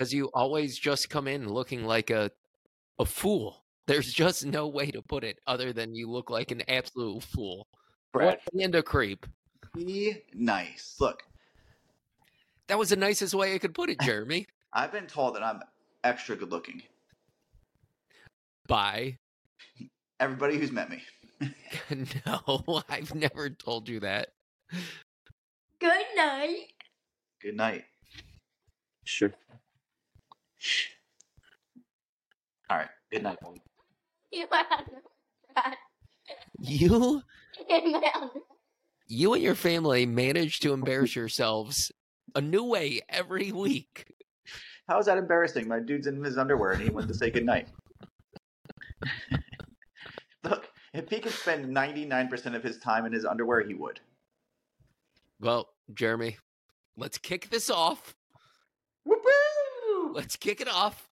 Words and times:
because 0.00 0.14
you 0.14 0.30
always 0.32 0.78
just 0.78 1.10
come 1.10 1.28
in 1.28 1.46
looking 1.46 1.84
like 1.84 2.08
a 2.08 2.30
a 2.98 3.04
fool. 3.04 3.66
There's 3.86 4.12
just 4.12 4.46
no 4.46 4.66
way 4.66 4.90
to 4.90 5.02
put 5.02 5.24
it 5.24 5.40
other 5.46 5.74
than 5.74 5.94
you 5.94 6.08
look 6.08 6.30
like 6.30 6.52
an 6.52 6.62
absolute 6.68 7.22
fool 7.22 7.66
Brad, 8.12 8.38
and 8.58 8.74
a 8.74 8.82
creep. 8.82 9.26
be 9.74 10.22
nice. 10.32 10.96
Look, 11.00 11.22
That 12.68 12.78
was 12.78 12.90
the 12.90 12.96
nicest 12.96 13.34
way 13.34 13.54
I 13.54 13.58
could 13.58 13.74
put 13.74 13.90
it, 13.90 14.00
Jeremy. 14.02 14.46
I've 14.72 14.92
been 14.92 15.06
told 15.06 15.34
that 15.34 15.42
I'm 15.42 15.60
extra 16.04 16.36
good 16.36 16.50
looking. 16.50 16.82
Bye. 18.68 19.18
Everybody 20.18 20.56
who's 20.56 20.72
met 20.72 20.88
me. 20.88 21.02
no, 22.26 22.82
I've 22.88 23.14
never 23.14 23.50
told 23.50 23.88
you 23.88 24.00
that. 24.00 24.28
Good 25.80 26.06
night. 26.16 26.66
Good 27.42 27.56
night. 27.56 27.84
Sure. 29.04 29.32
All 32.68 32.76
right. 32.78 32.88
Good 33.10 33.22
night. 33.22 33.38
buddy. 33.42 33.62
In 34.32 34.46
my. 34.50 34.64
You 36.60 37.22
In 37.68 37.92
my 37.92 38.12
underwear. 38.14 38.42
you 39.08 39.34
and 39.34 39.42
your 39.42 39.54
family 39.54 40.06
manage 40.06 40.60
to 40.60 40.72
embarrass 40.72 41.16
yourselves 41.16 41.90
a 42.34 42.40
new 42.40 42.62
way 42.64 43.00
every 43.08 43.50
week. 43.52 44.06
How 44.88 44.98
is 44.98 45.06
that 45.06 45.18
embarrassing? 45.18 45.66
My 45.68 45.80
dude's 45.80 46.06
in 46.06 46.22
his 46.22 46.38
underwear 46.38 46.72
and 46.72 46.82
he 46.82 46.90
went 46.90 47.08
to 47.08 47.14
say 47.14 47.30
good 47.30 47.44
night. 47.46 47.68
Look, 50.44 50.68
if 50.94 51.08
he 51.08 51.18
could 51.20 51.32
spend 51.32 51.66
99% 51.74 52.54
of 52.54 52.62
his 52.62 52.78
time 52.78 53.04
in 53.06 53.12
his 53.12 53.24
underwear, 53.24 53.60
he 53.66 53.74
would. 53.74 54.00
Well, 55.40 55.68
Jeremy, 55.94 56.36
let's 56.96 57.18
kick 57.18 57.50
this 57.50 57.70
off. 57.70 58.14
Woo-hoo! 59.04 59.30
Let's 60.14 60.36
kick 60.36 60.60
it 60.60 60.68
off. 60.68 61.08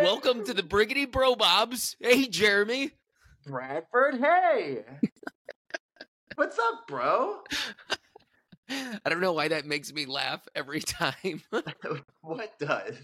Welcome 0.00 0.44
to 0.44 0.54
the 0.54 0.62
Briggity 0.62 1.10
Bro 1.10 1.36
Bobs. 1.36 1.96
Hey, 1.98 2.28
Jeremy. 2.28 2.92
Bradford, 3.44 4.20
hey! 4.20 4.84
What's 6.36 6.56
up, 6.56 6.86
bro? 6.86 7.40
I 8.70 9.08
don't 9.08 9.20
know 9.20 9.32
why 9.32 9.48
that 9.48 9.66
makes 9.66 9.92
me 9.92 10.06
laugh 10.06 10.46
every 10.54 10.80
time. 10.80 11.42
what 12.20 12.56
does? 12.60 12.94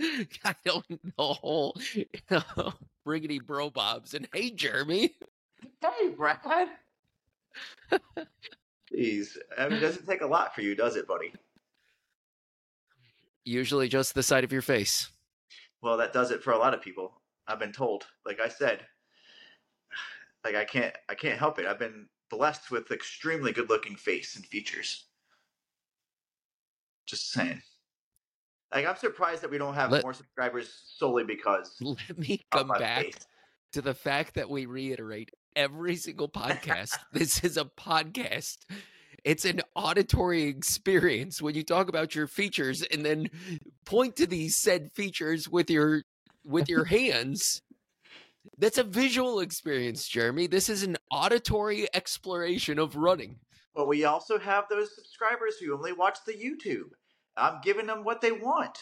I 0.00 0.54
don't 0.64 0.86
know. 1.18 1.74
Briggity 3.06 3.44
Bro 3.44 3.70
Bobs. 3.70 4.14
And 4.14 4.26
hey, 4.32 4.50
Jeremy. 4.50 5.14
Hey, 5.82 6.08
Brad. 6.16 6.68
Jeez, 8.90 9.36
I 9.58 9.68
mean, 9.68 9.76
it 9.76 9.80
doesn't 9.80 10.06
take 10.06 10.22
a 10.22 10.26
lot 10.26 10.54
for 10.54 10.62
you, 10.62 10.74
does 10.74 10.96
it, 10.96 11.06
buddy? 11.06 11.34
Usually 13.44 13.88
just 13.88 14.14
the 14.14 14.22
side 14.22 14.44
of 14.44 14.52
your 14.52 14.62
face. 14.62 15.10
Well, 15.82 15.96
that 15.96 16.12
does 16.12 16.30
it 16.30 16.42
for 16.42 16.52
a 16.52 16.58
lot 16.58 16.74
of 16.74 16.82
people. 16.82 17.20
I've 17.46 17.58
been 17.58 17.72
told. 17.72 18.06
Like 18.26 18.40
I 18.40 18.48
said, 18.48 18.80
like 20.44 20.54
I 20.54 20.64
can't, 20.64 20.94
I 21.08 21.14
can't 21.14 21.38
help 21.38 21.58
it. 21.58 21.66
I've 21.66 21.78
been 21.78 22.06
blessed 22.30 22.70
with 22.70 22.90
extremely 22.90 23.52
good-looking 23.52 23.96
face 23.96 24.36
and 24.36 24.46
features. 24.46 25.06
Just 27.06 27.32
saying. 27.32 27.60
Like 28.72 28.86
I'm 28.86 28.96
surprised 28.96 29.42
that 29.42 29.50
we 29.50 29.58
don't 29.58 29.74
have 29.74 29.90
Let- 29.90 30.02
more 30.04 30.14
subscribers 30.14 30.70
solely 30.96 31.24
because 31.24 31.76
Let 31.80 32.18
me 32.18 32.44
come 32.52 32.68
back 32.68 33.04
face. 33.04 33.14
to 33.72 33.82
the 33.82 33.94
fact 33.94 34.34
that 34.34 34.48
we 34.48 34.66
reiterate 34.66 35.30
every 35.56 35.96
single 35.96 36.28
podcast. 36.28 36.96
this 37.12 37.42
is 37.42 37.56
a 37.56 37.64
podcast. 37.64 38.58
It's 39.24 39.44
an 39.44 39.60
auditory 39.74 40.44
experience 40.44 41.42
when 41.42 41.54
you 41.54 41.62
talk 41.62 41.88
about 41.88 42.14
your 42.14 42.26
features 42.26 42.82
and 42.82 43.04
then 43.04 43.28
point 43.84 44.16
to 44.16 44.26
these 44.26 44.56
said 44.56 44.92
features 44.92 45.48
with 45.48 45.70
your 45.70 46.02
with 46.44 46.68
your 46.68 46.84
hands. 46.84 47.62
That's 48.58 48.78
a 48.78 48.84
visual 48.84 49.40
experience, 49.40 50.08
Jeremy. 50.08 50.46
This 50.46 50.68
is 50.68 50.82
an 50.82 50.96
auditory 51.10 51.88
exploration 51.94 52.78
of 52.78 52.96
running. 52.96 53.38
But 53.74 53.88
we 53.88 54.04
also 54.04 54.38
have 54.38 54.64
those 54.68 54.94
subscribers 54.94 55.56
who 55.58 55.74
only 55.74 55.92
watch 55.92 56.18
the 56.26 56.32
YouTube. 56.32 56.90
I'm 57.36 57.60
giving 57.62 57.86
them 57.86 58.04
what 58.04 58.20
they 58.20 58.32
want 58.32 58.78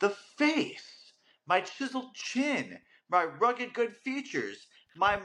the 0.00 0.10
face, 0.36 1.12
my 1.46 1.60
chiseled 1.60 2.14
chin, 2.14 2.78
my 3.10 3.24
rugged 3.24 3.74
good 3.74 3.96
features, 3.96 4.66
my 4.96 5.18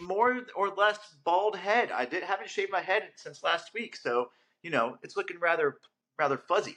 more 0.00 0.42
or 0.54 0.68
less 0.70 0.98
bald 1.24 1.56
head. 1.56 1.90
I 1.90 2.04
did 2.04 2.22
haven't 2.22 2.50
shaved 2.50 2.72
my 2.72 2.80
head 2.80 3.04
since 3.16 3.42
last 3.42 3.72
week, 3.74 3.96
so 3.96 4.30
you 4.62 4.70
know 4.70 4.98
it's 5.02 5.16
looking 5.16 5.38
rather 5.38 5.78
rather 6.18 6.38
fuzzy, 6.38 6.76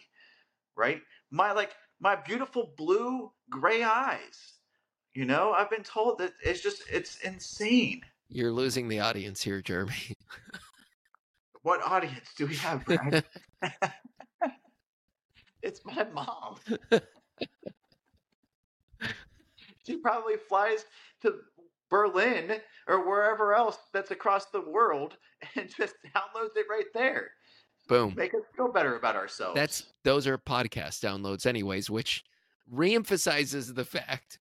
right? 0.76 1.02
My 1.32 1.52
like 1.52 1.72
my 2.00 2.16
beautiful 2.16 2.74
blue 2.78 3.32
gray 3.50 3.84
eyes. 3.84 4.54
You 5.14 5.26
know, 5.26 5.52
I've 5.52 5.70
been 5.70 5.84
told 5.84 6.20
that 6.20 6.34
it's 6.44 6.62
just 6.62 6.84
it's 6.92 7.18
insane. 7.22 8.02
You're 8.30 8.52
losing 8.52 8.88
the 8.88 9.00
audience 9.00 9.42
here, 9.42 9.62
Jeremy. 9.62 9.94
What 11.62 11.82
audience 11.84 12.34
do 12.38 12.48
we 12.48 12.56
have, 12.56 12.86
Brad? 12.86 13.26
it's 15.62 15.84
my 15.84 16.06
mom. 16.14 16.56
she 19.86 19.98
probably 19.98 20.38
flies 20.38 20.86
to 21.22 21.36
Berlin 21.90 22.60
or 22.88 23.08
wherever 23.08 23.54
else 23.54 23.78
that's 23.94 24.12
across 24.12 24.46
the 24.48 24.62
world 24.62 25.18
and 25.56 25.70
just 25.76 25.96
downloads 26.16 26.56
it 26.56 26.66
right 26.70 26.86
there. 26.94 27.32
Boom. 27.88 28.14
Make 28.16 28.34
us 28.36 28.42
feel 28.56 28.72
better 28.72 28.96
about 28.96 29.16
ourselves. 29.16 29.56
That's 29.56 29.84
those 30.04 30.28
are 30.28 30.38
podcast 30.38 31.00
downloads 31.04 31.46
anyways, 31.46 31.90
which 31.90 32.24
reemphasizes 32.72 33.74
the 33.74 33.86
fact 33.86 34.40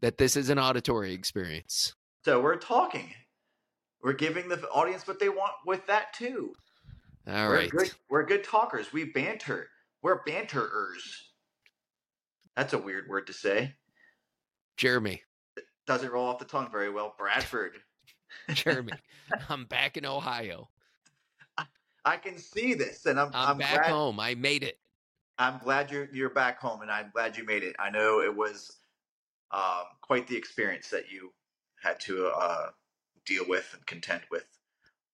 that 0.00 0.18
this 0.18 0.36
is 0.36 0.50
an 0.50 0.58
auditory 0.58 1.12
experience. 1.12 1.94
so 2.24 2.40
we're 2.40 2.56
talking. 2.56 3.10
We're 4.02 4.12
giving 4.12 4.48
the 4.48 4.60
audience 4.68 5.06
what 5.06 5.18
they 5.18 5.30
want 5.30 5.52
with 5.66 5.86
that 5.86 6.12
too. 6.12 6.52
All 7.26 7.48
we're 7.48 7.54
right. 7.56 7.70
good. 7.70 7.90
We're 8.10 8.26
good 8.26 8.44
talkers. 8.44 8.92
We 8.92 9.04
banter. 9.04 9.68
We're 10.02 10.22
banterers. 10.24 11.30
That's 12.56 12.74
a 12.74 12.78
weird 12.78 13.08
word 13.08 13.26
to 13.28 13.32
say. 13.32 13.74
Jeremy. 14.76 15.22
Doesn't 15.86 16.10
roll 16.10 16.26
off 16.26 16.38
the 16.38 16.44
tongue 16.44 16.70
very 16.70 16.90
well. 16.90 17.14
Bradford. 17.18 17.72
Jeremy. 18.54 18.92
I'm 19.48 19.64
back 19.64 19.96
in 19.96 20.06
Ohio. 20.06 20.68
I 22.06 22.16
can 22.18 22.36
see 22.36 22.74
this, 22.74 23.06
and 23.06 23.18
I'm 23.18 23.28
I'm, 23.28 23.48
I'm, 23.50 23.58
back 23.58 23.84
glad, 23.84 23.90
home. 23.90 24.20
I 24.20 24.34
made 24.34 24.62
it. 24.62 24.78
I'm 25.38 25.58
glad 25.58 25.90
you're 25.90 26.08
you're 26.12 26.30
back 26.30 26.60
home, 26.60 26.82
and 26.82 26.90
I'm 26.90 27.10
glad 27.14 27.36
you 27.36 27.44
made 27.44 27.62
it. 27.62 27.74
I 27.78 27.88
know 27.90 28.20
it 28.20 28.34
was 28.34 28.76
um, 29.52 29.84
quite 30.02 30.26
the 30.26 30.36
experience 30.36 30.90
that 30.90 31.10
you 31.10 31.32
had 31.82 31.98
to 32.00 32.26
uh, 32.26 32.70
deal 33.24 33.44
with 33.48 33.70
and 33.72 33.86
contend 33.86 34.20
with, 34.30 34.44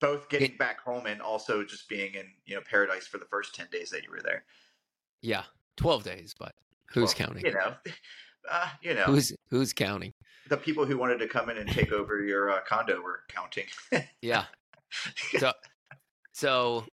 both 0.00 0.28
getting 0.28 0.56
back 0.56 0.80
home 0.80 1.06
and 1.06 1.22
also 1.22 1.62
just 1.62 1.88
being 1.88 2.14
in 2.14 2.26
you 2.44 2.56
know 2.56 2.62
paradise 2.68 3.06
for 3.06 3.18
the 3.18 3.24
first 3.26 3.54
ten 3.54 3.68
days 3.70 3.90
that 3.90 4.02
you 4.02 4.10
were 4.10 4.22
there. 4.22 4.44
Yeah. 5.20 5.44
12 5.80 6.04
days, 6.04 6.34
but 6.38 6.54
who's 6.92 7.14
Well, 7.18 7.26
counting? 7.26 7.46
You 7.46 7.54
know, 7.54 7.74
uh, 8.48 8.68
you 8.82 8.94
know 8.94 9.04
Who's 9.04 9.32
who's 9.50 9.72
counting? 9.72 10.12
the 10.48 10.56
people 10.56 10.84
who 10.84 10.98
wanted 10.98 11.18
to 11.18 11.28
come 11.28 11.48
in 11.50 11.56
and 11.58 11.68
take 11.70 11.92
over 11.92 12.22
your 12.24 12.50
uh, 12.50 12.60
condo 12.66 13.00
were 13.00 13.20
counting. 13.28 13.66
Yeah. 14.22 14.44
So 15.38 15.52
so 16.32 16.84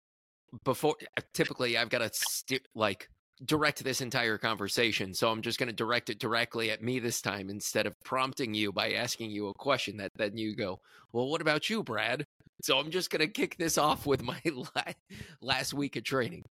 before 0.64 0.96
typically 1.34 1.78
I've 1.78 1.90
got 1.90 2.00
to 2.00 2.10
sti 2.14 2.60
like 2.76 3.10
direct 3.46 3.84
this 3.84 4.02
entire 4.02 4.38
conversation, 4.38 5.14
so 5.14 5.30
I'm 5.30 5.42
just 5.42 5.60
going 5.60 5.68
to 5.70 5.76
direct 5.76 6.10
it 6.10 6.20
directly 6.20 6.72
at 6.72 6.82
me 6.84 7.00
this 7.00 7.22
time 7.22 7.50
instead 7.50 7.86
of 7.86 7.94
prompting 8.04 8.54
you 8.54 8.72
by 8.72 8.94
asking 8.94 9.32
you 9.32 9.48
a 9.48 9.54
question 9.54 9.98
that 9.98 10.12
then 10.16 10.38
you 10.38 10.56
go, 10.56 10.80
"Well, 11.14 11.28
what 11.30 11.42
about 11.42 11.70
you, 11.70 11.84
Brad?" 11.84 12.26
So 12.64 12.78
I'm 12.80 12.90
just 12.92 13.10
going 13.12 13.20
to 13.22 13.28
kick 13.28 13.56
this 13.58 13.78
off 13.78 14.06
with 14.08 14.24
my 14.24 14.40
la- 14.46 14.94
last 15.42 15.74
week 15.74 15.96
of 15.96 16.04
training. 16.04 16.44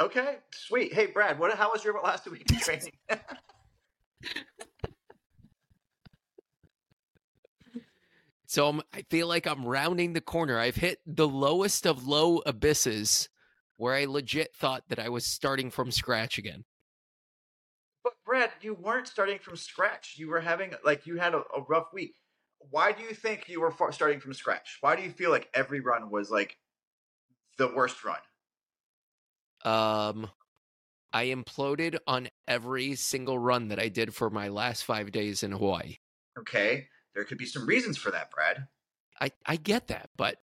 okay, 0.00 0.36
sweet. 0.52 0.92
Hey, 0.92 1.06
Brad, 1.06 1.38
what? 1.38 1.56
How 1.56 1.70
was 1.72 1.84
your 1.84 2.00
last 2.02 2.28
week 2.30 2.48
of 2.50 2.58
training? 2.60 2.92
So 8.48 8.66
I'm, 8.66 8.80
I 8.94 9.02
feel 9.10 9.28
like 9.28 9.46
I'm 9.46 9.66
rounding 9.66 10.14
the 10.14 10.22
corner. 10.22 10.58
I've 10.58 10.76
hit 10.76 11.00
the 11.06 11.28
lowest 11.28 11.86
of 11.86 12.08
low 12.08 12.38
abysses 12.38 13.28
where 13.76 13.94
I 13.94 14.06
legit 14.06 14.54
thought 14.54 14.84
that 14.88 14.98
I 14.98 15.10
was 15.10 15.26
starting 15.26 15.70
from 15.70 15.90
scratch 15.90 16.38
again. 16.38 16.64
But 18.02 18.14
Brad, 18.24 18.50
you 18.62 18.72
weren't 18.72 19.06
starting 19.06 19.38
from 19.38 19.56
scratch. 19.56 20.14
You 20.16 20.28
were 20.28 20.40
having 20.40 20.72
like 20.82 21.06
you 21.06 21.16
had 21.16 21.34
a, 21.34 21.42
a 21.54 21.62
rough 21.68 21.92
week. 21.92 22.14
Why 22.70 22.90
do 22.90 23.02
you 23.02 23.12
think 23.12 23.50
you 23.50 23.60
were 23.60 23.70
far, 23.70 23.92
starting 23.92 24.18
from 24.18 24.32
scratch? 24.32 24.78
Why 24.80 24.96
do 24.96 25.02
you 25.02 25.10
feel 25.10 25.30
like 25.30 25.50
every 25.52 25.80
run 25.80 26.10
was 26.10 26.30
like 26.30 26.56
the 27.58 27.68
worst 27.68 28.02
run? 28.02 28.18
Um, 29.62 30.30
I 31.12 31.26
imploded 31.26 31.98
on 32.06 32.28
every 32.46 32.94
single 32.94 33.38
run 33.38 33.68
that 33.68 33.78
I 33.78 33.88
did 33.88 34.14
for 34.14 34.30
my 34.30 34.48
last 34.48 34.84
five 34.84 35.10
days 35.10 35.42
in 35.42 35.52
Hawaii. 35.52 35.96
Okay, 36.38 36.88
there 37.14 37.24
could 37.24 37.38
be 37.38 37.46
some 37.46 37.66
reasons 37.66 37.96
for 37.96 38.10
that, 38.10 38.30
Brad. 38.30 38.68
I, 39.20 39.32
I 39.46 39.56
get 39.56 39.88
that, 39.88 40.10
but 40.16 40.36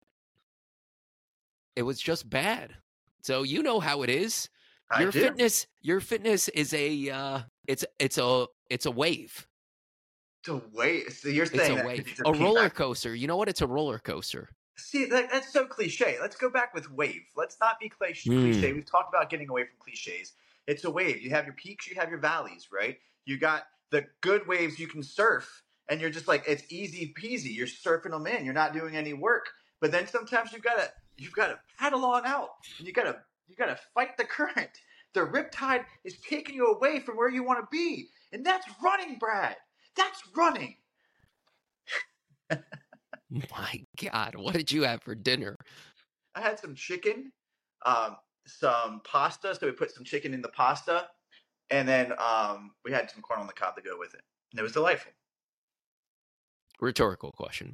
it 1.75 1.83
was 1.83 2.00
just 2.00 2.30
bad. 2.30 2.75
So 3.21 3.44
you 3.44 3.62
know 3.63 3.80
how 3.80 4.04
it 4.04 4.10
is. 4.10 4.50
I 4.92 5.01
your 5.01 5.12
do. 5.12 5.21
fitness 5.21 5.68
your 5.81 6.00
fitness 6.01 6.50
is 6.50 6.74
a 6.74 7.10
uh 7.10 7.39
it's 7.68 7.86
it's 8.00 8.18
a 8.18 8.48
it's 8.69 8.86
a 8.86 8.92
wave. 8.92 9.48
It's 10.42 10.50
a 10.50 10.62
wave. 10.74 11.13
So 11.13 11.30
you're 11.30 11.45
It's 11.45 11.56
saying 11.56 11.80
a 11.80 11.86
wave. 11.86 12.07
it's 12.07 12.21
A 12.25 12.33
roller 12.33 12.69
coaster. 12.69 13.15
You 13.15 13.27
know 13.27 13.38
what? 13.38 13.48
It's 13.50 13.62
a 13.62 13.68
roller 13.68 13.98
coaster. 13.98 14.50
See, 14.75 15.06
that, 15.06 15.30
that's 15.31 15.54
so 15.54 15.65
cliche. 15.65 16.18
Let's 16.19 16.36
go 16.36 16.50
back 16.50 16.74
with 16.74 16.92
wave. 16.92 17.21
Let's 17.38 17.57
not 17.62 17.80
be 17.80 17.89
cliche. 17.89 18.30
Hmm. 18.30 18.51
cliche. 18.51 18.74
We've 18.74 18.86
talked 18.86 19.13
about 19.13 19.30
getting 19.30 19.48
away 19.50 19.63
from 19.63 19.75
cliches. 19.80 20.33
It's 20.68 20.83
a 20.83 20.92
wave. 20.92 21.21
You 21.21 21.31
have 21.31 21.45
your 21.45 21.56
peaks, 21.56 21.88
you 21.88 21.95
have 21.95 22.10
your 22.10 22.19
valleys, 22.19 22.69
right? 22.71 22.98
You 23.25 23.38
got 23.38 23.63
the 23.92 24.06
good 24.21 24.48
waves 24.48 24.80
you 24.80 24.88
can 24.88 25.04
surf, 25.04 25.63
and 25.89 26.00
you're 26.01 26.10
just 26.10 26.27
like 26.27 26.44
it's 26.48 26.63
easy 26.71 27.13
peasy. 27.19 27.56
You're 27.56 27.68
surfing 27.68 28.12
them 28.12 28.27
in. 28.27 28.45
You're 28.45 28.54
not 28.54 28.74
doing 28.74 28.95
any 28.95 29.13
work. 29.13 29.48
But 29.81 29.92
then 29.92 30.07
sometimes 30.07 30.54
you've 30.54 30.63
got 30.63 30.77
to 30.77 30.92
you've 31.18 31.33
got 31.33 31.48
to 31.48 31.60
paddle 31.77 32.06
on 32.06 32.25
out, 32.25 32.50
and 32.77 32.88
you 32.88 32.94
got 32.94 33.04
to 33.04 33.18
you 33.48 33.56
got 33.56 33.68
to 33.68 33.80
fight 33.94 34.18
the 34.18 34.24
current. 34.25 34.69
The 35.13 35.21
riptide 35.21 35.86
is 36.04 36.18
taking 36.27 36.56
you 36.56 36.68
away 36.68 37.00
from 37.00 37.18
where 37.18 37.30
you 37.30 37.44
want 37.44 37.60
to 37.60 37.68
be, 37.71 38.07
and 38.31 38.45
that's 38.45 38.68
running, 38.83 39.18
Brad. 39.19 39.57
That's 39.95 40.21
running. 40.36 40.77
My 43.51 43.83
God, 44.01 44.36
what 44.36 44.54
did 44.54 44.71
you 44.71 44.83
have 44.83 45.01
for 45.04 45.15
dinner? 45.15 45.56
I 46.36 46.42
had 46.42 46.60
some 46.60 46.75
chicken, 46.75 47.31
um, 47.86 48.18
some 48.45 49.01
pasta. 49.04 49.56
So 49.56 49.66
we 49.68 49.72
put 49.72 49.92
some 49.92 50.04
chicken 50.04 50.34
in 50.34 50.42
the 50.42 50.50
pasta, 50.50 51.07
and 51.69 51.88
then 51.88 52.13
um, 52.19 52.72
we 52.84 52.92
had 52.92 53.10
some 53.10 53.22
corn 53.22 53.40
on 53.40 53.48
the 53.48 53.54
cob 53.54 53.75
to 53.75 53.81
go 53.81 53.98
with 53.98 54.13
it, 54.13 54.22
and 54.51 54.60
it 54.60 54.63
was 54.63 54.72
delightful. 54.74 55.12
Rhetorical 56.80 57.31
question. 57.31 57.74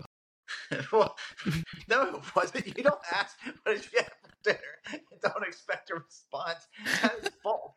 but 0.69 0.92
well, 0.92 1.16
no, 1.89 2.16
it 2.16 2.36
wasn't. 2.36 2.68
You 2.77 2.83
don't 2.83 3.00
ask 3.12 3.38
what 3.63 3.75
did 3.75 3.88
you 3.92 4.00
have 4.00 4.12
for 4.21 4.30
dinner, 4.44 4.60
and 4.92 5.01
don't 5.21 5.44
expect 5.48 5.89
a 5.92 5.95
response. 5.95 6.68
That 7.01 7.15
is 7.24 7.30
false. 7.44 7.74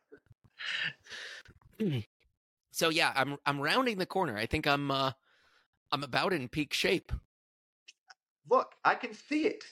So 2.75 2.89
yeah, 2.89 3.13
I'm 3.15 3.37
I'm 3.45 3.61
rounding 3.61 3.99
the 3.99 4.07
corner. 4.07 4.35
I 4.39 4.47
think 4.47 4.67
I'm 4.67 4.91
uh 4.91 5.13
I'm 5.93 6.03
about 6.03 6.33
in 6.33 6.49
peak 6.49 6.73
shape. 6.73 7.13
Look, 8.49 8.73
I 8.83 8.95
can 8.95 9.13
see 9.13 9.45
it. 9.47 9.63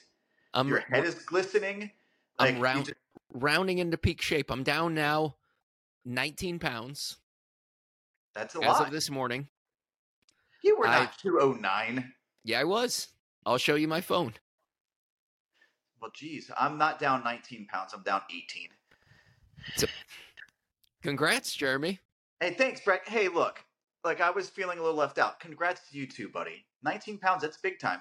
I'm 0.53 0.67
Your 0.67 0.81
head 0.81 1.03
is 1.05 1.15
glistening. 1.15 1.89
I'm 2.37 2.53
Like, 2.53 2.61
round- 2.63 2.85
just- 2.85 2.97
rounding 3.33 3.77
into 3.79 3.97
peak 3.97 4.21
shape. 4.21 4.51
I'm 4.51 4.63
down 4.63 4.93
now 4.93 5.35
19 6.05 6.59
pounds 6.59 7.17
that's 8.33 8.55
a 8.55 8.59
lot 8.59 8.69
as 8.69 8.79
lot. 8.79 8.87
of 8.87 8.93
this 8.93 9.09
morning. 9.09 9.47
you 10.63 10.77
were 10.77 10.87
I- 10.87 10.99
not 11.01 11.17
209. 11.19 12.13
Yeah, 12.43 12.59
I 12.59 12.63
was. 12.63 13.09
I'll 13.45 13.57
show 13.57 13.75
you 13.75 13.87
my 13.87 14.01
phone. 14.01 14.33
Well, 16.01 16.11
geez, 16.15 16.49
I'm 16.57 16.77
not 16.77 16.99
down 16.99 17.23
19 17.23 17.67
pounds. 17.67 17.93
I'm 17.93 18.01
down 18.03 18.21
18. 18.33 18.69
Congrats, 21.03 21.53
Jeremy. 21.53 21.99
Hey, 22.39 22.53
thanks, 22.55 22.81
Brett. 22.81 23.07
Hey, 23.07 23.27
look, 23.27 23.63
like 24.03 24.21
I 24.21 24.31
was 24.31 24.49
feeling 24.49 24.79
a 24.79 24.81
little 24.81 24.97
left 24.97 25.19
out. 25.19 25.39
Congrats 25.39 25.81
to 25.91 25.97
you 25.97 26.07
too, 26.07 26.29
buddy. 26.29 26.65
19 26.83 27.19
pounds, 27.19 27.43
that's 27.43 27.57
big 27.57 27.79
time. 27.79 27.99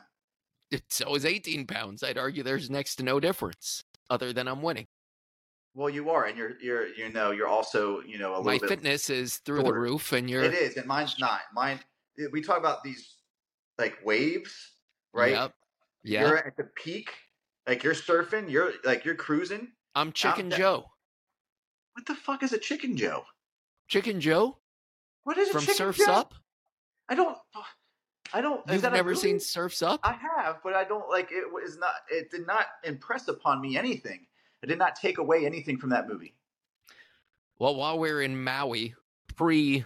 So 0.88 1.14
is 1.14 1.24
18 1.26 1.66
pounds. 1.66 2.02
I'd 2.02 2.16
argue 2.16 2.42
there's 2.42 2.70
next 2.70 2.96
to 2.96 3.02
no 3.02 3.20
difference 3.20 3.84
other 4.08 4.32
than 4.32 4.46
I'm 4.48 4.62
winning. 4.62 4.86
Well, 5.74 5.88
you 5.88 6.10
are, 6.10 6.24
and 6.24 6.36
you're, 6.36 6.60
you're, 6.60 6.88
you 6.88 7.10
know, 7.12 7.30
you're 7.30 7.46
also, 7.46 8.00
you 8.00 8.18
know, 8.18 8.34
a 8.34 8.42
My 8.42 8.52
little 8.54 8.60
bit. 8.60 8.68
fitness 8.68 9.08
is 9.08 9.36
through 9.38 9.62
the 9.62 9.72
roof, 9.72 10.12
and 10.12 10.28
you're 10.28 10.42
It 10.42 10.54
is, 10.54 10.76
and 10.76 10.86
mine's 10.86 11.18
not. 11.18 11.40
Mine. 11.54 11.78
Eh, 12.18 12.24
we 12.32 12.40
talk 12.42 12.58
about 12.58 12.82
these 12.82 13.16
like 13.78 13.96
waves, 14.04 14.52
right? 15.12 15.32
Yep. 15.32 15.54
Yeah, 16.02 16.20
You're 16.28 16.38
at 16.38 16.56
the 16.56 16.68
peak, 16.82 17.10
like 17.68 17.84
you're 17.84 17.94
surfing. 17.94 18.50
You're 18.50 18.72
like 18.84 19.04
you're 19.04 19.14
cruising. 19.14 19.68
I'm 19.94 20.12
Chicken 20.12 20.48
da- 20.48 20.56
Joe. 20.56 20.84
What 21.94 22.06
the 22.06 22.14
fuck 22.14 22.42
is 22.42 22.52
a 22.52 22.58
chicken 22.58 22.96
Joe? 22.96 23.24
Chicken 23.88 24.20
Joe 24.20 24.58
What 25.24 25.36
is 25.36 25.50
a 25.50 25.52
from 25.52 25.60
chicken 25.62 25.74
Surfs 25.76 25.98
Joe? 25.98 26.12
Up. 26.12 26.34
I 27.08 27.14
don't. 27.14 27.36
I 28.32 28.40
don't. 28.40 28.62
You've 28.70 28.82
never 28.82 29.14
seen? 29.14 29.38
Surfs 29.40 29.82
Up? 29.82 30.00
I 30.04 30.12
have, 30.14 30.60
but 30.64 30.74
I 30.74 30.84
don't 30.84 31.08
like 31.08 31.30
it. 31.32 31.44
Was 31.52 31.76
not. 31.78 31.94
It 32.10 32.30
did 32.30 32.46
not 32.46 32.66
impress 32.84 33.28
upon 33.28 33.60
me 33.60 33.76
anything. 33.76 34.26
It 34.62 34.66
did 34.66 34.78
not 34.78 34.96
take 34.96 35.18
away 35.18 35.46
anything 35.46 35.78
from 35.78 35.90
that 35.90 36.08
movie. 36.08 36.34
Well, 37.58 37.74
while 37.74 37.98
we 37.98 38.10
are 38.10 38.22
in 38.22 38.42
Maui, 38.42 38.94
pre 39.36 39.84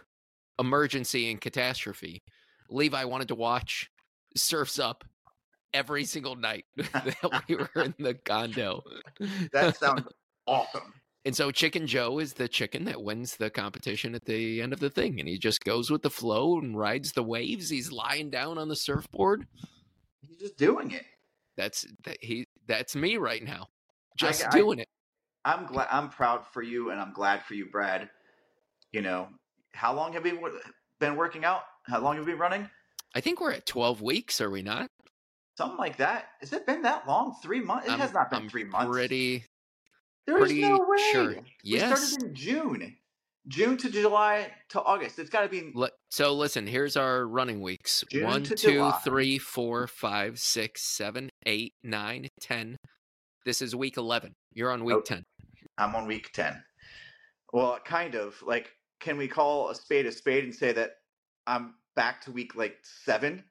emergency 0.59 1.31
and 1.31 1.41
catastrophe, 1.41 2.23
Levi 2.71 3.05
wanted 3.05 3.29
to 3.29 3.35
watch 3.35 3.91
Surfs 4.37 4.79
Up 4.79 5.05
every 5.73 6.05
single 6.05 6.37
night 6.37 6.65
that 6.77 7.45
we 7.49 7.57
were 7.75 7.83
in 7.83 7.95
the 7.99 8.15
condo. 8.15 8.83
That 9.53 9.77
sounds 9.81 10.07
awesome. 10.47 10.95
And 11.27 11.35
so 11.35 11.51
Chicken 11.51 11.87
Joe 11.87 12.19
is 12.19 12.35
the 12.35 12.49
chicken 12.49 12.85
that 12.85 13.03
wins 13.03 13.37
the 13.37 13.49
competition 13.49 14.15
at 14.15 14.27
the 14.27 14.61
end 14.61 14.73
of 14.73 14.81
the 14.81 14.91
thing. 14.91 15.19
And 15.19 15.29
he 15.29 15.39
just 15.39 15.65
goes 15.65 15.91
with 15.91 16.03
the 16.03 16.11
flow 16.11 16.59
and 16.59 16.77
rides 16.79 17.13
the 17.13 17.23
waves. 17.23 17.71
He's 17.71 17.91
lying 17.91 18.31
down 18.31 18.59
on 18.59 18.69
the 18.69 18.77
surfboard. 18.77 19.47
He's 20.21 20.37
just 20.37 20.59
doing 20.59 20.91
it. 20.91 21.05
That's 21.57 21.87
that 22.05 22.19
he 22.21 22.47
that's 22.67 22.95
me 22.95 23.17
right 23.17 23.43
now. 23.43 23.69
Just 24.17 24.47
I- 24.47 24.51
doing 24.51 24.79
it. 24.79 24.89
I'm 25.47 25.67
glad. 25.67 25.89
I'm 25.91 26.09
proud 26.09 26.47
for 26.53 26.63
you, 26.63 26.91
and 26.91 26.99
I'm 27.01 27.13
glad 27.13 27.45
for 27.45 27.53
you, 27.55 27.67
Brad. 27.67 28.09
You 28.93 29.03
know, 29.03 29.29
how 29.75 29.95
long 29.95 30.15
have 30.15 30.25
you 30.25 30.39
been 31.01 31.17
working 31.17 31.45
out? 31.45 31.63
How 31.87 32.01
long 32.01 32.17
have 32.17 32.27
you 32.27 32.33
been 32.33 32.41
running? 32.41 32.71
I 33.15 33.21
think 33.21 33.41
we're 33.41 33.53
at 33.53 33.67
12 33.67 34.01
weeks, 34.01 34.41
are 34.41 34.51
we 34.51 34.63
not? 34.63 34.89
Something 35.59 35.77
like 35.79 35.99
that. 35.99 36.29
Has 36.41 36.53
it 36.55 36.67
been 36.67 36.83
that 36.83 37.07
long? 37.07 37.37
Three 37.43 37.61
months? 37.61 37.87
It 37.87 37.91
I'm- 37.91 38.01
has 38.01 38.13
not 38.15 38.31
been 38.31 38.43
I'm 38.45 38.49
three 38.49 38.65
months. 38.65 38.91
Pretty 38.91 39.45
There's 40.27 40.39
pretty 40.41 40.63
no 40.63 40.79
way. 40.79 41.13
sure. 41.13 41.29
We 41.35 41.43
Yes. 41.63 42.09
started 42.13 42.29
in 42.31 42.35
June. 42.35 42.97
June 43.47 43.77
to 43.77 43.91
July 43.91 44.51
to 44.71 44.81
August. 44.83 45.19
It's 45.19 45.29
got 45.29 45.43
to 45.43 45.49
be. 45.49 45.75
So 46.09 46.33
listen, 46.33 46.67
here's 46.67 46.97
our 46.97 47.27
running 47.27 47.61
weeks. 47.61 48.03
June 48.11 48.25
One, 48.25 48.43
two, 48.45 48.55
July. 48.55 48.99
three, 49.05 49.39
four, 49.39 49.87
five, 49.87 50.39
six, 50.41 50.81
seven, 50.83 51.29
eight, 51.45 51.75
nine, 51.83 52.29
ten. 52.41 52.79
This 53.45 53.61
is 53.61 53.77
week 53.77 53.99
11. 53.99 54.35
You're 54.55 54.71
on 54.71 54.85
week 54.85 55.05
10. 55.05 55.25
I'm 55.77 55.95
on 55.95 56.07
week 56.07 56.33
10. 56.33 56.63
Well, 57.53 57.79
kind 57.85 58.15
of. 58.15 58.41
Like, 58.43 58.71
can 59.01 59.19
we 59.19 59.29
call 59.29 59.69
a 59.71 59.75
spade 59.75 60.07
a 60.07 60.13
spade 60.13 60.45
and 60.45 60.55
say 60.55 60.73
that 60.73 60.93
I'm 61.47 61.75
back 61.95 62.23
to 62.23 62.33
week 62.33 62.57
like 62.57 62.79
seven? 62.83 63.45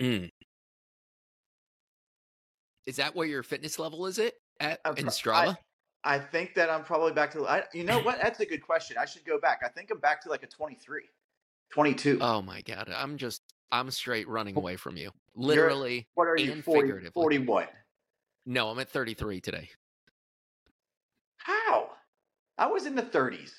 Mm. 0.00 0.30
Is 2.86 2.96
that 2.96 3.14
where 3.14 3.26
your 3.26 3.42
fitness 3.42 3.78
level 3.78 4.06
is 4.06 4.18
it 4.18 4.34
at 4.58 4.80
I'm, 4.84 4.96
in 4.96 5.06
Strava? 5.06 5.56
I, 6.02 6.16
I, 6.16 6.18
think 6.18 6.54
that 6.54 6.70
I'm 6.70 6.82
probably 6.82 7.12
back 7.12 7.30
to 7.32 7.46
I, 7.46 7.62
you 7.72 7.84
know 7.84 8.00
what? 8.00 8.18
That's 8.20 8.40
a 8.40 8.46
good 8.46 8.62
question. 8.62 8.96
I 8.98 9.04
should 9.04 9.24
go 9.24 9.38
back. 9.38 9.60
I 9.64 9.68
think 9.68 9.90
I'm 9.92 10.00
back 10.00 10.22
to 10.22 10.28
like 10.28 10.42
a 10.42 10.48
23, 10.48 11.02
22. 11.72 12.18
Oh 12.20 12.42
my 12.42 12.62
god. 12.62 12.90
I'm 12.92 13.16
just 13.16 13.42
I'm 13.70 13.90
straight 13.92 14.26
running 14.26 14.56
away 14.56 14.76
from 14.76 14.96
you. 14.96 15.12
Literally 15.36 16.08
what 16.14 16.26
are 16.26 16.36
you 16.36 16.60
40, 16.62 17.10
41. 17.14 17.66
No, 18.46 18.68
I'm 18.68 18.78
at 18.78 18.88
33 18.90 19.40
today. 19.40 19.68
How? 21.38 21.90
I 22.58 22.66
was 22.66 22.86
in 22.86 22.94
the 22.94 23.02
30s. 23.02 23.52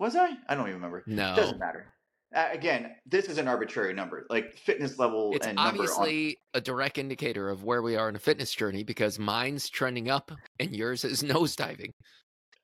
Was 0.00 0.16
I? 0.16 0.30
I 0.48 0.54
don't 0.54 0.68
even 0.68 0.74
remember. 0.74 1.02
No. 1.06 1.32
It 1.32 1.36
Doesn't 1.36 1.58
matter. 1.58 1.92
Uh, 2.34 2.48
again, 2.52 2.90
this 3.06 3.24
is 3.26 3.38
an 3.38 3.48
arbitrary 3.48 3.94
number. 3.94 4.26
Like 4.28 4.54
fitness 4.54 4.98
level 4.98 5.32
It's 5.34 5.46
and 5.46 5.56
number 5.56 5.82
on- 5.82 5.88
obviously 5.88 6.38
a 6.52 6.60
direct 6.60 6.98
indicator 6.98 7.48
of 7.48 7.64
where 7.64 7.80
we 7.82 7.96
are 7.96 8.08
in 8.08 8.16
a 8.16 8.20
fitness 8.20 8.52
journey 8.52 8.84
because 8.84 9.18
mine's 9.18 9.68
trending 9.70 10.10
up 10.10 10.30
and 10.60 10.76
yours 10.76 11.04
is 11.04 11.22
nosediving. 11.24 11.90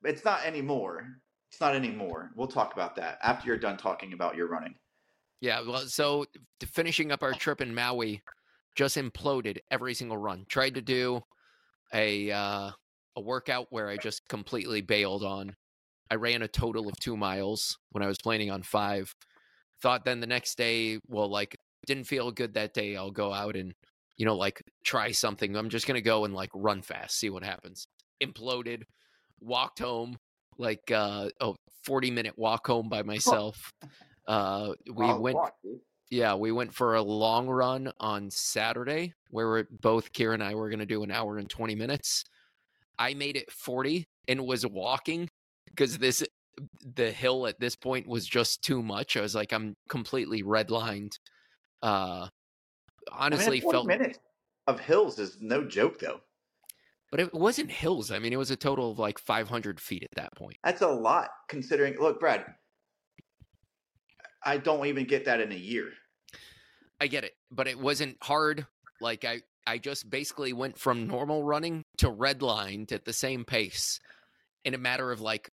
It's 0.02 0.24
not 0.24 0.44
anymore. 0.44 1.06
It's 1.50 1.60
not 1.60 1.74
anymore. 1.74 2.30
We'll 2.36 2.48
talk 2.48 2.74
about 2.74 2.96
that 2.96 3.18
after 3.22 3.46
you're 3.46 3.56
done 3.56 3.78
talking 3.78 4.12
about 4.12 4.36
your 4.36 4.48
running. 4.48 4.74
Yeah, 5.40 5.62
well, 5.66 5.80
so 5.86 6.26
finishing 6.64 7.10
up 7.12 7.22
our 7.22 7.32
trip 7.32 7.60
in 7.60 7.74
Maui, 7.74 8.22
just 8.76 8.96
imploded 8.96 9.58
every 9.70 9.94
single 9.94 10.16
run. 10.16 10.44
Tried 10.48 10.74
to 10.74 10.82
do 10.82 11.22
a 11.94 12.30
uh, 12.30 12.70
a 13.16 13.20
workout 13.20 13.66
where 13.70 13.88
I 13.88 13.96
just 13.96 14.26
completely 14.28 14.80
bailed 14.80 15.22
on. 15.22 15.54
I 16.10 16.16
ran 16.16 16.42
a 16.42 16.48
total 16.48 16.88
of 16.88 16.94
two 17.00 17.16
miles 17.16 17.78
when 17.92 18.02
I 18.02 18.06
was 18.06 18.18
planning 18.22 18.50
on 18.50 18.62
five. 18.62 19.12
Thought 19.82 20.04
then 20.04 20.20
the 20.20 20.26
next 20.26 20.56
day, 20.56 20.98
well, 21.08 21.28
like 21.28 21.56
didn't 21.86 22.04
feel 22.04 22.30
good 22.30 22.54
that 22.54 22.74
day. 22.74 22.96
I'll 22.96 23.10
go 23.10 23.32
out 23.32 23.56
and 23.56 23.72
you 24.16 24.26
know 24.26 24.36
like 24.36 24.62
try 24.84 25.12
something. 25.12 25.56
I'm 25.56 25.70
just 25.70 25.86
gonna 25.86 26.00
go 26.00 26.24
and 26.24 26.34
like 26.34 26.50
run 26.54 26.82
fast, 26.82 27.18
see 27.18 27.30
what 27.30 27.44
happens. 27.44 27.86
Imploded. 28.22 28.82
Walked 29.40 29.80
home 29.80 30.16
like 30.58 30.90
uh, 30.90 31.28
a 31.40 31.52
40 31.84 32.10
minute 32.10 32.34
walk 32.36 32.66
home 32.66 32.88
by 32.88 33.02
myself. 33.04 33.70
Uh, 34.26 34.72
we 34.92 35.06
Oh, 35.06 35.20
went 35.20 35.38
dude. 35.62 35.80
Yeah, 36.14 36.34
we 36.34 36.52
went 36.52 36.72
for 36.72 36.94
a 36.94 37.02
long 37.02 37.48
run 37.48 37.92
on 37.98 38.30
Saturday 38.30 39.12
where 39.30 39.48
we're, 39.48 39.64
both 39.80 40.12
Kira 40.12 40.34
and 40.34 40.44
I 40.44 40.54
were 40.54 40.68
going 40.68 40.78
to 40.78 40.86
do 40.86 41.02
an 41.02 41.10
hour 41.10 41.38
and 41.38 41.50
20 41.50 41.74
minutes. 41.74 42.24
I 42.98 43.14
made 43.14 43.36
it 43.36 43.50
40 43.50 44.06
and 44.28 44.46
was 44.46 44.64
walking 44.64 45.28
because 45.66 45.98
this 45.98 46.22
the 46.94 47.10
hill 47.10 47.48
at 47.48 47.58
this 47.58 47.74
point 47.74 48.06
was 48.06 48.24
just 48.24 48.62
too 48.62 48.80
much. 48.80 49.16
I 49.16 49.22
was 49.22 49.34
like 49.34 49.52
I'm 49.52 49.74
completely 49.88 50.44
redlined. 50.44 51.18
Uh 51.82 52.28
I 53.12 53.24
mean, 53.24 53.32
honestly 53.32 53.60
40 53.60 53.74
felt 53.74 53.86
minutes 53.88 54.20
of 54.68 54.78
hills 54.78 55.18
is 55.18 55.38
no 55.40 55.64
joke 55.64 55.98
though. 55.98 56.20
But 57.10 57.18
it 57.18 57.34
wasn't 57.34 57.72
hills. 57.72 58.12
I 58.12 58.20
mean, 58.20 58.32
it 58.32 58.38
was 58.38 58.52
a 58.52 58.56
total 58.56 58.92
of 58.92 59.00
like 59.00 59.18
500 59.18 59.80
feet 59.80 60.04
at 60.04 60.14
that 60.14 60.34
point. 60.36 60.56
That's 60.62 60.82
a 60.82 60.88
lot 60.88 61.30
considering. 61.48 61.96
Look, 62.00 62.20
Brad, 62.20 62.44
I 64.44 64.58
don't 64.58 64.86
even 64.86 65.06
get 65.06 65.24
that 65.24 65.40
in 65.40 65.50
a 65.50 65.56
year. 65.56 65.90
I 67.00 67.06
get 67.06 67.24
it, 67.24 67.32
but 67.50 67.66
it 67.66 67.78
wasn't 67.78 68.16
hard. 68.22 68.66
Like 69.00 69.24
I, 69.24 69.40
I 69.66 69.78
just 69.78 70.08
basically 70.08 70.52
went 70.52 70.78
from 70.78 71.06
normal 71.06 71.42
running 71.42 71.82
to 71.98 72.10
redlined 72.10 72.92
at 72.92 73.04
the 73.04 73.12
same 73.12 73.44
pace 73.44 73.98
in 74.64 74.74
a 74.74 74.78
matter 74.78 75.10
of 75.12 75.20
like 75.20 75.50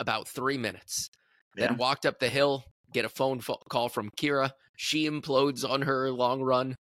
about 0.00 0.28
three 0.28 0.58
minutes. 0.58 1.08
Yeah. 1.56 1.68
Then 1.68 1.76
walked 1.76 2.06
up 2.06 2.18
the 2.18 2.28
hill, 2.28 2.64
get 2.92 3.04
a 3.04 3.08
phone 3.08 3.40
fo- 3.40 3.62
call 3.70 3.88
from 3.88 4.10
Kira. 4.20 4.50
She 4.76 5.08
implodes 5.08 5.68
on 5.68 5.82
her 5.82 6.10
long 6.10 6.42
run, 6.42 6.76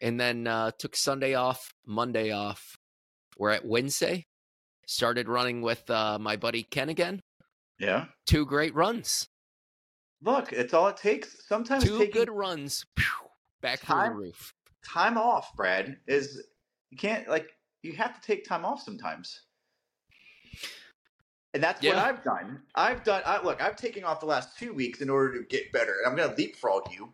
and 0.00 0.18
then 0.18 0.46
uh, 0.46 0.72
took 0.78 0.96
Sunday 0.96 1.34
off, 1.34 1.70
Monday 1.86 2.32
off. 2.32 2.76
We're 3.38 3.50
at 3.50 3.64
Wednesday. 3.64 4.26
Started 4.86 5.28
running 5.28 5.62
with 5.62 5.88
uh, 5.90 6.18
my 6.20 6.36
buddy 6.36 6.64
Ken 6.64 6.88
again. 6.88 7.20
Yeah. 7.78 8.06
Two 8.26 8.46
great 8.46 8.74
runs, 8.74 9.28
Look, 10.22 10.52
it's 10.52 10.72
all 10.72 10.88
it 10.88 10.96
takes. 10.96 11.46
Sometimes 11.46 11.84
two 11.84 11.98
taking 11.98 12.12
good 12.12 12.30
runs. 12.30 12.84
Back 13.66 13.80
through 13.80 13.96
the 13.96 14.02
Time- 14.02 14.16
roof. 14.16 14.54
time 14.84 15.18
off, 15.18 15.54
Brad, 15.56 15.98
is 16.06 16.40
you 16.90 16.96
can't 16.96 17.28
like 17.28 17.50
you 17.82 17.92
have 17.94 18.14
to 18.20 18.26
take 18.26 18.44
time 18.44 18.64
off 18.64 18.80
sometimes. 18.80 19.40
And 21.54 21.62
that's 21.62 21.82
what 21.82 21.96
I've 21.96 22.22
done. 22.22 22.60
I've 22.74 23.02
done. 23.02 23.22
I, 23.24 23.42
look, 23.42 23.62
I've 23.62 23.76
taken 23.76 24.04
off 24.04 24.20
the 24.20 24.26
last 24.26 24.58
two 24.58 24.74
weeks 24.74 25.00
in 25.00 25.08
order 25.08 25.38
to 25.38 25.46
get 25.46 25.72
better. 25.72 25.94
And 25.98 26.10
I'm 26.10 26.16
going 26.16 26.28
to 26.28 26.36
leapfrog 26.36 26.92
you. 26.92 27.12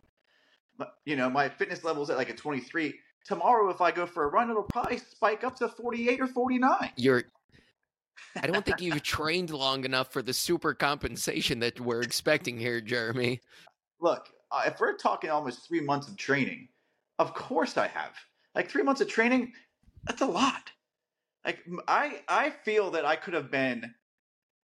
But, 0.77 0.95
you 1.05 1.15
know, 1.15 1.29
my 1.29 1.47
fitness 1.47 1.85
level's 1.85 2.09
at 2.09 2.17
like 2.17 2.29
a 2.29 2.33
23. 2.35 2.93
Tomorrow, 3.25 3.69
if 3.69 3.79
I 3.79 3.91
go 3.91 4.05
for 4.05 4.25
a 4.25 4.27
run, 4.27 4.49
it'll 4.49 4.63
probably 4.63 4.97
spike 4.97 5.45
up 5.45 5.55
to 5.57 5.69
48 5.69 6.19
or 6.19 6.27
49. 6.27 6.91
You're. 6.97 7.23
I 8.41 8.47
don't 8.47 8.65
think 8.65 8.81
you've 8.81 9.01
trained 9.01 9.51
long 9.51 9.85
enough 9.85 10.11
for 10.11 10.21
the 10.21 10.33
super 10.33 10.73
compensation 10.73 11.59
that 11.59 11.79
we're 11.79 12.01
expecting 12.01 12.57
here, 12.57 12.81
Jeremy. 12.81 13.39
Look, 14.01 14.27
uh, 14.53 14.61
if 14.67 14.79
we're 14.79 14.95
talking 14.95 15.29
almost 15.29 15.67
three 15.67 15.81
months 15.81 16.07
of 16.07 16.15
training, 16.15 16.69
of 17.19 17.33
course 17.33 17.75
I 17.77 17.87
have. 17.87 18.13
Like 18.55 18.69
three 18.69 18.83
months 18.83 19.01
of 19.01 19.07
training, 19.07 19.51
that's 20.05 20.21
a 20.21 20.25
lot. 20.27 20.71
Like 21.45 21.59
I, 21.87 22.21
I 22.29 22.51
feel 22.51 22.91
that 22.91 23.05
I 23.05 23.15
could 23.15 23.33
have 23.33 23.49
been 23.51 23.93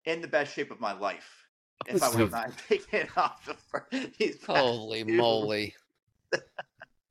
in 0.05 0.21
the 0.21 0.29
best 0.29 0.55
shape 0.55 0.71
of 0.71 0.81
my 0.81 0.93
life 0.93 1.47
if 1.89 2.03
I 2.03 2.11
would 2.11 2.21
have 2.21 2.31
not 2.31 2.53
taken 2.69 3.09
off 3.17 3.45
the 3.47 3.55
fir- 3.55 3.87
these. 4.19 4.45
Holy 4.45 5.03
two- 5.05 5.15
moly. 5.15 5.75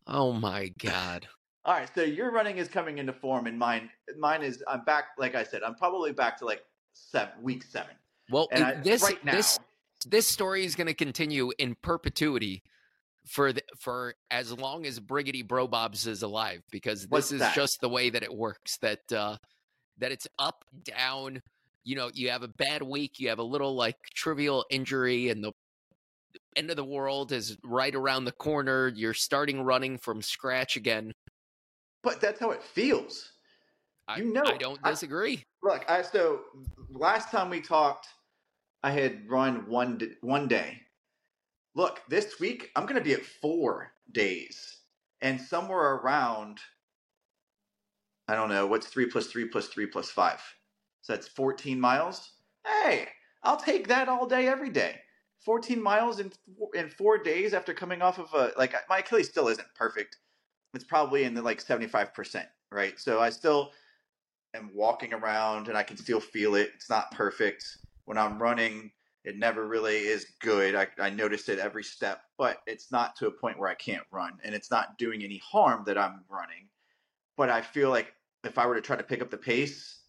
Oh 0.08 0.32
my 0.32 0.72
god. 0.80 1.28
All 1.66 1.74
right, 1.74 1.90
so 1.94 2.02
your 2.02 2.32
running 2.32 2.58
is 2.58 2.68
coming 2.68 2.98
into 3.00 3.14
form, 3.14 3.46
and 3.46 3.60
mine, 3.60 3.90
mine 4.18 4.42
is. 4.42 4.64
I'm 4.68 4.84
back. 4.86 5.10
Like 5.18 5.36
I 5.36 5.44
said, 5.44 5.62
I'm 5.62 5.76
probably 5.76 6.12
back 6.14 6.38
to 6.40 6.46
like 6.46 6.64
seven, 6.94 7.34
week 7.44 7.64
seven, 7.64 7.92
Well, 8.32 8.48
and 8.52 8.64
I, 8.64 8.74
this 8.76 9.04
right 9.04 9.24
now. 9.26 9.34
this 9.34 9.60
this 10.06 10.28
story 10.28 10.66
is 10.66 10.76
going 10.76 10.88
to 10.88 10.94
continue 10.94 11.52
in 11.60 11.76
perpetuity 11.82 12.64
for 13.26 13.54
the, 13.54 13.62
for 13.80 14.16
as 14.32 14.52
long 14.58 14.86
as 14.86 15.00
Briggity 15.00 15.46
Bro 15.48 15.68
Bobs 15.68 16.08
is 16.08 16.24
alive 16.24 16.62
because 16.72 17.02
this 17.02 17.10
What's 17.10 17.32
is 17.32 17.40
that? 17.40 17.54
just 17.56 17.82
the 17.82 17.90
way 17.90 18.10
that 18.10 18.24
it 18.24 18.34
works 18.34 18.78
that 18.78 19.00
uh 19.12 19.38
that 19.98 20.12
it's 20.12 20.28
up 20.40 20.64
down 20.86 21.42
you 21.84 21.96
know 21.96 22.10
you 22.14 22.30
have 22.30 22.44
a 22.44 22.48
bad 22.48 22.82
week 22.82 23.20
you 23.20 23.28
have 23.30 23.40
a 23.40 23.44
little 23.44 23.76
like 23.76 23.98
trivial 24.16 24.66
injury 24.70 25.30
and 25.30 25.44
the 25.44 25.52
end 26.56 26.70
of 26.70 26.76
the 26.78 26.84
world 26.86 27.32
is 27.32 27.58
right 27.64 27.94
around 27.94 28.24
the 28.26 28.32
corner 28.32 28.88
you're 28.96 29.14
starting 29.14 29.62
running 29.62 29.98
from 29.98 30.22
scratch 30.22 30.78
again 30.78 31.12
but 32.02 32.22
that's 32.22 32.40
how 32.40 32.52
it 32.52 32.64
feels. 32.64 33.34
I, 34.08 34.20
You 34.20 34.32
know, 34.34 34.44
I 34.46 34.58
don't 34.58 34.80
I- 34.84 34.92
disagree 34.92 35.44
Look, 35.62 35.84
I 35.90 36.02
so 36.02 36.40
last 36.90 37.30
time 37.30 37.50
we 37.50 37.60
talked, 37.60 38.08
I 38.84 38.92
had 38.92 39.30
run 39.30 39.68
one 39.68 40.00
one 40.22 40.48
day. 40.48 40.82
Look, 41.76 42.02
this 42.10 42.40
week 42.40 42.72
I'm 42.76 42.84
going 42.86 42.96
to 42.96 43.02
be 43.02 43.14
at 43.14 43.26
four 43.26 43.92
days, 44.12 44.78
and 45.22 45.40
somewhere 45.40 45.96
around, 45.96 46.60
I 48.28 48.36
don't 48.36 48.50
know 48.50 48.68
what's 48.68 48.88
three 48.88 49.08
plus 49.08 49.28
three 49.28 49.46
plus 49.46 49.68
three 49.68 49.86
plus 49.86 50.10
five. 50.10 50.42
So 51.02 51.14
that's 51.14 51.28
14 51.28 51.80
miles. 51.80 52.34
Hey, 52.66 53.08
I'll 53.44 53.58
take 53.58 53.88
that 53.88 54.10
all 54.10 54.28
day, 54.28 54.48
every 54.48 54.70
day. 54.70 55.02
14 55.46 55.82
miles 55.82 56.20
in 56.20 56.32
in 56.74 56.90
four 56.90 57.18
days 57.18 57.54
after 57.54 57.74
coming 57.74 58.02
off 58.02 58.20
of 58.20 58.34
a 58.34 58.52
like 58.58 58.74
my 58.90 59.00
Achilles 59.00 59.30
still 59.30 59.48
isn't 59.48 59.68
perfect. 59.76 60.18
It's 60.74 60.84
probably 60.84 61.24
in 61.24 61.34
the 61.34 61.42
like 61.42 61.62
75 61.62 62.14
percent, 62.14 62.48
right? 62.72 63.00
So 63.00 63.20
I 63.20 63.30
still 63.30 63.72
am 64.54 64.72
walking 64.74 65.14
around 65.14 65.68
and 65.70 65.78
I 65.78 65.84
can 65.84 65.98
still 65.98 66.20
feel 66.20 66.56
it. 66.56 66.72
It's 66.76 66.90
not 66.90 67.12
perfect. 67.12 67.64
When 68.10 68.18
I'm 68.18 68.42
running, 68.42 68.90
it 69.24 69.38
never 69.38 69.68
really 69.68 69.98
is 69.98 70.26
good. 70.42 70.74
I, 70.74 70.88
I 70.98 71.12
notice 71.12 71.48
it 71.48 71.60
every 71.60 71.84
step, 71.84 72.24
but 72.40 72.58
it's 72.66 72.92
not 72.92 73.16
to 73.18 73.28
a 73.28 73.32
point 73.32 73.60
where 73.60 73.70
I 73.70 73.76
can't 73.76 74.02
run 74.10 74.40
and 74.44 74.56
it's 74.56 74.72
not 74.72 74.98
doing 74.98 75.22
any 75.22 75.38
harm 75.38 75.84
that 75.86 75.96
I'm 75.96 76.22
running. 76.28 76.70
But 77.38 77.52
I 77.52 77.62
feel 77.62 77.92
like 77.92 78.12
if 78.44 78.58
I 78.58 78.66
were 78.66 78.74
to 78.74 78.82
try 78.82 78.96
to 78.96 79.04
pick 79.04 79.22
up 79.22 79.30
the 79.30 79.38
pace, 79.38 80.00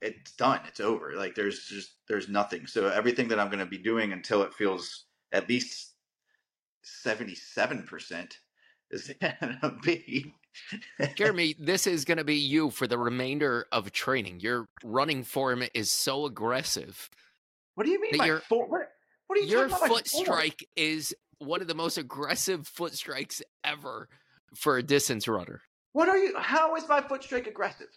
it's 0.00 0.32
done. 0.32 0.60
It's 0.66 0.80
over. 0.80 1.16
Like 1.16 1.34
there's 1.34 1.66
just 1.66 1.90
there's 2.08 2.30
nothing. 2.30 2.66
So 2.66 2.88
everything 2.88 3.28
that 3.28 3.38
I'm 3.38 3.48
going 3.48 3.58
to 3.58 3.66
be 3.66 3.76
doing 3.76 4.14
until 4.14 4.42
it 4.42 4.54
feels 4.54 5.04
at 5.30 5.46
least 5.46 5.92
77% 7.06 8.36
is 8.90 9.12
going 9.20 9.58
to 9.60 9.76
be 9.82 10.32
Jeremy, 11.14 11.56
this 11.58 11.86
is 11.86 12.06
going 12.06 12.16
to 12.16 12.24
be 12.24 12.36
you 12.36 12.70
for 12.70 12.86
the 12.86 12.96
remainder 12.96 13.66
of 13.70 13.92
training. 13.92 14.40
Your 14.40 14.66
running 14.82 15.24
form 15.24 15.62
is 15.74 15.90
so 15.90 16.24
aggressive. 16.24 17.10
What 17.74 17.84
do 17.86 17.92
you 17.92 18.00
mean 18.00 18.12
that 18.12 18.18
by 18.18 18.26
your- 18.26 18.40
four? 18.40 18.66
What, 18.68 18.88
what 19.26 19.38
are 19.38 19.42
you 19.42 19.48
Your 19.48 19.68
foot 19.68 20.06
strike 20.06 20.66
is 20.76 21.14
one 21.38 21.60
of 21.60 21.66
the 21.66 21.74
most 21.74 21.98
aggressive 21.98 22.66
foot 22.66 22.94
strikes 22.94 23.42
ever 23.64 24.08
for 24.54 24.78
a 24.78 24.82
distance 24.82 25.26
runner. 25.28 25.60
What 25.92 26.08
are 26.08 26.18
you? 26.18 26.36
How 26.38 26.74
is 26.76 26.88
my 26.88 27.00
foot 27.00 27.22
strike 27.22 27.46
aggressive? 27.46 27.88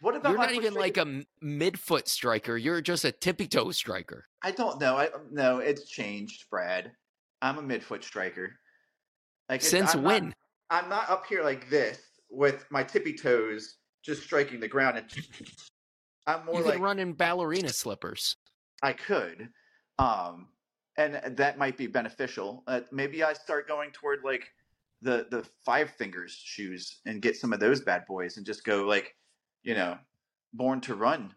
What 0.00 0.14
about 0.14 0.30
You're 0.30 0.38
not 0.38 0.52
even 0.52 0.72
strike 0.72 0.96
like 0.96 1.06
a 1.06 1.24
midfoot 1.42 2.08
striker. 2.08 2.56
You're 2.56 2.80
just 2.80 3.04
a 3.04 3.12
tippy 3.12 3.46
toe 3.46 3.70
striker. 3.72 4.26
I 4.42 4.50
don't 4.50 4.80
know. 4.80 4.96
I 4.96 5.08
no, 5.30 5.58
it's 5.58 5.88
changed, 5.88 6.44
Brad. 6.50 6.92
I'm 7.42 7.58
a 7.58 7.62
midfoot 7.62 8.02
striker. 8.02 8.52
Like 9.48 9.62
Since 9.62 9.94
I'm 9.94 10.02
when? 10.02 10.24
Not, 10.26 10.34
I'm 10.70 10.88
not 10.88 11.10
up 11.10 11.26
here 11.26 11.42
like 11.42 11.70
this 11.70 11.98
with 12.30 12.64
my 12.70 12.82
tippy 12.82 13.14
toes 13.14 13.76
just 14.02 14.22
striking 14.22 14.60
the 14.60 14.68
ground. 14.68 14.98
And 14.98 15.06
I'm 16.26 16.44
more 16.44 16.58
you 16.58 16.64
like 16.64 16.74
can 16.74 16.82
run 16.82 16.98
in 16.98 17.12
ballerina 17.12 17.70
slippers. 17.70 18.36
I 18.82 18.92
could, 18.92 19.48
um, 19.98 20.48
and 20.98 21.36
that 21.36 21.58
might 21.58 21.76
be 21.76 21.86
beneficial. 21.86 22.62
Uh, 22.66 22.80
maybe 22.92 23.22
I 23.22 23.32
start 23.32 23.68
going 23.68 23.90
toward 23.90 24.20
like 24.24 24.46
the 25.02 25.26
the 25.30 25.46
five 25.64 25.90
fingers 25.90 26.32
shoes 26.32 27.00
and 27.06 27.22
get 27.22 27.36
some 27.36 27.52
of 27.52 27.60
those 27.60 27.80
bad 27.80 28.06
boys 28.06 28.36
and 28.36 28.46
just 28.46 28.64
go 28.64 28.84
like, 28.84 29.14
you 29.62 29.74
know, 29.74 29.98
born 30.52 30.80
to 30.82 30.94
run. 30.94 31.34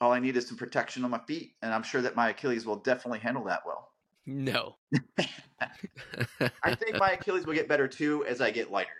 All 0.00 0.12
I 0.12 0.18
need 0.18 0.36
is 0.36 0.48
some 0.48 0.56
protection 0.56 1.04
on 1.04 1.10
my 1.10 1.20
feet, 1.26 1.54
and 1.62 1.72
I'm 1.72 1.84
sure 1.84 2.02
that 2.02 2.16
my 2.16 2.30
Achilles 2.30 2.66
will 2.66 2.76
definitely 2.76 3.20
handle 3.20 3.44
that 3.44 3.62
well. 3.64 3.92
No. 4.26 4.76
I 6.62 6.74
think 6.74 6.98
my 6.98 7.12
Achilles 7.12 7.46
will 7.46 7.54
get 7.54 7.68
better 7.68 7.88
too 7.88 8.24
as 8.26 8.40
I 8.40 8.50
get 8.50 8.70
lighter. 8.70 8.90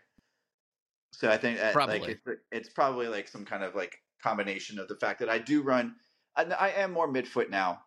So 1.12 1.30
I 1.30 1.36
think 1.36 1.60
like 1.60 1.72
Probably. 1.72 2.12
it's, 2.12 2.40
it's 2.50 2.68
probably 2.68 3.08
like 3.08 3.28
some 3.28 3.44
kind 3.44 3.62
of 3.62 3.74
like 3.74 3.98
combination 4.22 4.78
of 4.78 4.88
the 4.88 4.96
fact 4.96 5.20
that 5.20 5.28
I 5.28 5.38
do 5.38 5.62
run. 5.62 5.94
I, 6.36 6.44
I 6.44 6.68
am 6.68 6.92
more 6.92 7.12
midfoot 7.12 7.50
now, 7.50 7.80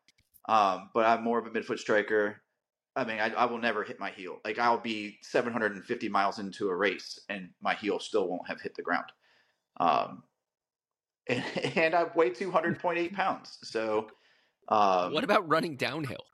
um, 0.48 0.90
but 0.94 1.06
I'm 1.06 1.24
more 1.24 1.40
of 1.40 1.48
a 1.48 1.50
midfoot 1.50 1.80
striker. 1.80 2.42
I 2.96 3.04
mean, 3.04 3.20
I, 3.20 3.30
I 3.34 3.46
will 3.46 3.58
never 3.58 3.84
hit 3.84 4.00
my 4.00 4.10
heel. 4.12 4.40
Like 4.46 4.60
I'll 4.60 4.80
be 4.80 5.18
750 5.22 6.10
miles 6.10 6.40
into 6.40 6.70
a 6.70 6.76
race, 6.76 7.20
and 7.30 7.50
my 7.62 7.76
heel 7.76 8.00
still 8.00 8.28
won't 8.28 8.48
have 8.48 8.62
hit 8.62 8.76
the 8.76 8.82
ground. 8.84 9.06
Um, 9.80 10.24
and, 11.28 11.44
and 11.76 11.96
I 11.96 12.06
weigh 12.16 12.30
200.8 12.30 13.14
pounds. 13.14 13.58
So, 13.64 14.08
um, 14.70 15.14
what 15.14 15.24
about 15.24 15.48
running 15.50 15.76
downhill? 15.76 16.26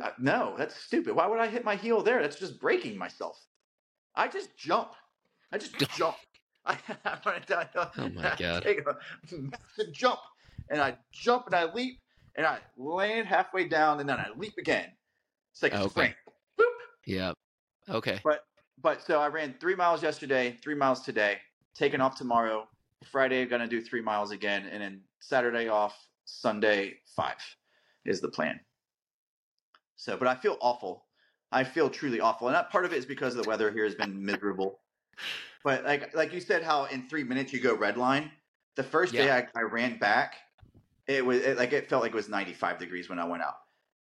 Uh, 0.00 0.10
No, 0.18 0.54
that's 0.56 0.74
stupid. 0.74 1.14
Why 1.14 1.26
would 1.26 1.40
I 1.40 1.48
hit 1.48 1.64
my 1.64 1.76
heel 1.76 2.02
there? 2.02 2.22
That's 2.22 2.38
just 2.38 2.60
breaking 2.60 2.96
myself. 2.96 3.38
I 4.14 4.28
just 4.28 4.56
jump. 4.56 4.92
I 5.52 5.58
just 5.58 5.76
jump. 5.96 6.16
I, 6.66 6.78
I 7.04 7.18
went 7.24 7.46
down, 7.46 7.66
Oh 7.74 8.08
my 8.10 8.22
I 8.22 8.36
God. 8.38 8.62
Take 8.62 8.80
a 8.86 8.96
massive 9.32 9.92
jump, 9.92 10.20
and 10.70 10.80
I 10.80 10.96
jump 11.10 11.46
and 11.46 11.54
I 11.54 11.72
leap, 11.72 12.00
and 12.36 12.46
I 12.46 12.60
land 12.76 13.26
halfway 13.26 13.66
down, 13.66 14.00
and 14.00 14.08
then 14.08 14.18
I 14.18 14.30
leap 14.36 14.54
again. 14.58 14.92
It's 15.52 15.62
like 15.62 15.72
a 15.72 15.80
Okay. 15.82 15.90
sprint. 15.90 16.14
Boop. 16.58 16.64
Yeah. 17.06 17.32
Okay. 17.88 18.20
But 18.22 18.44
but 18.78 19.02
so 19.02 19.20
I 19.20 19.28
ran 19.28 19.54
three 19.60 19.74
miles 19.74 20.02
yesterday, 20.02 20.56
three 20.62 20.74
miles 20.74 21.02
today. 21.02 21.38
Taking 21.74 22.00
off 22.00 22.16
tomorrow. 22.16 22.68
Friday, 23.04 23.44
gonna 23.46 23.66
do 23.66 23.82
three 23.82 24.00
miles 24.00 24.30
again, 24.30 24.66
and 24.66 24.82
then 24.82 25.02
Saturday 25.20 25.68
off. 25.68 26.08
Sunday 26.24 27.00
five 27.16 27.38
is 28.04 28.20
the 28.20 28.28
plan. 28.28 28.60
So, 29.96 30.16
but 30.16 30.28
I 30.28 30.36
feel 30.36 30.56
awful. 30.60 31.06
I 31.50 31.64
feel 31.64 31.90
truly 31.90 32.20
awful, 32.20 32.46
and 32.46 32.54
that 32.54 32.70
part 32.70 32.84
of 32.84 32.92
it 32.92 32.98
is 32.98 33.06
because 33.06 33.34
the 33.34 33.44
weather 33.44 33.70
here 33.72 33.84
has 33.84 33.94
been 33.96 34.24
miserable. 34.24 34.80
But 35.64 35.84
like 35.84 36.14
like 36.14 36.32
you 36.32 36.40
said, 36.40 36.62
how 36.62 36.84
in 36.86 37.08
three 37.08 37.24
minutes 37.24 37.52
you 37.52 37.60
go 37.60 37.74
red 37.74 37.96
line. 37.96 38.30
The 38.74 38.82
first 38.82 39.12
day 39.12 39.30
I, 39.30 39.46
I 39.54 39.62
ran 39.62 39.98
back, 39.98 40.36
it 41.06 41.24
was 41.24 41.38
it, 41.38 41.58
like 41.58 41.72
it 41.72 41.90
felt 41.90 42.02
like 42.02 42.12
it 42.12 42.16
was 42.16 42.28
95 42.28 42.78
degrees 42.78 43.08
when 43.08 43.18
I 43.18 43.24
went 43.24 43.42
out, 43.42 43.56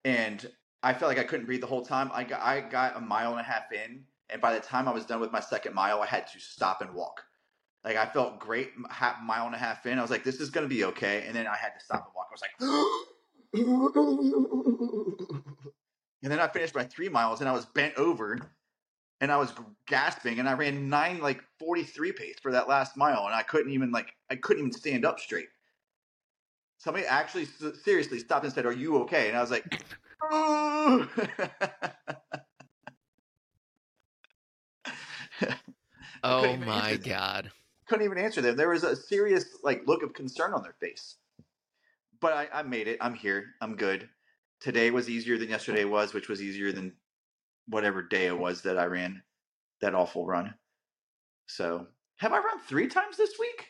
and 0.04 0.44
I 0.82 0.92
felt 0.92 1.08
like 1.08 1.18
I 1.18 1.24
couldn't 1.24 1.46
breathe 1.46 1.60
the 1.60 1.66
whole 1.66 1.84
time. 1.84 2.10
I 2.12 2.24
got 2.24 2.40
I 2.40 2.60
got 2.60 2.96
a 2.96 3.00
mile 3.00 3.32
and 3.32 3.40
a 3.40 3.44
half 3.44 3.72
in, 3.72 4.04
and 4.28 4.40
by 4.40 4.54
the 4.54 4.60
time 4.60 4.88
I 4.88 4.92
was 4.92 5.06
done 5.06 5.20
with 5.20 5.32
my 5.32 5.40
second 5.40 5.74
mile, 5.74 6.02
I 6.02 6.06
had 6.06 6.26
to 6.28 6.40
stop 6.40 6.82
and 6.82 6.94
walk. 6.94 7.22
Like 7.84 7.96
I 7.96 8.06
felt 8.06 8.40
great, 8.40 8.72
half 8.90 9.22
mile 9.22 9.46
and 9.46 9.54
a 9.54 9.58
half 9.58 9.86
in. 9.86 9.98
I 9.98 10.02
was 10.02 10.10
like, 10.10 10.24
"This 10.24 10.40
is 10.40 10.50
gonna 10.50 10.66
be 10.66 10.84
okay," 10.84 11.24
and 11.26 11.34
then 11.34 11.46
I 11.46 11.56
had 11.56 11.72
to 11.78 11.84
stop 11.84 12.06
and 12.06 12.14
walk. 12.14 12.28
I 12.30 12.34
was 12.34 12.42
like, 12.42 12.50
and 16.22 16.32
then 16.32 16.40
I 16.40 16.48
finished 16.48 16.74
my 16.74 16.84
three 16.84 17.08
miles, 17.08 17.40
and 17.40 17.48
I 17.48 17.52
was 17.52 17.66
bent 17.66 17.94
over, 17.96 18.38
and 19.20 19.32
I 19.32 19.36
was 19.38 19.52
gasping, 19.86 20.38
and 20.38 20.48
I 20.48 20.54
ran 20.54 20.88
nine 20.88 21.20
like 21.20 21.42
forty 21.58 21.84
three 21.84 22.12
pace 22.12 22.36
for 22.40 22.52
that 22.52 22.68
last 22.68 22.96
mile, 22.96 23.26
and 23.26 23.34
I 23.34 23.42
couldn't 23.42 23.72
even 23.72 23.90
like 23.92 24.14
I 24.30 24.36
couldn't 24.36 24.60
even 24.60 24.72
stand 24.72 25.04
up 25.04 25.20
straight. 25.20 25.48
Somebody 26.78 27.06
actually 27.06 27.46
seriously 27.46 28.18
stopped 28.18 28.44
and 28.44 28.52
said, 28.52 28.66
"Are 28.66 28.72
you 28.72 28.98
okay?" 29.02 29.28
And 29.28 29.36
I 29.36 29.40
was 29.40 29.50
like, 29.50 29.64
"Oh." 30.22 31.08
Oh 36.22 36.56
my 36.56 36.96
god. 36.96 37.52
couldn't 37.86 38.04
even 38.04 38.18
answer 38.18 38.40
them. 38.40 38.56
There 38.56 38.68
was 38.70 38.84
a 38.84 38.96
serious 38.96 39.58
like 39.62 39.86
look 39.86 40.02
of 40.02 40.12
concern 40.12 40.52
on 40.52 40.62
their 40.62 40.74
face. 40.80 41.16
But 42.20 42.32
I, 42.32 42.48
I 42.52 42.62
made 42.62 42.88
it. 42.88 42.98
I'm 43.00 43.14
here. 43.14 43.54
I'm 43.60 43.76
good. 43.76 44.08
Today 44.60 44.90
was 44.90 45.08
easier 45.08 45.38
than 45.38 45.50
yesterday 45.50 45.84
was, 45.84 46.14
which 46.14 46.28
was 46.28 46.42
easier 46.42 46.72
than 46.72 46.96
whatever 47.68 48.02
day 48.02 48.26
it 48.26 48.38
was 48.38 48.62
that 48.62 48.78
I 48.78 48.86
ran 48.86 49.22
that 49.80 49.94
awful 49.94 50.26
run. 50.26 50.54
So 51.46 51.86
have 52.16 52.32
I 52.32 52.38
run 52.38 52.60
three 52.60 52.88
times 52.88 53.16
this 53.16 53.34
week? 53.38 53.66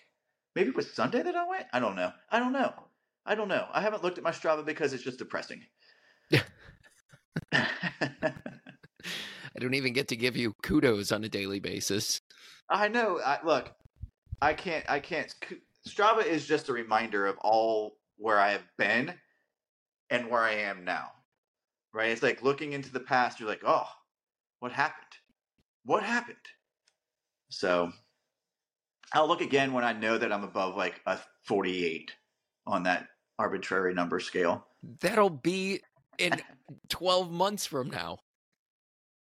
Maybe 0.55 0.71
it 0.71 0.77
was 0.77 0.93
Sunday 0.93 1.23
that 1.23 1.37
I 1.37 1.47
went? 1.47 1.67
I 1.73 1.81
don't 1.81 1.97
know. 1.97 2.13
I 2.31 2.39
don't 2.39 2.53
know. 2.53 2.73
I 3.27 3.35
don't 3.35 3.49
know. 3.49 3.67
I 3.73 3.81
haven't 3.81 4.03
looked 4.03 4.19
at 4.19 4.25
my 4.25 4.31
Strava 4.31 4.65
because 4.65 4.93
it's 4.93 5.03
just 5.03 5.19
depressing. 5.19 5.63
Yeah. 6.31 6.43
I 7.53 8.33
don't 9.61 9.75
even 9.75 9.93
get 9.93 10.09
to 10.09 10.17
give 10.17 10.37
you 10.37 10.55
kudos 10.63 11.13
on 11.13 11.25
a 11.25 11.29
daily 11.29 11.61
basis. 11.61 12.21
I 12.69 12.89
know. 12.89 13.21
I, 13.25 13.39
look, 13.45 13.73
I 14.41 14.55
can't. 14.55 14.85
I 14.89 15.01
can't. 15.01 15.35
Strava 15.89 16.25
is 16.25 16.47
just 16.47 16.69
a 16.69 16.73
reminder 16.73 17.27
of 17.27 17.37
all 17.39 17.99
where 18.17 18.39
I 18.39 18.53
have 18.53 18.65
been 18.79 19.15
and 20.11 20.31
where 20.31 20.43
I 20.43 20.53
am 20.53 20.85
now. 20.85 21.11
Right? 21.97 22.11
It's 22.11 22.23
like 22.23 22.43
looking 22.43 22.75
into 22.75 22.93
the 22.93 23.01
past. 23.01 23.41
You're 23.41 23.49
like, 23.49 23.63
oh, 23.65 23.87
what 24.61 24.71
happened? 24.71 25.07
What 25.87 26.03
happened? 26.03 26.37
So 27.49 27.91
I'll 29.15 29.27
look 29.27 29.41
again 29.41 29.73
when 29.73 29.83
I 29.83 29.95
know 29.95 30.19
that 30.19 30.31
I'm 30.31 30.45
above 30.45 30.77
like 30.77 31.01
a 31.07 31.19
48 31.45 32.13
on 32.67 32.83
that 32.83 33.09
arbitrary 33.39 33.95
number 33.95 34.21
scale. 34.21 34.67
That'll 35.01 35.31
be 35.31 35.81
in 36.19 36.35
12 36.91 37.33
months 37.33 37.65
from 37.65 37.89
now. 37.89 38.19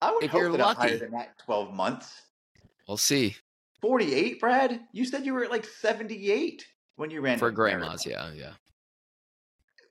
I 0.04 0.12
would 0.14 0.24
If 0.24 0.30
hope 0.30 0.42
you're 0.42 0.52
that 0.52 0.62
I'm 0.62 0.76
higher 0.76 0.98
than 0.98 1.12
that. 1.12 1.40
12 1.40 1.74
months. 1.74 2.22
We'll 2.88 2.98
see. 2.98 3.36
48, 3.82 4.40
Brad? 4.40 4.82
You 4.92 5.06
said 5.06 5.26
you 5.26 5.34
were 5.34 5.44
at 5.44 5.50
like 5.50 5.66
78 5.66 6.64
when 6.98 7.10
you 7.10 7.22
ran 7.22 7.40
For 7.40 7.50
grandmas, 7.50 8.06
marathon. 8.06 8.36
yeah, 8.38 8.44
yeah. 8.50 8.54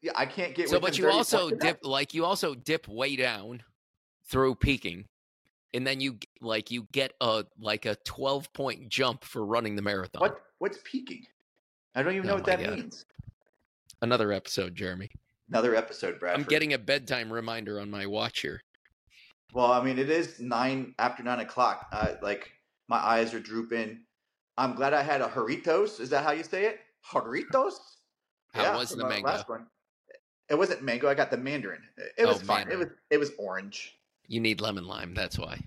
Yeah, 0.02 0.12
I 0.14 0.26
can't 0.26 0.54
get. 0.54 0.68
So, 0.68 0.78
but 0.78 0.96
you 0.98 1.10
also 1.10 1.50
dip, 1.50 1.80
like 1.82 2.14
you 2.14 2.24
also 2.24 2.54
dip 2.54 2.86
way 2.88 3.16
down 3.16 3.62
through 4.28 4.54
peaking, 4.56 5.06
and 5.74 5.86
then 5.86 6.00
you 6.00 6.18
like 6.40 6.70
you 6.70 6.86
get 6.92 7.12
a 7.20 7.44
like 7.58 7.84
a 7.86 7.96
12 8.04 8.52
point 8.52 8.88
jump 8.88 9.24
for 9.24 9.44
running 9.44 9.76
the 9.76 9.82
marathon. 9.82 10.20
What 10.20 10.40
what's 10.58 10.78
peaking? 10.84 11.24
I 11.94 12.02
don't 12.02 12.14
even 12.14 12.26
Oh 12.26 12.30
know 12.30 12.36
what 12.36 12.44
that 12.46 12.62
God. 12.62 12.76
means. 12.76 13.06
Another 14.02 14.32
episode, 14.32 14.76
Jeremy. 14.76 15.10
Another 15.48 15.74
episode, 15.74 16.20
Bradford. 16.20 16.40
I'm 16.42 16.48
getting 16.48 16.74
a 16.74 16.78
bedtime 16.78 17.32
reminder 17.32 17.80
on 17.80 17.90
my 17.90 18.06
watch 18.06 18.40
here. 18.40 18.62
Well, 19.54 19.72
I 19.72 19.82
mean, 19.82 19.98
it 19.98 20.10
is 20.10 20.38
nine 20.38 20.94
after 20.98 21.22
nine 21.22 21.40
o'clock. 21.40 21.88
Uh, 21.90 22.14
like 22.22 22.52
my 22.88 22.98
eyes 22.98 23.34
are 23.34 23.40
drooping. 23.40 24.00
I'm 24.58 24.74
glad 24.74 24.92
I 24.92 25.02
had 25.02 25.22
a 25.22 25.28
Jarritos. 25.28 26.00
Is 26.00 26.10
that 26.10 26.22
how 26.22 26.32
you 26.32 26.44
say 26.44 26.66
it? 26.66 26.80
Jarritos. 27.10 27.74
How 28.52 28.76
was 28.76 28.90
the 28.90 29.08
mango? 29.08 29.28
Last 29.28 29.48
one. 29.48 29.66
It 30.50 30.56
wasn't 30.56 30.82
mango. 30.82 31.08
I 31.08 31.14
got 31.14 31.30
the 31.30 31.36
mandarin. 31.36 31.82
It- 31.96 32.12
It 32.18 32.24
Oh, 32.24 32.28
was 32.28 32.42
fine. 32.42 32.70
It 32.70 32.78
was 32.78 32.88
it 33.10 33.18
was 33.18 33.32
orange. 33.38 33.98
You 34.26 34.40
need 34.40 34.60
lemon 34.60 34.86
lime. 34.86 35.14
That's 35.14 35.38
why. 35.38 35.60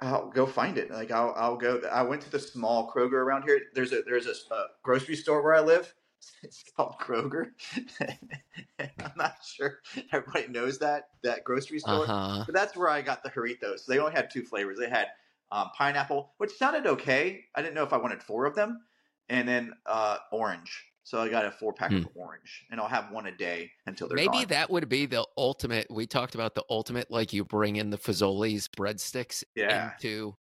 I'll 0.00 0.30
go 0.30 0.46
find 0.46 0.78
it. 0.78 0.90
Like 0.90 1.10
I'll 1.10 1.32
I'll 1.36 1.56
go. 1.56 1.80
I 1.90 2.02
went 2.02 2.22
to 2.22 2.30
the 2.30 2.38
small 2.40 2.90
Kroger 2.90 3.12
around 3.14 3.42
here. 3.44 3.60
There's 3.74 3.92
a 3.92 4.02
there's 4.02 4.26
a 4.26 4.34
uh, 4.54 4.64
grocery 4.82 5.16
store 5.16 5.42
where 5.42 5.54
I 5.54 5.60
live. 5.60 5.94
It's 6.44 6.62
called 6.76 6.96
Kroger. 7.00 7.50
I'm 8.78 9.12
not 9.16 9.36
sure 9.44 9.80
everybody 10.12 10.48
knows 10.48 10.78
that 10.78 11.10
that 11.22 11.42
grocery 11.44 11.78
store. 11.80 12.04
Uh 12.04 12.06
huh. 12.06 12.42
But 12.46 12.54
that's 12.54 12.76
where 12.76 12.88
I 12.88 13.02
got 13.02 13.22
the 13.22 13.30
Jarritos. 13.30 13.86
They 13.86 13.98
only 13.98 14.12
had 14.12 14.30
two 14.30 14.44
flavors. 14.44 14.78
They 14.78 14.88
had 14.88 15.08
um, 15.50 15.70
pineapple, 15.76 16.34
which 16.38 16.52
sounded 16.56 16.86
okay. 16.86 17.44
I 17.54 17.62
didn't 17.62 17.74
know 17.74 17.82
if 17.82 17.92
I 17.92 17.96
wanted 17.96 18.22
four 18.22 18.44
of 18.46 18.54
them, 18.54 18.82
and 19.28 19.48
then 19.48 19.74
uh, 19.86 20.18
orange. 20.30 20.91
So 21.04 21.20
I 21.20 21.28
got 21.28 21.44
a 21.44 21.50
four 21.50 21.72
pack 21.72 21.90
of 21.92 22.06
orange, 22.14 22.64
and 22.70 22.80
I'll 22.80 22.86
have 22.88 23.10
one 23.10 23.26
a 23.26 23.32
day 23.36 23.70
until 23.86 24.08
they're 24.08 24.16
Hmm. 24.18 24.24
Maybe 24.26 24.38
gone. 24.44 24.46
that 24.50 24.70
would 24.70 24.88
be 24.88 25.06
the 25.06 25.26
ultimate. 25.36 25.88
We 25.90 26.06
talked 26.06 26.34
about 26.36 26.54
the 26.54 26.64
ultimate, 26.70 27.10
like 27.10 27.32
you 27.32 27.44
bring 27.44 27.76
in 27.76 27.90
the 27.90 27.98
Fazoli's 27.98 28.68
breadsticks 28.68 29.42
Yeah. 29.56 29.92
into 29.94 30.36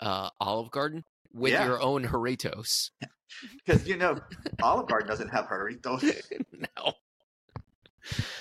uh, 0.00 0.30
Olive 0.40 0.70
Garden 0.70 1.04
with 1.32 1.52
Yeah. 1.52 1.66
your 1.66 1.80
own 1.82 2.04
Jarritos. 2.06 2.90
because 3.66 3.86
you 3.86 3.96
know 3.96 4.18
Olive 4.62 4.88
Garden 4.88 5.08
doesn't 5.08 5.28
have 5.28 5.46
Jarritos. 5.46 6.02
no. 6.52 6.92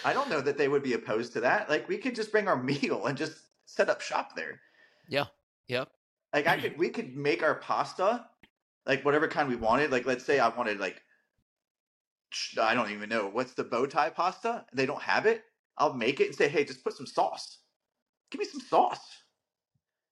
I 0.06 0.14
don't 0.14 0.30
know 0.30 0.40
that 0.42 0.58
they 0.58 0.68
would 0.70 0.84
be 0.84 0.94
opposed 0.94 1.34
to 1.34 1.42
that. 1.42 1.70
Like 1.70 1.90
we 1.90 1.98
could 1.98 2.16
just 2.16 2.32
bring 2.32 2.48
our 2.48 2.62
meal 2.64 3.06
and 3.08 3.18
just 3.18 3.38
set 3.66 3.90
up 3.90 4.00
shop 4.02 4.36
there. 4.36 4.62
Yeah. 5.10 5.26
Yep. 5.68 5.90
Like 6.34 6.48
I 6.48 6.58
could, 6.60 6.78
we 6.78 6.90
could 6.90 7.16
make 7.16 7.44
our 7.44 7.56
pasta, 7.56 8.26
like 8.86 9.04
whatever 9.04 9.28
kind 9.28 9.50
we 9.50 9.56
wanted. 9.58 9.92
Like 9.92 10.06
let's 10.06 10.24
say 10.24 10.40
I 10.40 10.48
wanted 10.50 10.80
like, 10.80 11.02
I 12.60 12.74
don't 12.74 12.92
even 12.92 13.10
know 13.10 13.28
what's 13.28 13.54
the 13.54 13.64
bow 13.64 13.86
tie 13.86 14.10
pasta. 14.10 14.66
They 14.74 14.86
don't 14.86 15.02
have 15.02 15.26
it. 15.26 15.46
I'll 15.78 15.94
make 15.94 16.20
it 16.20 16.28
and 16.28 16.36
say, 16.36 16.48
hey, 16.48 16.66
just 16.66 16.84
put 16.84 16.94
some 16.94 17.06
sauce. 17.06 17.60
Give 18.32 18.40
me 18.40 18.46
some 18.46 18.62
sauce. 18.62 19.24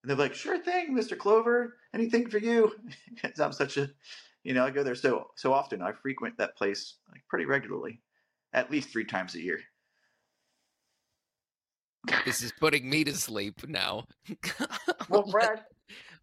And 0.04 0.10
they're 0.10 0.18
like, 0.18 0.34
sure 0.36 0.60
thing, 0.60 0.94
Mister 0.94 1.16
Clover. 1.16 1.78
Anything 1.94 2.30
for 2.30 2.38
you? 2.38 2.76
'Cause 3.22 3.40
I'm 3.40 3.54
such 3.54 3.78
a, 3.78 3.92
you 4.44 4.54
know, 4.54 4.66
I 4.66 4.72
go 4.72 4.84
there 4.84 4.96
so 4.96 5.32
so 5.36 5.54
often. 5.54 5.82
I 5.82 5.94
frequent 5.94 6.38
that 6.38 6.56
place 6.58 6.98
like 7.12 7.28
pretty 7.28 7.46
regularly, 7.46 8.04
at 8.54 8.72
least 8.72 8.90
three 8.90 9.06
times 9.06 9.36
a 9.36 9.42
year. 9.42 9.62
This 12.26 12.42
is 12.42 12.52
putting 12.52 12.90
me 12.90 13.04
to 13.04 13.14
sleep 13.16 13.68
now. 13.68 14.06
Well, 15.08 15.24
Brad, 15.24 15.66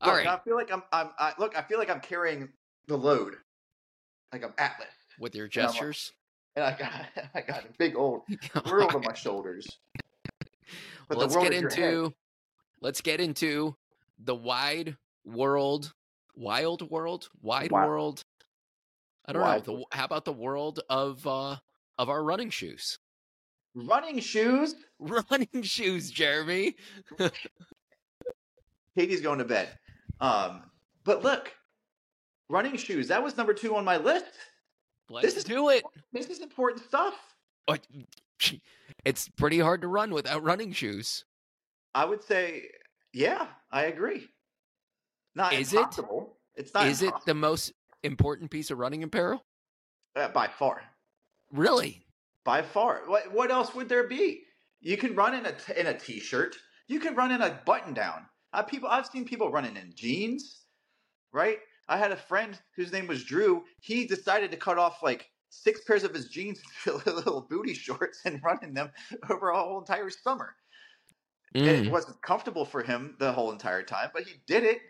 All 0.01 0.15
look, 0.15 0.17
right. 0.17 0.27
I 0.27 0.39
feel 0.41 0.57
like 0.57 0.73
I'm, 0.73 0.83
I'm, 0.93 1.13
I, 1.19 1.35
look, 1.39 1.57
I 1.57 1.63
feel 1.63 1.79
like 1.79 1.91
I'm 1.91 2.01
carrying 2.01 2.53
the 2.87 2.97
load, 2.99 3.37
like 4.33 4.45
I'm 4.45 4.55
Atlas, 4.59 4.95
With 5.23 5.37
your 5.37 5.47
gestures. 5.47 6.13
and 6.57 6.65
I 6.65 6.77
got, 6.77 6.91
I 7.35 7.41
got 7.41 7.65
a 7.65 7.73
big 7.79 7.97
old 7.97 8.23
world 8.67 8.95
on 8.95 9.03
my 9.03 9.15
shoulders. 9.15 9.79
But 11.09 11.19
let's 11.19 11.37
get 11.37 11.53
is 11.53 11.61
your 11.61 11.71
head. 11.71 11.79
into 11.79 12.15
let's 12.81 13.01
get 13.01 13.21
into 13.21 13.77
the 14.19 14.35
wide 14.35 14.97
world 15.25 15.95
wild 16.35 16.91
world 16.91 17.29
wide 17.41 17.71
Wi- 17.71 17.87
world 17.87 18.25
i 19.27 19.33
don't 19.33 19.43
Wide 19.43 19.67
know 19.67 19.85
the, 19.91 19.97
how 19.97 20.05
about 20.07 20.25
the 20.25 20.33
world 20.33 20.81
of 20.89 21.25
uh 21.27 21.57
of 21.99 22.09
our 22.09 22.25
running 22.25 22.51
shoes 22.51 22.99
running 23.75 24.19
shoes. 24.19 24.75
running 24.99 25.63
shoes 25.63 26.11
jeremy 26.11 26.75
Katie's 28.97 29.21
going 29.21 29.39
to 29.39 29.45
bed. 29.45 29.69
Um, 30.21 30.65
but 31.05 31.23
look, 31.23 31.53
running 32.49 32.77
shoes. 32.77 33.09
That 33.09 33.23
was 33.23 33.37
number 33.37 33.55
two 33.55 33.77
on 33.77 33.85
my 33.85 33.97
list. 33.97 34.27
Let's 35.09 35.35
is- 35.35 35.45
do 35.45 35.69
it 35.71 35.85
This 36.13 36.27
is 36.27 36.41
important 36.41 36.85
stuff. 36.85 37.15
It's 39.05 39.29
pretty 39.29 39.59
hard 39.59 39.83
to 39.83 39.89
run 39.89 40.13
without 40.13 40.43
running 40.43 40.73
shoes 40.73 41.25
I 41.95 42.05
would 42.07 42.23
say, 42.25 42.69
yeah, 43.13 43.49
I 43.71 43.85
agree. 43.85 44.29
Not 45.35 45.53
Is 45.53 45.73
it? 45.75 45.79
impossible. 45.79 46.39
It's 46.55 46.73
not. 46.75 46.87
is 46.87 47.03
it 47.03 47.13
the 47.27 47.35
most 47.35 47.73
important 48.03 48.51
piece 48.51 48.71
of 48.71 48.79
running 48.79 49.03
apparel 49.03 49.45
uh, 50.17 50.29
by 50.29 50.49
far? 50.49 50.83
really 51.53 52.05
By 52.45 52.63
far. 52.63 53.03
What 53.07 53.31
what 53.33 53.51
else 53.51 53.75
would 53.75 53.89
there 53.89 54.07
be? 54.09 54.45
You 54.81 54.97
can 54.97 55.15
run 55.15 55.35
in 55.35 55.47
a 55.47 55.53
t- 55.53 55.75
in 55.77 55.87
a 55.87 55.99
t-shirt. 55.99 56.57
You 56.89 56.99
can 56.99 57.15
run 57.15 57.31
in 57.31 57.41
a 57.43 57.61
button 57.65 57.95
down. 57.95 58.27
Uh, 58.53 58.63
people 58.63 58.89
I've 58.89 59.07
seen 59.07 59.25
people 59.25 59.51
running 59.51 59.77
in 59.77 59.93
jeans, 59.95 60.65
right? 61.33 61.59
I 61.93 61.99
had 61.99 62.11
a 62.11 62.17
friend 62.17 62.59
whose 62.75 62.91
name 62.91 63.07
was 63.07 63.23
Drew. 63.23 63.65
He 63.81 64.07
decided 64.07 64.51
to 64.51 64.57
cut 64.57 64.79
off 64.79 65.03
like 65.03 65.31
six 65.51 65.85
pairs 65.85 66.05
of 66.05 66.15
his 66.15 66.29
jeans 66.29 66.63
into 66.87 67.13
little 67.13 67.43
booty 67.43 67.75
shorts 67.75 68.23
and 68.25 68.43
run 68.43 68.59
in 68.63 68.73
them 68.73 68.91
over 69.29 69.51
a 69.51 69.59
whole 69.59 69.79
entire 69.79 70.09
summer. 70.09 70.57
Mm. 71.55 71.87
it 71.87 71.93
wasn't 71.93 72.21
comfortable 72.23 72.65
for 72.65 72.83
him 72.83 73.15
the 73.19 73.31
whole 73.31 73.53
entire 73.53 73.83
time, 73.83 74.09
but 74.15 74.23
he 74.23 74.41
did 74.47 74.65
it. 74.65 74.81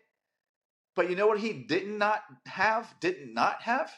But 0.95 1.11
you 1.11 1.17
know 1.17 1.27
what 1.27 1.41
he 1.41 1.53
did 1.53 1.89
not 1.89 2.23
have? 2.47 2.95
Did 3.01 3.35
not 3.35 3.61
have 3.63 3.91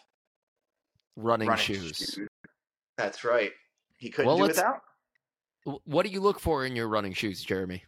Running, 1.16 1.48
running 1.48 1.62
shoes. 1.62 2.18
That's 2.96 3.22
right. 3.22 3.52
He 3.98 4.08
couldn't 4.08 4.28
Well, 4.28 4.38
do 4.38 4.44
without. 4.44 4.80
What 5.84 6.06
do 6.06 6.08
you 6.10 6.22
look 6.22 6.40
for 6.40 6.64
in 6.64 6.74
your 6.74 6.88
running 6.88 7.12
shoes, 7.12 7.42
Jeremy? 7.42 7.84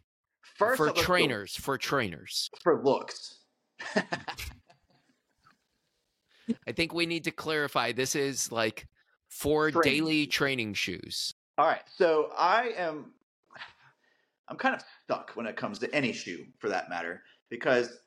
First, 0.57 0.77
for 0.77 0.93
trainers, 0.93 1.57
for 1.57 1.79
trainers. 1.79 2.51
for 2.63 2.83
looks. 2.85 3.39
I 6.67 6.73
think 6.73 6.93
we 6.93 7.07
need 7.07 7.25
to 7.25 7.31
clarify 7.31 7.93
this 7.93 8.15
is 8.15 8.51
like 8.53 8.87
for 9.29 9.71
Training 9.71 10.05
daily 10.05 10.27
training 10.27 10.75
shoes. 10.75 11.35
All 11.59 11.67
right, 11.67 11.83
so 11.95 12.31
I 12.37 12.73
am 12.77 13.13
I'm 14.49 14.57
kind 14.57 14.75
of 14.75 14.83
stuck 15.05 15.33
when 15.35 15.47
it 15.47 15.57
comes 15.57 15.79
to 15.81 15.95
any 15.95 16.13
shoe 16.13 16.47
for 16.59 16.69
that 16.69 16.89
matter 16.89 17.23
because 17.51 17.99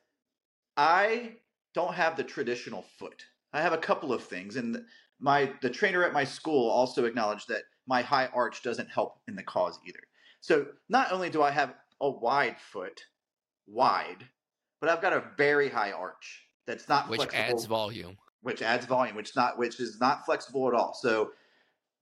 I 0.77 1.33
don't 1.73 1.93
have 1.93 2.15
the 2.15 2.23
traditional 2.23 2.83
foot. 2.97 3.23
I 3.53 3.61
have 3.61 3.73
a 3.73 3.77
couple 3.77 4.13
of 4.13 4.23
things 4.23 4.55
and 4.55 4.85
my 5.19 5.51
the 5.61 5.69
trainer 5.69 6.03
at 6.03 6.13
my 6.13 6.23
school 6.23 6.69
also 6.69 7.05
acknowledged 7.05 7.47
that 7.49 7.63
my 7.87 8.01
high 8.01 8.27
arch 8.27 8.63
doesn't 8.63 8.89
help 8.89 9.19
in 9.27 9.35
the 9.35 9.43
cause 9.43 9.79
either. 9.85 9.99
So 10.41 10.67
not 10.87 11.11
only 11.11 11.29
do 11.29 11.41
I 11.41 11.51
have 11.51 11.73
a 11.99 12.09
wide 12.09 12.57
foot, 12.71 13.01
wide, 13.67 14.25
but 14.79 14.89
I've 14.89 15.01
got 15.01 15.13
a 15.13 15.23
very 15.37 15.69
high 15.69 15.91
arch 15.91 16.45
that's 16.65 16.87
not 16.87 17.09
which 17.09 17.19
flexible 17.19 17.57
adds 17.57 17.65
volume. 17.65 18.17
Which 18.41 18.61
adds 18.61 18.85
volume, 18.85 19.15
which 19.15 19.35
not 19.35 19.57
which 19.57 19.79
is 19.79 19.99
not 19.99 20.25
flexible 20.25 20.67
at 20.67 20.73
all. 20.73 20.93
So 20.93 21.31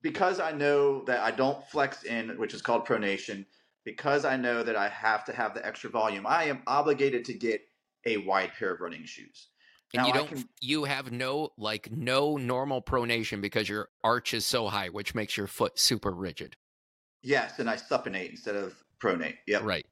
because 0.02 0.40
I 0.40 0.52
know 0.52 1.04
that 1.04 1.20
I 1.20 1.30
don't 1.30 1.64
flex 1.68 2.04
in, 2.04 2.38
which 2.38 2.54
is 2.54 2.62
called 2.62 2.86
pronation, 2.86 3.44
because 3.84 4.24
I 4.24 4.36
know 4.36 4.62
that 4.62 4.76
I 4.76 4.88
have 4.88 5.24
to 5.24 5.32
have 5.32 5.54
the 5.54 5.66
extra 5.66 5.90
volume, 5.90 6.26
I 6.26 6.44
am 6.44 6.62
obligated 6.66 7.24
to 7.26 7.34
get 7.34 7.62
a 8.06 8.18
wide 8.18 8.52
pair 8.58 8.72
of 8.72 8.80
running 8.80 9.04
shoes. 9.04 9.48
And 9.94 10.06
you 10.06 10.12
Now, 10.12 10.14
I 10.14 10.18
don't 10.18 10.28
can- 10.28 10.48
you 10.60 10.84
have 10.84 11.10
no 11.10 11.50
like 11.56 11.90
no 11.90 12.36
normal 12.36 12.82
pronation 12.82 13.40
because 13.40 13.68
your 13.68 13.88
arch 14.04 14.34
is 14.34 14.44
so 14.44 14.68
high, 14.68 14.90
which 14.90 15.14
makes 15.14 15.36
your 15.36 15.46
foot 15.46 15.78
super 15.78 16.10
rigid. 16.10 16.56
Yes, 17.22 17.58
and 17.58 17.68
I 17.68 17.76
supinate 17.76 18.30
instead 18.30 18.54
of 18.54 18.74
pronate. 19.00 19.38
Yep. 19.46 19.62
Right. 19.62 19.86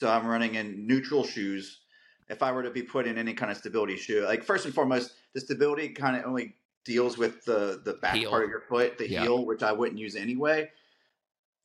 So 0.00 0.10
I'm 0.10 0.26
running 0.26 0.56
in 0.56 0.86
neutral 0.86 1.24
shoes. 1.24 1.82
If 2.28 2.42
I 2.42 2.52
were 2.52 2.62
to 2.62 2.70
be 2.70 2.82
put 2.82 3.06
in 3.06 3.18
any 3.18 3.34
kind 3.34 3.50
of 3.52 3.58
stability 3.58 3.96
shoe, 3.96 4.24
like 4.24 4.42
first 4.44 4.64
and 4.64 4.74
foremost, 4.74 5.12
the 5.34 5.40
stability 5.40 5.90
kind 5.90 6.16
of 6.16 6.24
only 6.24 6.56
deals 6.84 7.18
with 7.18 7.44
the 7.44 7.80
the 7.84 7.94
back 7.94 8.14
Heel. 8.14 8.30
part 8.30 8.44
of 8.44 8.50
your 8.50 8.60
foot, 8.62 8.96
the 8.98 9.08
Yeah. 9.08 9.22
heel, 9.22 9.44
which 9.44 9.62
I 9.62 9.72
wouldn't 9.72 9.98
use 9.98 10.16
anyway. 10.16 10.70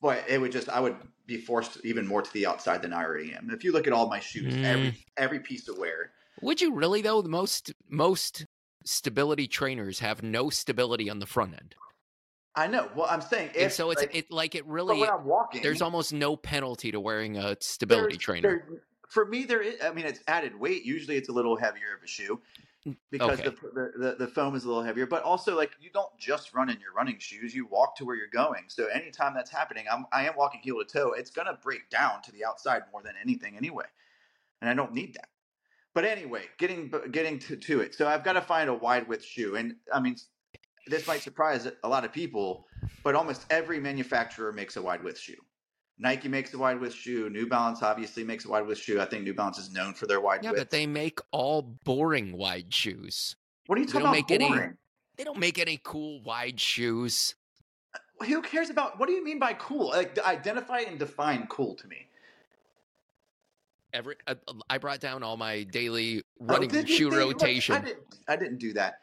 But 0.00 0.24
it 0.28 0.38
would 0.40 0.52
just 0.52 0.68
I 0.68 0.80
would 0.80 0.96
be 1.26 1.38
forced 1.38 1.78
even 1.84 2.06
more 2.06 2.22
to 2.22 2.32
the 2.32 2.46
outside 2.46 2.82
than 2.82 2.92
I 2.92 3.04
already 3.04 3.32
am. 3.34 3.50
If 3.50 3.64
you 3.64 3.72
look 3.72 3.86
at 3.86 3.92
all 3.92 4.08
my 4.08 4.20
shoes, 4.20 4.54
Mm. 4.54 4.64
every 4.64 5.06
every 5.16 5.40
piece 5.40 5.68
of 5.68 5.78
wear, 5.78 6.12
Would 6.42 6.60
you 6.60 6.72
really 6.74 7.02
though? 7.02 7.20
The 7.22 7.28
most 7.28 7.72
most 7.88 8.44
stability 8.84 9.46
trainers 9.46 9.98
have 9.98 10.22
no 10.22 10.48
stability 10.50 11.10
on 11.10 11.18
the 11.18 11.26
front 11.26 11.52
end. 11.54 11.74
I 12.54 12.66
know. 12.66 12.90
Well, 12.96 13.06
I'm 13.08 13.20
saying 13.20 13.48
and 13.50 13.56
if 13.66 13.72
so 13.74 13.90
it's 13.90 14.00
like, 14.00 14.14
it 14.14 14.30
like 14.30 14.54
it 14.54 14.64
but 14.66 14.72
really 14.72 15.00
when 15.00 15.10
I'm 15.10 15.24
walking, 15.24 15.62
there's 15.62 15.82
almost 15.82 16.12
no 16.12 16.34
penalty 16.36 16.90
to 16.90 16.98
wearing 17.00 17.36
a 17.36 17.56
stability 17.60 18.14
there's- 18.16 18.22
trainer. 18.24 18.48
there- 18.68 18.82
for 19.10 19.26
me, 19.26 19.44
there 19.44 19.60
is. 19.60 19.74
I 19.82 19.92
mean, 19.92 20.06
it's 20.06 20.20
added 20.28 20.58
weight. 20.58 20.84
Usually, 20.84 21.16
it's 21.16 21.28
a 21.28 21.32
little 21.32 21.56
heavier 21.56 21.96
of 21.96 22.02
a 22.02 22.06
shoe 22.06 22.40
mm, 22.86 22.96
because 23.10 23.40
okay. 23.40 23.50
the, 23.74 23.92
the, 23.96 24.16
the 24.20 24.28
foam 24.28 24.54
is 24.54 24.64
a 24.64 24.68
little 24.68 24.84
heavier. 24.84 25.04
But 25.04 25.24
also, 25.24 25.56
like 25.56 25.72
you 25.80 25.90
don't 25.92 26.16
just 26.16 26.54
run 26.54 26.70
in 26.70 26.78
your 26.80 26.94
running 26.94 27.18
shoes; 27.18 27.52
you 27.52 27.66
walk 27.66 27.96
to 27.96 28.04
where 28.04 28.14
you're 28.14 28.28
going. 28.32 28.64
So 28.68 28.86
anytime 28.86 29.34
that's 29.34 29.50
happening, 29.50 29.84
I'm 29.90 30.06
I 30.12 30.26
am 30.26 30.34
walking 30.36 30.60
heel 30.62 30.78
to 30.78 30.84
toe. 30.84 31.12
It's 31.12 31.30
gonna 31.30 31.58
break 31.60 31.90
down 31.90 32.22
to 32.22 32.32
the 32.32 32.44
outside 32.44 32.82
more 32.92 33.02
than 33.02 33.14
anything 33.20 33.56
anyway, 33.56 33.86
and 34.60 34.70
I 34.70 34.74
don't 34.74 34.94
need 34.94 35.14
that. 35.14 35.28
But 35.92 36.04
anyway, 36.04 36.44
getting 36.58 36.92
getting 37.10 37.40
to, 37.40 37.56
to 37.56 37.80
it. 37.80 37.96
So 37.96 38.06
I've 38.06 38.22
got 38.22 38.34
to 38.34 38.40
find 38.40 38.70
a 38.70 38.74
wide 38.74 39.08
width 39.08 39.24
shoe, 39.24 39.56
and 39.56 39.74
I 39.92 39.98
mean, 39.98 40.16
this 40.86 41.08
might 41.08 41.20
surprise 41.20 41.68
a 41.82 41.88
lot 41.88 42.04
of 42.04 42.12
people, 42.12 42.68
but 43.02 43.16
almost 43.16 43.44
every 43.50 43.80
manufacturer 43.80 44.52
makes 44.52 44.76
a 44.76 44.82
wide 44.82 45.02
width 45.02 45.18
shoe. 45.18 45.42
Nike 46.00 46.28
makes 46.28 46.54
a 46.54 46.58
wide 46.58 46.80
width 46.80 46.94
shoe. 46.94 47.28
New 47.28 47.46
Balance 47.46 47.82
obviously 47.82 48.24
makes 48.24 48.46
a 48.46 48.48
wide 48.48 48.66
width 48.66 48.80
shoe. 48.80 49.00
I 49.00 49.04
think 49.04 49.22
New 49.22 49.34
Balance 49.34 49.58
is 49.58 49.70
known 49.70 49.92
for 49.92 50.06
their 50.06 50.20
wide 50.20 50.36
width. 50.38 50.44
Yeah, 50.44 50.50
width. 50.52 50.60
but 50.62 50.70
they 50.70 50.86
make 50.86 51.20
all 51.30 51.60
boring 51.84 52.36
wide 52.36 52.72
shoes. 52.72 53.36
what 53.66 53.76
are 53.76 53.82
you 53.82 53.86
they 53.86 53.92
talking 53.92 54.06
don't 54.06 54.14
about? 54.14 54.50
make 54.50 54.58
any- 54.60 54.72
They 55.16 55.24
don't 55.24 55.38
make 55.38 55.58
any 55.58 55.78
cool 55.84 56.22
wide 56.22 56.58
shoes. 56.58 57.34
Who 58.26 58.40
cares 58.42 58.70
about 58.70 58.98
what 58.98 59.06
do 59.08 59.12
you 59.12 59.22
mean 59.22 59.38
by 59.38 59.52
cool? 59.54 59.88
Like 59.90 60.18
identify 60.18 60.80
and 60.80 60.98
define 60.98 61.46
cool 61.48 61.74
to 61.76 61.86
me. 61.86 62.06
Every 63.92 64.16
uh, 64.26 64.34
I 64.68 64.78
brought 64.78 65.00
down 65.00 65.22
all 65.22 65.36
my 65.36 65.64
daily 65.64 66.22
Oh, 66.40 66.44
running 66.46 66.68
did 66.70 66.88
shoe 66.88 67.10
look, 67.10 67.18
rotation. 67.18 67.74
I 67.76 67.80
didn't. 67.80 68.02
I 68.28 68.36
didn't 68.36 68.58
do 68.58 68.72
that. 68.74 69.00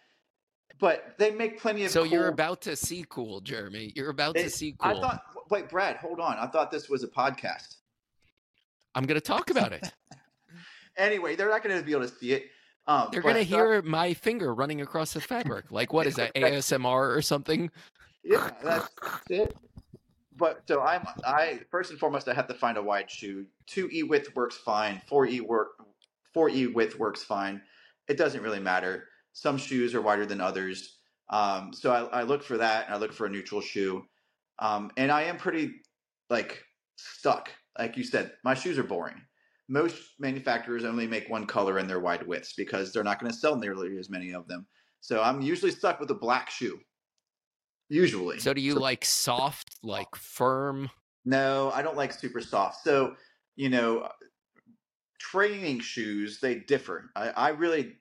But 0.79 1.15
they 1.17 1.31
make 1.31 1.59
plenty 1.59 1.83
of. 1.85 1.91
So 1.91 2.03
you're 2.03 2.27
about 2.27 2.61
to 2.61 2.75
see 2.75 3.05
cool, 3.09 3.41
Jeremy. 3.41 3.91
You're 3.95 4.09
about 4.11 4.35
They- 4.35 4.43
to 4.43 4.49
see 4.49 4.75
cool. 4.79 4.97
I 4.97 5.01
thought. 5.01 5.23
Wait, 5.49 5.69
Brad, 5.69 5.97
hold 5.97 6.19
on. 6.19 6.37
I 6.37 6.47
thought 6.47 6.71
this 6.71 6.89
was 6.89 7.03
a 7.03 7.07
podcast. 7.07 7.75
I'm 8.95 9.05
going 9.05 9.19
to 9.19 9.25
talk 9.25 9.49
about 9.49 9.73
it. 9.73 9.91
Anyway, 10.97 11.35
they're 11.35 11.49
not 11.49 11.63
going 11.63 11.77
to 11.77 11.85
be 11.85 11.91
able 11.91 12.07
to 12.07 12.15
see 12.15 12.33
it. 12.33 12.49
Um, 12.87 13.09
They're 13.11 13.21
going 13.21 13.35
to 13.35 13.43
hear 13.43 13.81
my 13.83 14.15
finger 14.15 14.53
running 14.53 14.81
across 14.81 15.13
the 15.13 15.21
fabric. 15.21 15.65
Like 15.71 15.93
what 15.93 16.07
is 16.07 16.15
that 16.15 16.33
ASMR 16.33 17.15
or 17.15 17.21
something? 17.21 17.69
Yeah, 18.23 18.49
that's 18.63 18.89
it. 19.29 19.55
But 20.35 20.63
so 20.67 20.81
I'm 20.81 21.05
I 21.25 21.59
first 21.69 21.91
and 21.91 21.99
foremost 21.99 22.27
I 22.27 22.33
have 22.33 22.47
to 22.47 22.53
find 22.53 22.77
a 22.77 22.81
wide 22.81 23.09
shoe. 23.09 23.45
Two 23.65 23.89
E 23.91 24.03
width 24.03 24.35
works 24.35 24.57
fine. 24.57 25.01
Four 25.07 25.27
E 25.27 25.39
work 25.39 25.69
four 26.33 26.49
E 26.49 26.67
width 26.67 26.97
works 26.97 27.23
fine. 27.23 27.61
It 28.07 28.17
doesn't 28.17 28.41
really 28.41 28.59
matter. 28.59 29.05
Some 29.33 29.57
shoes 29.57 29.93
are 29.93 30.01
wider 30.01 30.25
than 30.25 30.41
others. 30.41 30.97
Um, 31.29 31.73
so 31.73 31.91
I, 31.91 32.21
I 32.21 32.23
look 32.23 32.43
for 32.43 32.57
that 32.57 32.85
and 32.85 32.95
I 32.95 32.97
look 32.97 33.13
for 33.13 33.25
a 33.25 33.29
neutral 33.29 33.61
shoe. 33.61 34.05
Um, 34.59 34.91
and 34.97 35.11
I 35.11 35.23
am 35.23 35.37
pretty 35.37 35.71
like 36.29 36.63
stuck. 36.95 37.49
Like 37.77 37.97
you 37.97 38.03
said, 38.03 38.33
my 38.43 38.53
shoes 38.53 38.77
are 38.77 38.83
boring. 38.83 39.21
Most 39.69 40.01
manufacturers 40.19 40.85
only 40.85 41.07
make 41.07 41.29
one 41.29 41.45
color 41.45 41.77
in 41.79 41.87
their 41.87 41.99
wide 41.99 42.25
widths 42.25 42.53
because 42.55 42.91
they're 42.91 43.03
not 43.03 43.19
going 43.19 43.31
to 43.31 43.37
sell 43.37 43.55
nearly 43.55 43.97
as 43.97 44.09
many 44.09 44.33
of 44.33 44.47
them. 44.47 44.65
So 45.01 45.21
I'm 45.21 45.41
usually 45.41 45.71
stuck 45.71 45.99
with 45.99 46.09
a 46.11 46.15
black 46.15 46.49
shoe. 46.49 46.79
Usually. 47.89 48.39
So 48.39 48.53
do 48.53 48.61
you 48.61 48.75
like 48.75 49.05
soft, 49.05 49.77
like 49.83 50.15
firm? 50.15 50.89
No, 51.25 51.71
I 51.73 51.81
don't 51.81 51.97
like 51.97 52.13
super 52.13 52.41
soft. 52.41 52.83
So, 52.83 53.15
you 53.55 53.69
know, 53.69 54.09
training 55.19 55.79
shoes, 55.81 56.39
they 56.39 56.55
differ. 56.55 57.11
I, 57.15 57.29
I 57.29 57.49
really 57.49 57.93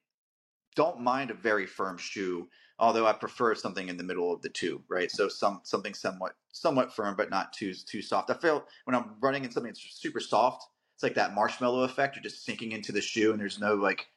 don't 0.75 1.01
mind 1.01 1.31
a 1.31 1.35
very 1.35 1.67
firm 1.67 1.99
shoe, 1.99 2.49
although 2.79 3.07
I 3.07 3.15
prefer 3.15 3.55
something 3.55 3.89
in 3.89 3.97
the 3.99 4.05
middle 4.05 4.33
of 4.33 4.43
the 4.43 4.51
two, 4.51 4.83
right? 4.89 5.11
So 5.11 5.29
some 5.29 5.61
something 5.65 5.95
somewhat 5.95 6.37
somewhat 6.53 6.95
firm 6.95 7.17
but 7.17 7.31
not 7.31 7.53
too 7.53 7.75
too 7.75 8.03
soft. 8.03 8.31
I 8.31 8.35
feel 8.35 8.67
when 8.85 8.97
I'm 8.97 9.17
running 9.21 9.45
in 9.45 9.53
something 9.53 9.71
that's 9.71 9.83
super 10.01 10.21
soft, 10.21 10.67
it's 10.95 11.03
like 11.05 11.15
that 11.15 11.35
marshmallow 11.35 11.85
effect. 11.85 12.17
You're 12.17 12.25
just 12.25 12.45
sinking 12.45 12.73
into 12.73 12.93
the 12.93 13.03
shoe 13.03 13.33
and 13.33 13.41
there's 13.41 13.61
no 13.61 13.75
like 13.77 14.09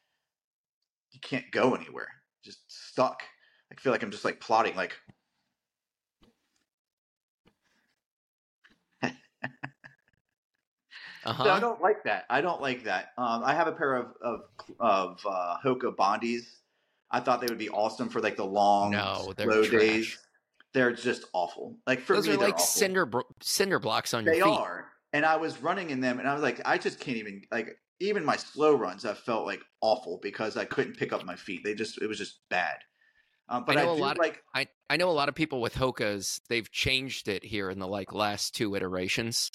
you 1.12 1.20
can't 1.22 1.52
go 1.52 1.76
anywhere. 1.76 2.10
Just 2.44 2.72
stuck. 2.72 3.24
I 3.72 3.76
feel 3.82 3.92
like 3.94 4.04
I'm 4.04 4.12
just 4.12 4.26
like 4.26 4.40
plotting 4.42 4.76
like 4.76 4.98
Uh 11.26 11.34
So 11.44 11.52
I 11.52 11.60
don't 11.60 11.82
like 11.82 12.04
that. 12.06 12.26
I 12.30 12.42
don't 12.42 12.62
like 12.62 12.86
that. 12.86 13.14
Um, 13.18 13.44
I 13.46 13.56
have 13.56 13.68
a 13.68 13.74
pair 13.74 13.96
of 13.98 14.14
of, 14.22 14.42
of 14.80 15.22
uh, 15.26 15.58
Hoka 15.64 15.96
Bondies. 15.96 16.59
I 17.12 17.20
thought 17.20 17.42
they 17.42 17.48
would 17.48 17.58
be 17.58 17.70
awesome 17.70 18.10
for 18.10 18.22
like 18.22 18.36
the 18.38 18.46
long, 18.46 18.92
No, 18.92 19.34
slow 19.40 19.64
trash. 19.64 19.70
days. 19.82 20.18
They're 20.74 20.92
just 20.94 21.26
awful. 21.34 21.78
Like 21.88 22.02
for 22.02 22.16
Those 22.16 22.28
me, 22.28 22.36
are 22.36 22.38
like 22.38 22.54
awful. 22.56 22.66
cinder 22.66 23.06
bro- 23.06 23.24
cinder 23.42 23.80
blocks 23.80 24.14
on 24.14 24.24
your 24.26 24.34
They 24.36 24.42
feet. 24.42 24.50
are, 24.50 24.86
and 25.14 25.26
I 25.26 25.38
was 25.38 25.60
running 25.62 25.90
in 25.90 26.00
them, 26.02 26.20
and 26.20 26.28
I 26.28 26.34
was 26.34 26.44
like, 26.44 26.62
I 26.66 26.78
just 26.78 27.00
can't 27.00 27.18
even 27.18 27.42
like 27.52 27.76
even 28.00 28.24
my 28.24 28.36
slow 28.36 28.76
runs. 28.76 29.04
I 29.06 29.14
felt 29.16 29.46
like 29.48 29.62
awful 29.82 30.20
because 30.22 30.56
I 30.58 30.66
couldn't 30.66 30.98
pick 30.98 31.12
up 31.12 31.26
my 31.26 31.36
feet. 31.36 31.62
They 31.64 31.74
just 31.74 32.00
it 32.02 32.08
was 32.08 32.18
just 32.20 32.40
bad. 32.50 32.78
Um, 33.52 33.64
but 33.66 33.78
I 33.78 33.82
I, 33.82 33.84
know 33.86 33.94
a 33.94 33.96
do 33.96 34.02
lot- 34.04 34.20
like 34.20 34.44
I, 34.54 34.68
I 34.92 34.98
know 34.98 35.10
a 35.10 35.12
lot 35.12 35.28
of 35.28 35.34
people 35.34 35.60
with 35.60 35.74
Hokas. 35.74 36.40
They've 36.50 36.70
changed 36.72 37.28
it 37.28 37.44
here 37.44 37.72
in 37.72 37.80
the 37.80 37.88
like 37.88 38.14
last 38.14 38.54
two 38.56 38.76
iterations. 38.76 39.52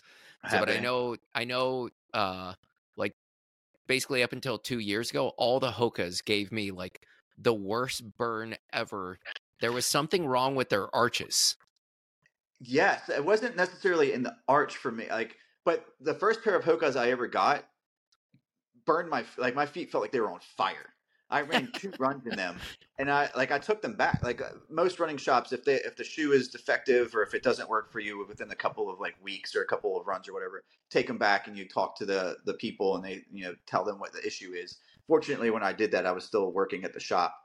So, 0.51 0.59
but 0.59 0.69
I 0.69 0.81
know 0.81 1.17
I 1.33 1.45
know 1.45 1.91
uh 2.13 2.55
like 2.97 3.15
basically 3.87 4.25
up 4.25 4.33
until 4.33 4.59
two 4.59 4.81
years 4.81 5.11
ago, 5.11 5.29
all 5.39 5.61
the 5.61 5.71
Hokas 5.71 6.25
gave 6.25 6.51
me 6.51 6.73
like 6.73 7.01
the 7.39 7.55
worst 7.55 8.17
burn 8.17 8.57
ever. 8.73 9.19
There 9.61 9.73
was 9.73 9.87
something 9.87 10.27
wrong 10.27 10.55
with 10.55 10.69
their 10.69 10.95
arches. 10.95 11.57
Yes, 12.61 13.09
it 13.09 13.25
wasn't 13.25 13.57
necessarily 13.57 14.13
in 14.13 14.23
the 14.23 14.37
arch 14.49 14.77
for 14.77 14.91
me. 14.91 15.07
Like, 15.11 15.37
but 15.65 15.85
the 16.01 16.15
first 16.15 16.43
pair 16.43 16.57
of 16.57 16.65
Hokas 16.65 16.97
I 16.97 17.11
ever 17.11 17.27
got 17.27 17.65
burned 18.87 19.09
my 19.09 19.25
like 19.39 19.55
my 19.55 19.67
feet 19.67 19.91
felt 19.91 20.03
like 20.03 20.13
they 20.13 20.21
were 20.21 20.31
on 20.31 20.41
fire. 20.57 20.91
I 21.31 21.41
ran 21.41 21.71
two 21.75 21.93
runs 21.99 22.27
in 22.27 22.37
them, 22.37 22.59
and 22.99 23.11
I 23.11 23.31
like 23.35 23.51
I 23.51 23.59
took 23.59 23.83
them 23.83 23.95
back. 23.95 24.23
Like 24.23 24.41
uh, 24.41 24.51
most 24.69 25.01
running 25.01 25.17
shops, 25.17 25.53
if 25.53 25.65
they 25.65 25.77
if 25.77 25.97
the 25.97 26.05
shoe 26.05 26.33
is 26.33 26.49
defective 26.49 27.15
or 27.15 27.23
if 27.23 27.35
it 27.35 27.43
doesn't 27.43 27.69
work 27.69 27.91
for 27.91 28.01
you 28.01 28.25
within 28.27 28.51
a 28.51 28.55
couple 28.55 28.91
of 28.91 29.01
like 29.01 29.17
weeks 29.23 29.57
or 29.57 29.63
a 29.63 29.67
couple 29.67 29.99
of 29.99 30.07
runs 30.07 30.29
or 30.29 30.35
whatever, 30.35 30.63
take 30.91 31.07
them 31.07 31.19
back 31.19 31.49
and 31.49 31.57
you 31.57 31.67
talk 31.67 31.97
to 31.97 32.05
the 32.05 32.37
the 32.45 32.55
people 32.55 32.97
and 32.97 33.05
they 33.05 33.23
you 33.33 33.45
know 33.45 33.55
tell 33.67 33.85
them 33.85 33.99
what 33.99 34.13
the 34.13 34.25
issue 34.25 34.53
is. 34.53 34.79
Fortunately, 35.07 35.51
when 35.51 35.63
I 35.63 35.73
did 35.73 35.93
that, 35.93 36.07
I 36.07 36.13
was 36.13 36.25
still 36.25 36.53
working 36.53 36.85
at 36.85 36.93
the 36.95 37.01
shop. 37.01 37.37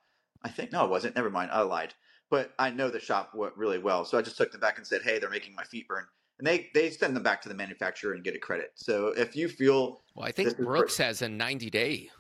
I 0.44 0.50
think 0.50 0.72
no, 0.72 0.86
it 0.86 0.90
wasn't. 0.90 1.16
Never 1.16 1.30
mind, 1.30 1.52
I 1.52 1.62
lied. 1.62 1.94
But 2.30 2.54
I 2.60 2.70
know 2.70 2.90
the 2.90 3.00
shop 3.00 3.32
really 3.34 3.80
well, 3.80 4.06
so 4.06 4.18
I 4.18 4.22
just 4.22 4.38
took 4.38 4.52
them 4.52 4.62
back 4.62 4.78
and 4.78 4.86
said, 4.88 5.02
"Hey, 5.02 5.20
they're 5.20 5.30
making 5.30 5.56
my 5.56 5.64
feet 5.64 5.88
burn," 5.88 6.08
and 6.38 6.48
they 6.48 6.70
they 6.74 6.90
send 6.92 7.16
them 7.16 7.24
back 7.24 7.42
to 7.42 7.50
the 7.50 7.56
manufacturer 7.56 8.14
and 8.14 8.24
get 8.24 8.36
a 8.36 8.40
credit. 8.40 8.72
So 8.76 9.08
if 9.08 9.36
you 9.36 9.50
feel 9.50 10.04
Well, 10.14 10.28
I 10.28 10.32
think 10.32 10.56
Brooks 10.60 10.98
has 10.98 11.22
a 11.24 11.30
90 11.30 11.70
day 11.72 12.12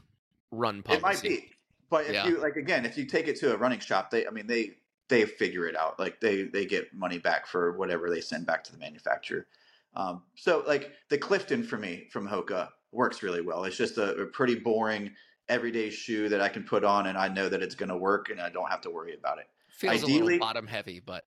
run 0.51 0.83
policy. 0.83 0.87
it 0.87 1.01
might 1.01 1.21
be, 1.21 1.53
but 1.89 2.05
if 2.05 2.23
Yeah. 2.23 2.23
you 2.23 2.39
like 2.39 2.55
again, 2.55 2.85
if 2.85 2.97
you 2.97 3.05
take 3.05 3.27
it 3.27 3.35
to 3.37 3.53
a 3.53 3.57
running 3.57 3.79
shop, 3.79 4.11
they 4.11 4.27
I 4.27 4.31
mean 4.31 4.47
they 4.47 4.77
they 5.07 5.25
figure 5.25 5.65
it 5.67 5.75
out. 5.75 5.99
Like 5.99 6.19
they 6.19 6.43
they 6.43 6.65
get 6.65 6.93
money 6.93 7.19
back 7.19 7.47
for 7.47 7.77
whatever 7.77 8.09
they 8.09 8.21
send 8.21 8.45
back 8.45 8.63
to 8.65 8.71
the 8.71 8.77
manufacturer. 8.77 9.47
Um, 9.93 10.23
so 10.35 10.63
like 10.67 10.93
the 11.09 11.17
Clifton 11.17 11.63
for 11.63 11.77
me 11.77 12.07
from 12.11 12.27
Hoka 12.27 12.69
works 12.91 13.23
really 13.23 13.41
well. 13.41 13.63
It's 13.65 13.77
just 13.77 13.97
a, 13.97 14.15
a 14.21 14.25
pretty 14.27 14.55
boring 14.55 15.15
everyday 15.49 15.89
shoe 15.89 16.29
that 16.29 16.41
I 16.41 16.47
can 16.49 16.63
put 16.63 16.83
on 16.83 17.07
and 17.07 17.17
I 17.17 17.27
know 17.27 17.49
that 17.49 17.61
it's 17.61 17.75
going 17.75 17.89
to 17.89 17.97
work 17.97 18.29
and 18.29 18.39
I 18.39 18.49
don't 18.49 18.69
have 18.69 18.81
to 18.81 18.89
worry 18.89 19.15
about 19.15 19.39
it. 19.39 19.47
Feels 19.69 20.03
a 20.03 20.07
little 20.07 20.39
bottom 20.39 20.67
heavy, 20.67 20.99
but 20.99 21.25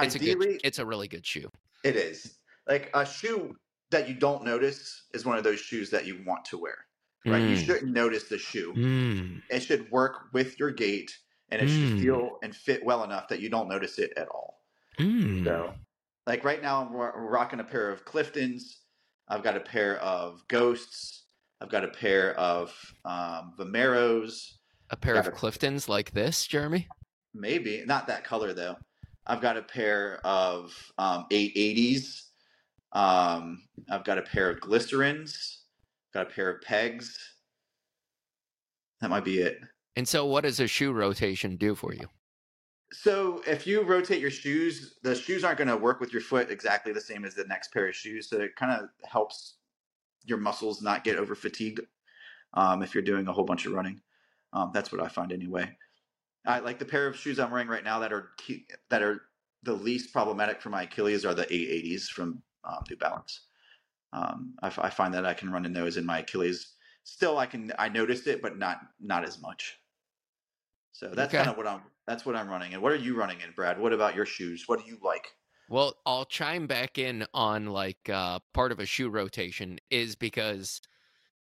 it's 0.00 0.14
a 0.14 0.18
Ideally, 0.18 0.46
good. 0.52 0.60
It's 0.64 0.78
a 0.78 0.86
really 0.86 1.08
good 1.08 1.26
shoe. 1.26 1.50
it 1.84 1.96
is 1.96 2.36
like 2.68 2.90
a 2.94 3.04
shoe 3.04 3.56
that 3.90 4.08
you 4.08 4.14
don't 4.14 4.44
notice 4.44 5.04
is 5.12 5.24
one 5.26 5.36
of 5.36 5.44
those 5.44 5.58
shoes 5.58 5.90
that 5.90 6.06
you 6.06 6.22
want 6.26 6.44
to 6.46 6.58
wear. 6.58 6.76
Right? 7.26 7.40
You 7.42 7.56
Mm. 7.56 7.66
shouldn't 7.66 7.92
notice 7.92 8.24
the 8.28 8.38
shoe. 8.38 8.72
Mm. 8.74 9.42
it 9.50 9.60
should 9.60 9.90
work 9.90 10.32
with 10.32 10.58
your 10.58 10.70
gait 10.70 11.18
and 11.50 11.60
it 11.60 11.68
Mm. 11.68 11.88
should 11.90 12.00
feel 12.00 12.38
and 12.42 12.54
fit 12.54 12.84
well 12.84 13.02
enough 13.04 13.28
that 13.28 13.40
you 13.40 13.48
don't 13.50 13.68
notice 13.68 13.98
it 13.98 14.12
at 14.16 14.28
all. 14.28 14.62
Mm. 14.98 15.44
So, 15.44 15.74
like 16.26 16.44
right 16.44 16.62
now, 16.62 16.82
I'm 16.82 16.92
rocking 16.94 17.60
a 17.60 17.64
pair 17.64 17.90
of 17.90 18.04
Cliftons. 18.04 18.76
I've 19.28 19.42
got 19.42 19.56
a 19.56 19.60
pair 19.60 19.98
of 19.98 20.46
Ghosts. 20.48 21.19
I've 21.60 21.68
got 21.68 21.84
a 21.84 21.88
pair 21.88 22.34
of 22.38 22.72
um, 23.04 23.52
Vomeros. 23.58 24.52
a 24.90 24.96
pair 24.96 25.16
of 25.16 25.26
it. 25.26 25.34
Cliftons 25.34 25.88
like 25.88 26.12
this, 26.12 26.46
Jeremy. 26.46 26.88
Maybe 27.34 27.84
not 27.86 28.06
that 28.06 28.24
color 28.24 28.52
though. 28.52 28.76
I've 29.26 29.40
got 29.40 29.56
a 29.56 29.62
pair 29.62 30.20
of 30.24 30.74
um, 30.98 31.26
880s. 31.30 32.22
Um, 32.92 33.62
I've 33.90 34.04
got 34.04 34.18
a 34.18 34.22
pair 34.22 34.50
of 34.50 34.60
Glycerins. 34.60 35.58
Got 36.12 36.28
a 36.28 36.30
pair 36.30 36.50
of 36.50 36.62
Pegs. 36.62 37.16
That 39.00 39.10
might 39.10 39.24
be 39.24 39.38
it. 39.38 39.60
And 39.96 40.08
so, 40.08 40.26
what 40.26 40.42
does 40.42 40.60
a 40.60 40.66
shoe 40.66 40.92
rotation 40.92 41.56
do 41.56 41.74
for 41.74 41.94
you? 41.94 42.08
So 42.92 43.40
if 43.46 43.66
you 43.66 43.82
rotate 43.82 44.20
your 44.20 44.30
shoes, 44.30 44.96
the 45.02 45.14
shoes 45.14 45.44
aren't 45.44 45.58
going 45.58 45.68
to 45.68 45.76
work 45.76 46.00
with 46.00 46.12
your 46.12 46.22
foot 46.22 46.50
exactly 46.50 46.92
the 46.92 47.00
same 47.00 47.24
as 47.24 47.34
the 47.34 47.44
next 47.44 47.72
pair 47.72 47.88
of 47.88 47.94
shoes. 47.94 48.28
So 48.28 48.38
it 48.38 48.56
kind 48.56 48.72
of 48.72 48.88
helps 49.08 49.58
your 50.24 50.38
muscles 50.38 50.82
not 50.82 51.04
get 51.04 51.16
over 51.16 51.34
fatigued 51.34 51.80
um, 52.54 52.82
if 52.82 52.94
you're 52.94 53.02
doing 53.02 53.28
a 53.28 53.32
whole 53.32 53.44
bunch 53.44 53.66
of 53.66 53.72
running. 53.72 54.02
Um, 54.52 54.70
that's 54.74 54.92
what 54.92 55.02
I 55.02 55.08
find 55.08 55.32
anyway. 55.32 55.76
I 56.46 56.60
like 56.60 56.78
the 56.78 56.84
pair 56.84 57.06
of 57.06 57.16
shoes 57.16 57.38
I'm 57.38 57.50
wearing 57.50 57.68
right 57.68 57.84
now 57.84 57.98
that 58.00 58.12
are 58.12 58.30
key, 58.38 58.66
that 58.88 59.02
are 59.02 59.22
the 59.62 59.74
least 59.74 60.12
problematic 60.12 60.60
for 60.62 60.70
my 60.70 60.82
Achilles 60.84 61.24
are 61.24 61.34
the 61.34 61.44
880s 61.46 62.08
from 62.08 62.42
um, 62.64 62.84
New 62.88 62.96
Balance. 62.96 63.46
Um, 64.12 64.56
I, 64.62 64.68
f- 64.68 64.78
I 64.78 64.90
find 64.90 65.14
that 65.14 65.26
I 65.26 65.34
can 65.34 65.50
run 65.50 65.66
in 65.66 65.72
those 65.72 65.96
in 65.96 66.06
my 66.06 66.20
Achilles. 66.20 66.76
Still, 67.04 67.38
I 67.38 67.46
can 67.46 67.72
I 67.78 67.88
noticed 67.88 68.26
it, 68.26 68.42
but 68.42 68.58
not 68.58 68.80
not 69.00 69.24
as 69.24 69.40
much. 69.40 69.78
So 70.92 71.08
that's 71.14 71.34
Okay. 71.34 71.38
kind 71.38 71.50
of 71.50 71.56
what 71.56 71.66
I'm 71.66 71.82
that's 72.06 72.26
what 72.26 72.36
I'm 72.36 72.48
running. 72.48 72.74
And 72.74 72.82
what 72.82 72.92
are 72.92 72.96
you 72.96 73.16
running 73.16 73.40
in, 73.40 73.52
Brad? 73.52 73.78
What 73.78 73.92
about 73.92 74.14
your 74.14 74.26
shoes? 74.26 74.64
What 74.66 74.80
do 74.80 74.86
you 74.86 74.98
like? 75.02 75.28
Well, 75.70 75.94
I'll 76.04 76.24
chime 76.24 76.66
back 76.66 76.98
in 76.98 77.26
on 77.32 77.66
like 77.66 78.10
uh, 78.12 78.40
part 78.52 78.72
of 78.72 78.80
a 78.80 78.86
shoe 78.86 79.08
rotation 79.08 79.78
is 79.88 80.16
because 80.16 80.80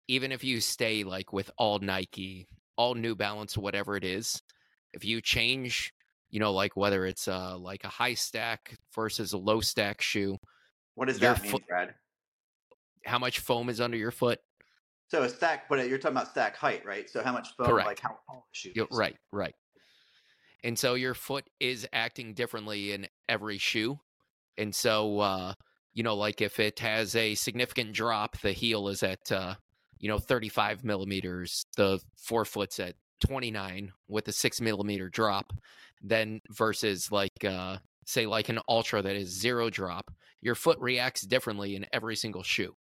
even 0.10 0.34
if 0.34 0.44
you 0.44 0.60
stay 0.60 1.06
like 1.06 1.32
with 1.32 1.50
all 1.58 1.80
Nike, 1.80 2.50
all 2.76 2.94
New 2.94 3.16
Balance, 3.16 3.58
whatever 3.58 3.96
it 3.96 4.04
is, 4.04 4.42
if 4.94 5.06
you 5.06 5.22
change, 5.22 5.94
you 6.30 6.42
know, 6.42 6.52
like 6.52 6.76
whether 6.76 7.06
it's 7.06 7.30
uh, 7.30 7.58
like 7.58 7.86
a 7.86 7.90
high 7.90 8.16
stack 8.16 8.78
versus 8.94 9.32
a 9.32 9.38
low 9.38 9.62
stack 9.62 10.02
shoe, 10.02 10.38
What 10.96 11.08
does 11.08 11.20
that 11.20 11.42
mean, 11.42 11.52
foot- 11.54 11.68
Brad? 11.70 11.96
how 13.06 13.20
much 13.20 13.40
foam 13.40 13.70
is 13.70 13.80
under 13.80 13.96
your 13.98 14.12
foot? 14.12 14.40
So 15.08 15.24
a 15.24 15.30
stack, 15.30 15.70
but 15.70 15.88
you're 15.88 15.98
talking 16.00 16.18
about 16.18 16.32
stack 16.32 16.58
height, 16.58 16.86
right? 16.86 17.10
So 17.10 17.24
how 17.24 17.32
much 17.32 17.56
foam, 17.56 17.68
Correct. 17.68 17.88
like 17.88 18.00
how 18.02 18.18
tall 18.28 18.46
the 18.52 18.58
shoe 18.58 18.74
is. 18.76 18.88
right, 18.92 19.16
right. 19.32 19.56
And 20.66 20.78
so 20.78 20.96
your 20.96 21.14
foot 21.14 21.46
is 21.62 21.88
acting 21.94 22.34
differently 22.34 22.92
in 22.92 23.08
every 23.30 23.58
shoe. 23.58 24.02
And 24.58 24.74
so, 24.74 25.20
uh, 25.20 25.54
you 25.94 26.04
know, 26.04 26.16
like 26.16 26.42
if 26.42 26.60
it 26.60 26.80
has 26.80 27.16
a 27.16 27.36
significant 27.36 27.94
drop, 27.94 28.40
the 28.42 28.52
heel 28.52 28.88
is 28.88 29.04
at, 29.04 29.32
uh, 29.32 29.56
you 30.00 30.10
know, 30.10 30.20
35 30.20 30.84
millimeters, 30.84 31.66
the 31.76 32.00
forefoot's 32.18 32.80
at 32.80 32.96
29 33.26 33.92
with 34.08 34.28
a 34.28 34.32
six 34.32 34.62
millimeter 34.62 35.10
drop, 35.10 35.54
then 36.02 36.40
versus 36.50 37.12
like, 37.12 37.44
uh, 37.44 37.78
say, 38.06 38.26
like 38.26 38.50
an 38.50 38.60
ultra 38.70 39.02
that 39.02 39.16
is 39.16 39.30
zero 39.30 39.70
drop, 39.70 40.12
your 40.42 40.56
foot 40.56 40.78
reacts 40.80 41.22
differently 41.22 41.76
in 41.76 41.86
every 41.92 42.16
single 42.16 42.44
shoe. 42.44 42.76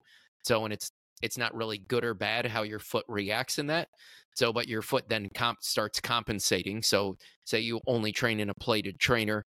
So, 0.45 0.65
and 0.65 0.73
it's, 0.73 0.91
it's 1.23 1.39
not 1.39 1.55
really 1.55 1.79
good 1.79 2.05
or 2.05 2.15
bad 2.15 2.47
how 2.47 2.63
your 2.63 2.81
foot 2.81 3.05
reacts 3.09 3.59
in 3.59 3.69
that. 3.69 3.89
So, 4.35 4.53
but 4.53 4.69
your 4.69 4.83
foot 4.83 5.09
then 5.09 5.29
comp 5.33 5.63
starts 5.63 6.01
compensating. 6.01 6.83
So, 6.83 7.17
say 7.45 7.61
you 7.61 7.81
only 7.87 8.11
train 8.13 8.41
in 8.41 8.51
a 8.51 8.55
plated 8.55 8.99
trainer 8.99 9.45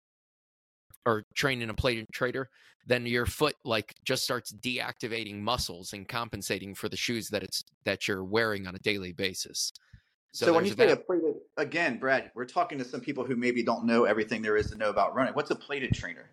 or 1.07 1.25
train 1.35 1.63
in 1.63 1.71
a 1.71 1.75
plated 1.75 2.07
trainer, 2.13 2.51
then 2.87 3.07
your 3.07 3.27
foot 3.27 3.55
like 3.65 3.95
just 4.05 4.25
starts 4.25 4.53
deactivating 4.53 5.41
muscles 5.41 5.93
and 5.93 6.07
compensating 6.07 6.75
for 6.75 6.89
the 6.89 6.97
shoes 6.97 7.29
that 7.31 7.43
it's 7.43 7.65
that 7.85 8.07
you're 8.07 8.25
wearing 8.25 8.67
on 8.67 8.75
a 8.75 8.79
daily 8.81 9.13
basis. 9.13 9.73
So, 10.33 10.53
when 10.53 10.67
you 10.67 10.73
say 10.73 10.91
a 10.91 10.97
plated, 10.97 11.37
again, 11.57 11.99
Brad, 11.99 12.31
we're 12.35 12.45
talking 12.45 12.77
to 12.77 12.85
some 12.85 13.01
people 13.01 13.25
who 13.25 13.37
maybe 13.37 13.63
don't 13.63 13.87
know 13.87 14.05
everything 14.05 14.43
there 14.43 14.57
is 14.57 14.71
to 14.71 14.77
know 14.77 14.91
about 14.91 15.15
running. 15.15 15.33
What's 15.33 15.51
a 15.51 15.57
plated 15.57 15.95
trainer? 15.95 16.31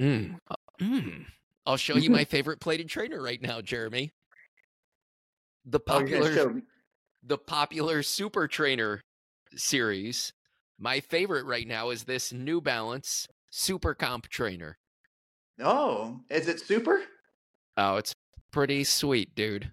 Mm, 0.00 0.38
mm. 0.80 1.24
I'll 1.66 1.76
show 1.76 1.96
you 1.96 2.10
my 2.10 2.24
favorite 2.24 2.60
plated 2.60 2.88
trainer 2.88 3.22
right 3.22 3.40
now, 3.40 3.60
Jeremy. 3.60 4.10
The 5.66 5.78
Oh, 5.78 6.00
popular 6.00 6.52
me. 6.52 6.62
the 7.22 7.38
popular 7.38 8.02
Super 8.02 8.48
Trainer 8.48 9.02
series. 9.54 10.32
My 10.78 11.00
favorite 11.00 11.44
right 11.44 11.66
now 11.66 11.90
is 11.90 12.04
this 12.04 12.32
New 12.32 12.60
Balance 12.60 13.28
Super 13.50 13.94
Comp 13.94 14.28
Trainer. 14.28 14.78
Oh, 15.60 16.20
is 16.30 16.46
it 16.46 16.60
super? 16.60 17.02
Oh, 17.76 17.96
it's 17.96 18.14
pretty 18.52 18.84
sweet, 18.84 19.34
dude. 19.34 19.70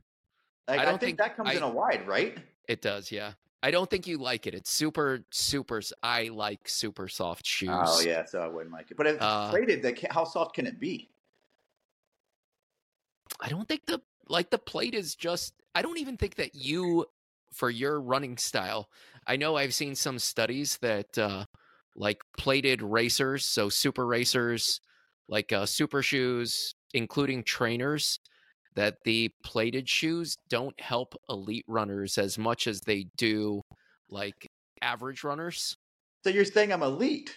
Like, 0.68 0.80
I 0.80 0.84
I, 0.84 0.86
don't 0.86 1.00
think, 1.00 1.02
think 1.02 1.18
that 1.20 1.38
comes 1.38 1.56
in 1.56 1.62
a 1.62 1.70
wide, 1.70 2.08
right? 2.08 2.38
It 2.68 2.82
does, 2.82 3.12
yeah. 3.12 3.34
I 3.62 3.72
don't 3.72 3.90
think 3.90 4.08
you 4.08 4.18
like 4.18 4.48
it. 4.48 4.54
It's 4.56 4.72
super, 4.72 5.24
super. 5.32 5.82
I 6.02 6.30
like 6.30 6.68
super 6.68 7.08
soft 7.08 7.46
shoes. 7.46 7.70
Oh 7.72 8.02
yeah, 8.02 8.26
so 8.26 8.40
I 8.42 8.48
wouldn't 8.48 8.74
like 8.74 8.92
it. 8.92 8.98
But 8.98 9.08
if 9.08 9.22
Uh, 9.22 9.50
it's 9.52 9.52
plated, 9.52 9.98
ca- 9.98 10.08
how 10.12 10.24
soft 10.24 10.56
can 10.56 10.66
it 10.68 10.80
be? 10.80 11.10
I 13.40 13.50
don't 13.50 13.68
think 13.68 13.86
the 13.86 14.02
like 14.28 14.50
the 14.50 14.58
plate 14.58 14.94
is 14.94 15.16
just. 15.16 15.54
I 15.74 15.82
don't 15.82 15.98
even 15.98 16.16
think 16.16 16.36
that 16.36 16.56
you, 16.56 17.06
for 17.56 17.70
your 17.70 18.02
running 18.02 18.38
style. 18.38 18.90
I 19.26 19.38
know 19.38 19.56
I've 19.56 19.74
seen 19.74 19.96
some 19.96 20.20
studies 20.20 20.78
that 20.78 21.18
uh 21.18 21.46
like 21.96 22.22
plated 22.38 22.82
racers, 22.82 23.46
so 23.46 23.70
super 23.70 24.06
racers, 24.06 24.82
like 25.30 25.54
uh, 25.54 25.66
super 25.66 26.02
shoes, 26.02 26.76
including 26.94 27.44
trainers, 27.44 28.20
that 28.76 28.98
the 29.06 29.32
plated 29.44 29.88
shoes 29.88 30.36
don't 30.50 30.80
help 30.80 31.16
elite 31.30 31.66
runners 31.68 32.18
as 32.18 32.38
much 32.38 32.68
as 32.68 32.82
they 32.82 33.08
do 33.18 33.62
like 34.10 34.50
average 34.82 35.24
runners. 35.24 35.78
So 36.24 36.30
you're 36.30 36.46
saying 36.46 36.74
I'm 36.74 36.84
elite? 36.84 37.36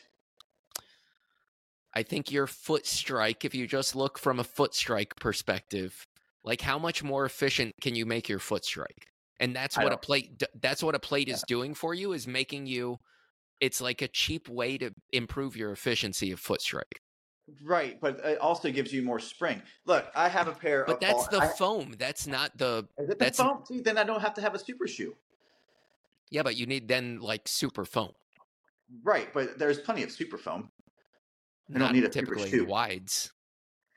I 1.94 2.02
think 2.02 2.30
your 2.30 2.46
foot 2.46 2.86
strike, 2.86 3.44
if 3.44 3.54
you 3.54 3.66
just 3.66 3.96
look 3.96 4.18
from 4.18 4.40
a 4.40 4.44
foot 4.44 4.74
strike 4.74 5.16
perspective, 5.16 6.06
like 6.44 6.60
how 6.60 6.78
much 6.78 7.02
more 7.02 7.24
efficient 7.24 7.74
can 7.80 7.94
you 7.94 8.06
make 8.06 8.28
your 8.28 8.38
foot 8.38 8.64
strike? 8.64 9.06
And 9.40 9.54
that's 9.54 9.76
what 9.76 9.92
a 9.92 9.96
plate 9.96 10.42
that's 10.60 10.82
what 10.82 10.94
a 10.94 10.98
plate 10.98 11.28
Yeah. 11.28 11.34
is 11.34 11.44
doing 11.46 11.74
for 11.74 11.94
you 11.94 12.12
is 12.12 12.26
making 12.26 12.66
you 12.66 12.98
it's 13.60 13.80
like 13.80 14.02
a 14.02 14.08
cheap 14.08 14.48
way 14.48 14.78
to 14.78 14.90
improve 15.12 15.56
your 15.56 15.72
efficiency 15.72 16.30
of 16.32 16.38
foot 16.40 16.60
strike. 16.62 17.00
Right, 17.64 17.98
but 18.00 18.18
it 18.24 18.38
also 18.38 18.70
gives 18.70 18.92
you 18.92 19.02
more 19.02 19.18
spring. 19.18 19.62
Look, 19.86 20.06
I 20.14 20.28
have 20.28 20.48
a 20.48 20.52
pair 20.52 20.82
of 20.82 20.86
But 20.86 21.00
that's 21.00 21.14
all- 21.14 21.28
the 21.30 21.38
I- 21.38 21.48
foam. 21.48 21.94
That's 21.98 22.26
not 22.26 22.56
the 22.58 22.86
Is 22.98 23.08
it 23.08 23.18
the 23.18 23.24
that's- 23.24 23.36
foam? 23.36 23.64
See, 23.66 23.80
then 23.80 23.96
I 23.98 24.04
don't 24.04 24.20
have 24.20 24.34
to 24.34 24.40
have 24.42 24.54
a 24.54 24.58
super 24.58 24.86
shoe. 24.86 25.16
Yeah, 26.30 26.42
but 26.42 26.56
you 26.56 26.66
need 26.66 26.88
then 26.88 27.20
like 27.20 27.48
super 27.48 27.84
foam. 27.84 28.12
Right, 29.02 29.32
but 29.32 29.58
there's 29.58 29.78
plenty 29.80 30.02
of 30.02 30.10
super 30.12 30.36
foam. 30.38 30.70
I 31.74 31.78
don't 31.78 31.92
need 31.92 32.04
a 32.04 32.12
super 32.12 32.38
shoe. 32.38 32.64
wides. 32.64 33.32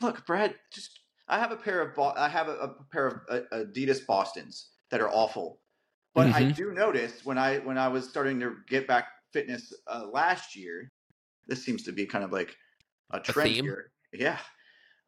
Look, 0.01 0.25
Brad, 0.25 0.55
just 0.73 0.99
I 1.27 1.37
have 1.39 1.51
a 1.51 1.55
pair 1.57 1.81
of 1.81 1.97
I 1.99 2.27
have 2.29 2.47
a, 2.47 2.53
a 2.57 2.67
pair 2.91 3.07
of 3.07 3.21
uh, 3.29 3.41
Adidas 3.53 4.05
Boston's 4.05 4.69
that 4.91 5.01
are 5.01 5.09
awful, 5.09 5.61
but 6.13 6.31
I 6.33 6.43
Mhm. 6.43 6.55
do 6.55 6.71
notice 6.73 7.25
when 7.25 7.37
I 7.37 7.59
when 7.59 7.77
I 7.77 7.87
was 7.89 8.09
starting 8.09 8.39
to 8.41 8.57
get 8.67 8.87
back 8.87 9.07
fitness 9.33 9.73
uh, 9.87 10.07
last 10.11 10.55
year, 10.55 10.91
this 11.47 11.65
seems 11.65 11.83
to 11.85 11.93
be 11.93 12.05
kind 12.07 12.23
of 12.25 12.31
like 12.31 12.57
a 13.11 13.21
trend 13.21 13.55
theme? 13.55 13.63
here. 13.63 13.91
Yeah, 14.13 14.39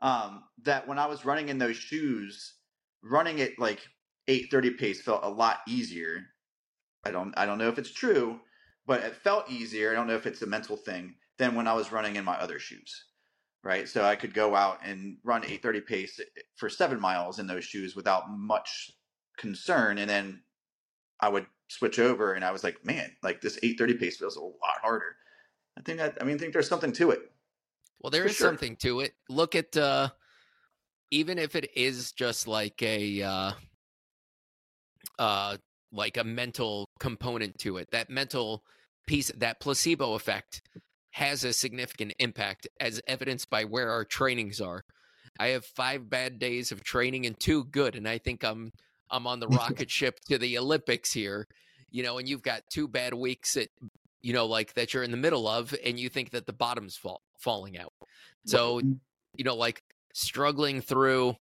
um, 0.01 0.45
that 0.63 0.87
when 0.87 0.99
I 0.99 1.07
was 1.07 1.25
running 1.25 1.49
in 1.49 1.57
those 1.59 1.77
shoes, 1.77 2.59
running 3.03 3.41
at 3.41 3.59
like 3.59 3.87
830 4.27 4.71
pace 4.71 5.01
felt 5.01 5.23
a 5.23 5.29
lot 5.29 5.61
easier. 5.67 6.21
I 7.05 7.11
don't 7.11 7.37
I 7.37 7.45
don't 7.45 7.57
know 7.57 7.69
if 7.69 7.77
it's 7.77 7.93
true, 7.93 8.41
but 8.85 9.01
it 9.03 9.15
felt 9.15 9.49
easier. 9.49 9.91
I 9.91 9.93
don't 9.95 10.07
know 10.07 10.15
if 10.15 10.25
it's 10.25 10.41
a 10.41 10.47
mental 10.47 10.77
thing 10.77 11.17
than 11.37 11.55
when 11.55 11.67
I 11.67 11.73
was 11.73 11.91
running 11.91 12.15
in 12.15 12.25
my 12.25 12.35
other 12.37 12.59
shoes. 12.59 13.05
Right? 13.63 13.87
So 13.89 14.03
I 14.05 14.15
could 14.17 14.33
go 14.33 14.55
out 14.55 14.79
and 14.83 15.19
run 15.23 15.45
830 15.45 15.81
pace 15.81 16.19
for 16.55 16.69
7 16.69 16.99
miles 16.99 17.39
in 17.39 17.47
those 17.47 17.65
shoes 17.65 17.95
without 17.95 18.29
much 18.29 18.91
concern 19.37 19.97
and 19.97 20.09
then 20.09 20.41
I 21.19 21.29
would 21.29 21.45
switch 21.69 21.99
over 21.99 22.33
and 22.33 22.43
I 22.43 22.51
was 22.51 22.63
like, 22.63 22.85
man, 22.85 23.11
like 23.23 23.41
this 23.41 23.57
830 23.57 23.93
pace 23.95 24.17
feels 24.17 24.35
a 24.35 24.41
lot 24.41 24.79
harder. 24.81 25.15
I 25.77 25.81
think 25.81 25.97
that 25.97 26.17
I 26.21 26.23
mean 26.23 26.35
I 26.35 26.39
think 26.39 26.53
there's 26.53 26.67
something 26.67 26.91
to 26.93 27.11
it. 27.11 27.31
Well, 28.01 28.11
there 28.11 28.23
For 28.23 28.29
is 28.29 28.35
sure. 28.35 28.47
something 28.47 28.75
to 28.77 28.99
it. 29.01 29.13
Look 29.29 29.55
at 29.55 29.75
uh 29.75 30.09
even 31.11 31.37
if 31.37 31.55
it 31.55 31.69
is 31.75 32.11
just 32.11 32.47
like 32.47 32.81
a 32.81 33.21
uh 33.21 33.51
uh 35.19 35.57
like 35.91 36.17
a 36.17 36.23
mental 36.23 36.85
component 36.99 37.57
to 37.59 37.77
it. 37.77 37.89
That 37.91 38.09
mental 38.09 38.63
piece 39.07 39.31
that 39.37 39.59
placebo 39.59 40.13
effect 40.13 40.61
has 41.11 41.43
a 41.43 41.53
significant 41.53 42.13
impact 42.19 42.67
as 42.79 43.01
evidenced 43.07 43.49
by 43.49 43.63
where 43.63 43.91
our 43.91 44.03
trainings 44.03 44.59
are. 44.59 44.81
I 45.39 45.47
have 45.47 45.65
5 45.65 46.09
bad 46.09 46.39
days 46.39 46.71
of 46.71 46.83
training 46.83 47.25
and 47.25 47.39
2 47.39 47.65
good 47.65 47.95
and 47.95 48.07
I 48.07 48.17
think 48.17 48.43
I'm 48.43 48.71
I'm 49.13 49.27
on 49.27 49.39
the 49.39 49.47
rocket 49.61 49.89
ship 49.89 50.19
to 50.27 50.37
the 50.37 50.57
Olympics 50.57 51.13
here. 51.13 51.47
You 51.91 52.03
know, 52.03 52.17
and 52.17 52.27
you've 52.27 52.41
got 52.41 52.63
2 52.71 52.87
bad 52.89 53.13
weeks 53.13 53.55
at 53.55 53.69
you 54.21 54.33
know 54.33 54.45
like 54.47 54.73
that 54.73 54.93
you're 54.93 55.03
in 55.03 55.11
the 55.11 55.17
middle 55.17 55.47
of 55.47 55.73
and 55.85 55.99
you 55.99 56.09
think 56.09 56.31
that 56.31 56.45
the 56.45 56.53
bottom's 56.53 56.97
fall, 56.97 57.21
falling 57.39 57.77
out. 57.77 57.93
So, 58.45 58.81
you 59.37 59.43
know, 59.45 59.55
like 59.55 59.81
struggling 60.13 60.81
through, 60.81 61.35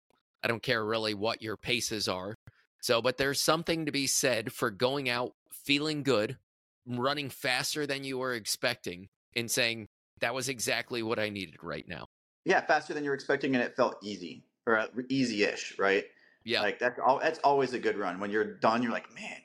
I 0.43 0.49
don't 0.49 0.63
care 0.63 0.85
really 0.85 1.15
what 1.15 1.43
your 1.43 1.57
paces 1.57 2.09
are. 2.09 2.35
So, 2.81 3.03
but 3.03 3.17
there's 3.17 3.43
something 3.43 3.87
to 3.87 3.93
be 3.93 4.07
said 4.07 4.53
for 4.53 4.71
going 4.71 5.09
out 5.09 5.33
feeling 5.53 6.03
good, 6.03 6.39
running 6.87 7.29
faster 7.31 7.87
than 7.87 8.05
you 8.05 8.19
were 8.19 8.35
expecting, 8.35 9.09
and 9.37 9.51
saying, 9.51 9.89
that 10.21 10.35
was 10.35 10.49
exactly 10.49 11.03
what 11.03 11.19
I 11.19 11.29
needed 11.29 11.57
right 11.63 11.87
now. 11.87 12.07
yeah, 12.45 12.61
faster 12.63 12.95
than 12.95 13.05
you 13.05 13.11
were 13.11 13.15
expecting, 13.15 13.55
and 13.55 13.63
it 13.63 13.77
felt 13.77 13.97
easy 14.03 14.45
or 14.67 14.79
uh, 14.79 14.87
easy-ish, 15.09 15.79
right? 15.79 16.05
Yeah. 16.49 16.63
Like 16.63 16.79
that's 16.79 16.99
all. 17.05 17.19
That's 17.21 17.39
always 17.41 17.75
a 17.75 17.79
good 17.79 17.99
run. 17.99 18.19
When 18.21 18.31
you're 18.31 18.55
done, 18.59 18.83
you're 18.83 18.91
like, 18.91 19.15
man, 19.15 19.37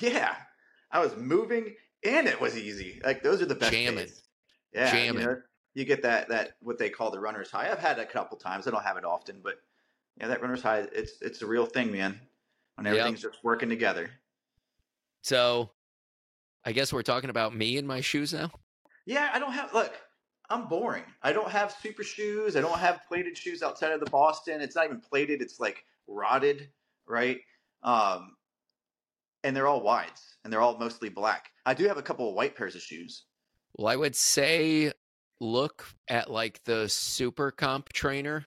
yeah, 0.00 0.36
I 0.92 1.00
was 1.00 1.16
moving 1.16 1.74
and 2.04 2.28
it 2.28 2.40
was 2.40 2.56
easy. 2.56 3.00
Like 3.04 3.24
those 3.24 3.42
are 3.42 3.46
the 3.46 3.56
best 3.56 3.72
Jamming. 3.72 3.96
days. 3.96 4.22
Yeah, 4.72 4.92
Jamming. 4.92 5.22
You, 5.22 5.26
know, 5.26 5.36
you 5.74 5.84
get 5.84 6.02
that 6.02 6.28
that 6.28 6.52
what 6.60 6.78
they 6.78 6.88
call 6.88 7.10
the 7.10 7.18
runner's 7.18 7.50
high. 7.50 7.68
I've 7.68 7.80
had 7.80 7.98
it 7.98 8.02
a 8.02 8.06
couple 8.06 8.38
times. 8.38 8.68
I 8.68 8.70
don't 8.70 8.84
have 8.84 8.96
it 8.96 9.04
often, 9.04 9.40
but 9.42 9.54
yeah, 10.20 10.28
that 10.28 10.40
runner's 10.40 10.62
high. 10.62 10.86
It's 10.92 11.20
it's 11.20 11.42
a 11.42 11.46
real 11.46 11.66
thing, 11.66 11.90
man. 11.90 12.20
When 12.76 12.86
Yep. 12.86 12.94
everything's 12.94 13.22
just 13.22 13.42
working 13.42 13.68
together. 13.68 14.08
So 15.22 15.70
I 16.64 16.70
guess 16.70 16.92
we're 16.92 17.02
talking 17.02 17.30
about 17.30 17.56
me 17.56 17.76
and 17.76 17.88
my 17.88 18.00
shoes 18.02 18.32
now. 18.32 18.52
Yeah, 19.04 19.30
I 19.32 19.40
don't 19.40 19.52
have 19.52 19.74
look. 19.74 19.92
I'm 20.48 20.68
boring. 20.68 21.04
I 21.24 21.32
don't 21.32 21.50
have 21.50 21.72
super 21.72 22.04
shoes. 22.04 22.54
I 22.54 22.60
don't 22.60 22.78
have 22.78 23.00
plated 23.08 23.36
shoes 23.36 23.64
outside 23.64 23.90
of 23.90 23.98
the 23.98 24.10
Boston. 24.10 24.60
It's 24.60 24.76
not 24.76 24.84
even 24.84 25.00
plated. 25.00 25.42
It's 25.42 25.58
like 25.58 25.84
rotted, 26.10 26.68
right? 27.08 27.38
Um, 27.82 28.36
and 29.42 29.56
they're 29.56 29.66
all 29.66 29.82
wides, 29.82 30.36
and 30.44 30.52
they're 30.52 30.60
all 30.60 30.76
mostly 30.76 31.08
black. 31.08 31.50
I 31.64 31.72
do 31.72 31.86
have 31.88 31.96
a 31.96 32.02
couple 32.02 32.28
of 32.28 32.34
white 32.34 32.56
pairs 32.56 32.74
of 32.74 32.82
shoes. 32.82 33.24
Well, 33.76 33.86
I 33.86 33.96
would 33.96 34.16
say 34.16 34.92
look 35.40 35.86
at 36.08 36.30
like 36.30 36.60
the 36.64 36.88
super 36.88 37.50
comp 37.50 37.90
trainer. 37.92 38.44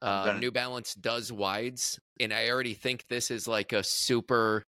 Uh, 0.00 0.36
New 0.40 0.50
Balance 0.50 0.94
does 0.94 1.32
wides, 1.32 1.98
and 2.20 2.32
I 2.32 2.50
already 2.50 2.74
think 2.74 3.04
this 3.08 3.30
is 3.30 3.48
like 3.48 3.72
a 3.72 3.82
super. 3.82 4.64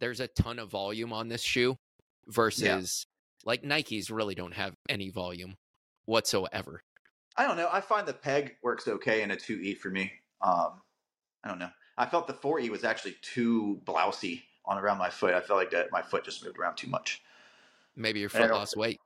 There's 0.00 0.20
a 0.20 0.28
ton 0.28 0.60
of 0.60 0.70
volume 0.70 1.12
on 1.12 1.28
this 1.28 1.42
shoe 1.42 1.76
versus 2.28 3.06
like 3.44 3.62
Nikes 3.62 4.10
really 4.10 4.36
don't 4.36 4.54
have 4.54 4.74
any 4.88 5.10
volume 5.10 5.56
whatsoever. 6.06 6.80
I 7.36 7.46
don't 7.46 7.56
know. 7.56 7.68
I 7.72 7.80
find 7.80 8.06
the 8.06 8.12
peg 8.12 8.56
works 8.62 8.86
okay 8.86 9.22
in 9.22 9.30
a 9.30 9.36
2E 9.36 9.78
for 9.78 9.90
me. 9.90 10.10
Um, 10.42 10.80
I 11.44 11.48
don't 11.48 11.58
know. 11.58 11.70
I 11.96 12.06
felt 12.06 12.26
the 12.26 12.32
4E 12.34 12.68
was 12.70 12.84
actually 12.84 13.16
too 13.22 13.80
blousy 13.84 14.42
on 14.64 14.78
around 14.78 14.98
my 14.98 15.10
foot. 15.10 15.34
I 15.34 15.40
felt 15.40 15.58
like 15.58 15.70
that 15.70 15.90
my 15.90 16.02
foot 16.02 16.24
just 16.24 16.44
moved 16.44 16.58
around 16.58 16.76
too 16.76 16.88
much. 16.88 17.22
Maybe 17.96 18.20
your 18.20 18.28
foot 18.28 18.50
lost 18.50 18.76
weight. 18.76 19.00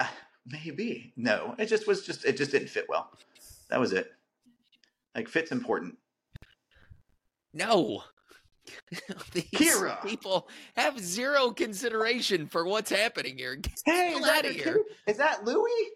Ah, 0.00 0.12
maybe. 0.46 1.12
No, 1.16 1.54
it 1.58 1.66
just 1.66 1.86
was 1.86 2.06
just 2.06 2.24
it 2.24 2.36
just 2.36 2.50
didn't 2.50 2.68
fit 2.68 2.86
well. 2.88 3.10
That 3.70 3.80
was 3.80 3.92
it. 3.92 4.10
Like 5.14 5.28
fit's 5.28 5.52
important. 5.52 5.98
No. 7.52 8.04
These 9.32 9.44
Kira! 9.54 10.02
people 10.04 10.48
have 10.76 10.98
zero 11.00 11.50
consideration 11.50 12.46
for 12.46 12.66
what's 12.66 12.90
happening 12.90 13.36
here. 13.38 13.56
Get 13.56 13.80
Hey, 13.84 14.10
hell 14.10 14.18
is 14.18 14.24
that, 14.24 14.38
out 14.44 14.50
of 14.50 14.52
here. 14.56 14.64
kid? 14.74 14.82
Is 15.06 15.16
that 15.16 15.44
Louis? 15.44 15.90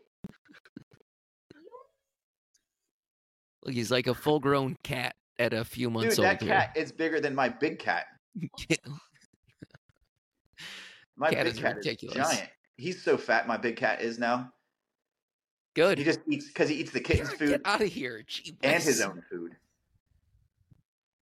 Look, 3.65 3.75
he's 3.75 3.91
like 3.91 4.07
a 4.07 4.15
full 4.15 4.41
grown 4.41 4.77
cat 4.83 5.15
at 5.43 5.53
a 5.53 5.65
few 5.65 5.91
months 5.91 6.15
Dude, 6.17 6.25
old. 6.25 6.39
that 6.39 6.41
cat 6.47 6.73
is 6.77 6.93
bigger 6.93 7.21
than 7.21 7.35
my 7.35 7.49
big 7.49 7.79
cat. 7.81 8.07
My 11.15 11.31
Cat 11.31 11.45
big 11.45 11.55
is 11.55 11.61
cat 11.61 11.77
ridiculous. 11.77 12.17
is 12.17 12.37
giant. 12.37 12.51
He's 12.79 13.03
so 13.05 13.19
fat. 13.19 13.47
My 13.47 13.57
big 13.59 13.77
cat 13.77 14.01
is 14.01 14.19
now. 14.19 14.51
Good. 15.75 15.99
He 15.99 16.05
just 16.05 16.21
eats 16.29 16.47
because 16.49 16.69
he 16.71 16.77
eats 16.77 16.91
the 16.91 17.01
kitten's 17.01 17.29
Get 17.35 17.39
food 17.39 17.61
out 17.67 17.83
of 17.83 17.89
here. 17.89 18.23
Gee 18.27 18.57
and 18.63 18.83
his 18.83 19.01
own 19.03 19.23
food. 19.31 19.53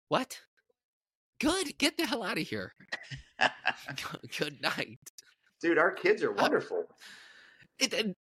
What? 0.09 0.41
Good. 1.41 1.79
Get 1.79 1.97
the 1.97 2.07
hell 2.07 2.25
out 2.25 2.39
of 2.39 2.47
here. 2.47 2.75
Good 4.39 4.61
night. 4.61 4.99
Dude, 5.63 5.79
our 5.79 5.93
kids 5.93 6.23
are 6.25 6.33
uh, 6.33 6.43
wonderful. 6.43 6.85
It, 7.79 7.93
it- 7.95 8.17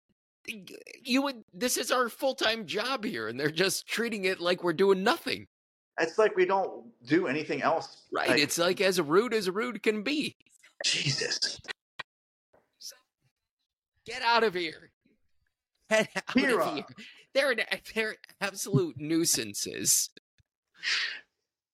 you 1.02 1.22
would. 1.22 1.42
This 1.52 1.76
is 1.76 1.90
our 1.90 2.08
full 2.08 2.34
time 2.34 2.64
job 2.66 3.04
here, 3.04 3.28
and 3.28 3.38
they're 3.38 3.50
just 3.50 3.86
treating 3.86 4.24
it 4.24 4.40
like 4.40 4.62
we're 4.64 4.72
doing 4.72 5.02
nothing. 5.02 5.46
It's 6.00 6.18
like 6.18 6.36
we 6.36 6.46
don't 6.46 6.84
do 7.06 7.26
anything 7.26 7.62
else. 7.62 8.04
Right? 8.12 8.28
Like, 8.28 8.40
it's 8.40 8.58
like 8.58 8.80
as 8.80 9.00
rude 9.00 9.34
as 9.34 9.50
rude 9.50 9.82
can 9.82 10.02
be. 10.02 10.36
Jesus. 10.84 11.60
Get 14.06 14.22
out 14.22 14.44
of 14.44 14.54
here. 14.54 14.90
Get 15.90 16.08
out 16.16 16.36
of 16.36 16.74
here. 16.74 16.84
They're 17.34 17.54
they're 17.94 18.16
absolute 18.40 18.98
nuisances. 18.98 20.10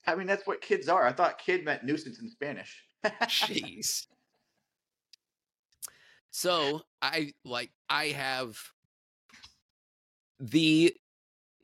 I 0.07 0.15
mean, 0.15 0.27
that's 0.27 0.47
what 0.47 0.61
kids 0.61 0.89
are. 0.89 1.07
I 1.07 1.13
thought 1.13 1.39
kid 1.39 1.65
meant 1.65 1.85
nuisance 1.85 2.19
in 2.21 2.29
Spanish. 2.31 2.83
Jeez. 3.05 4.07
So 6.31 6.83
I 7.01 7.33
like 7.45 7.71
I 7.89 8.07
have 8.09 8.59
the 10.41 10.95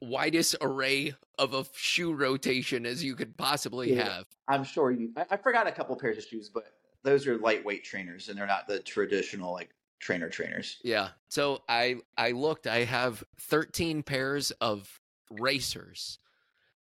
widest 0.00 0.56
array 0.60 1.14
of 1.40 1.54
a 1.54 1.64
shoe 1.74 2.12
rotation 2.12 2.84
as 2.86 3.02
you 3.02 3.16
could 3.16 3.36
possibly 3.36 3.94
Yeah. 3.94 4.04
have. 4.16 4.26
I'm 4.46 4.62
sure 4.62 4.90
you. 4.90 5.10
I, 5.16 5.24
I 5.30 5.36
forgot 5.38 5.66
a 5.66 5.72
couple 5.72 5.96
pairs 5.96 6.18
of 6.18 6.24
shoes, 6.24 6.50
but 6.52 6.64
those 7.02 7.26
are 7.26 7.38
lightweight 7.38 7.82
trainers, 7.82 8.28
and 8.28 8.38
they're 8.38 8.46
not 8.46 8.68
the 8.68 8.80
traditional 8.80 9.52
like 9.52 9.70
trainer 10.00 10.28
trainers. 10.28 10.78
Yeah. 10.84 11.08
So 11.28 11.62
I 11.68 11.96
I 12.16 12.32
looked. 12.32 12.66
I 12.66 12.84
have 12.84 13.24
13 13.40 14.02
pairs 14.02 14.50
of 14.60 15.00
racers. 15.30 16.18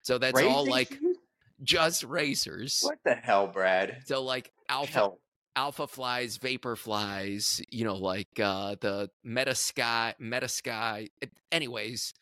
So 0.01 0.17
that's 0.17 0.39
all 0.41 0.65
like 0.65 0.93
shoes? 0.93 1.17
just 1.63 2.03
racers. 2.03 2.79
What 2.81 2.99
the 3.03 3.15
hell, 3.15 3.47
Brad? 3.47 4.03
So 4.05 4.21
like 4.23 4.51
alpha 4.69 4.91
Hell. 4.91 5.19
alpha 5.55 5.87
flies, 5.87 6.37
vapor 6.37 6.75
flies, 6.75 7.61
you 7.71 7.83
know, 7.83 7.95
like 7.95 8.39
uh 8.39 8.75
the 8.79 9.09
meta 9.23 9.55
sky, 9.55 10.13
meta 10.19 10.47
sky. 10.47 11.09
Anyways, 11.51 12.13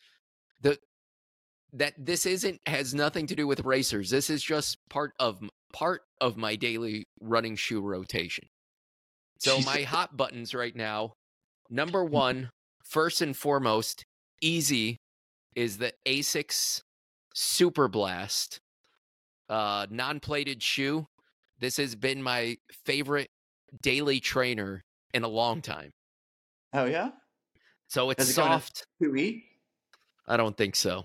the 0.62 0.78
that 1.74 1.94
this 1.98 2.24
isn't 2.26 2.60
has 2.66 2.94
nothing 2.94 3.26
to 3.26 3.34
do 3.34 3.46
with 3.46 3.64
racers. 3.64 4.10
This 4.10 4.30
is 4.30 4.42
just 4.42 4.78
part 4.88 5.12
of 5.18 5.40
part 5.72 6.02
of 6.20 6.36
my 6.36 6.56
daily 6.56 7.06
running 7.20 7.56
shoe 7.56 7.80
rotation. 7.80 8.46
So 9.40 9.60
my 9.60 9.82
hot 9.82 10.16
buttons 10.16 10.54
right 10.54 10.74
now, 10.74 11.14
number 11.68 12.04
one, 12.26 12.50
first 12.84 13.20
and 13.20 13.36
foremost, 13.36 14.04
easy, 14.40 14.98
is 15.54 15.78
the 15.78 15.92
Asics 16.06 16.82
Super 17.34 17.88
Blast, 17.88 18.60
uh, 19.48 19.86
non-plated 19.90 20.62
shoe. 20.62 21.06
This 21.58 21.76
has 21.78 21.94
been 21.96 22.22
my 22.22 22.56
favorite 22.86 23.28
daily 23.82 24.20
trainer 24.20 24.84
in 25.12 25.24
a 25.24 25.28
long 25.28 25.60
time. 25.60 25.90
Oh 26.72 26.84
yeah, 26.86 27.10
So 27.88 28.10
it's 28.10 28.18
Does 28.18 28.30
it 28.30 28.34
come 28.40 28.46
in 28.46 28.52
a- 28.52 28.54
soft. 28.60 28.86
two 29.02 29.16
E. 29.16 29.44
I 30.26 30.36
don't 30.36 30.56
think 30.56 30.74
so. 30.76 31.04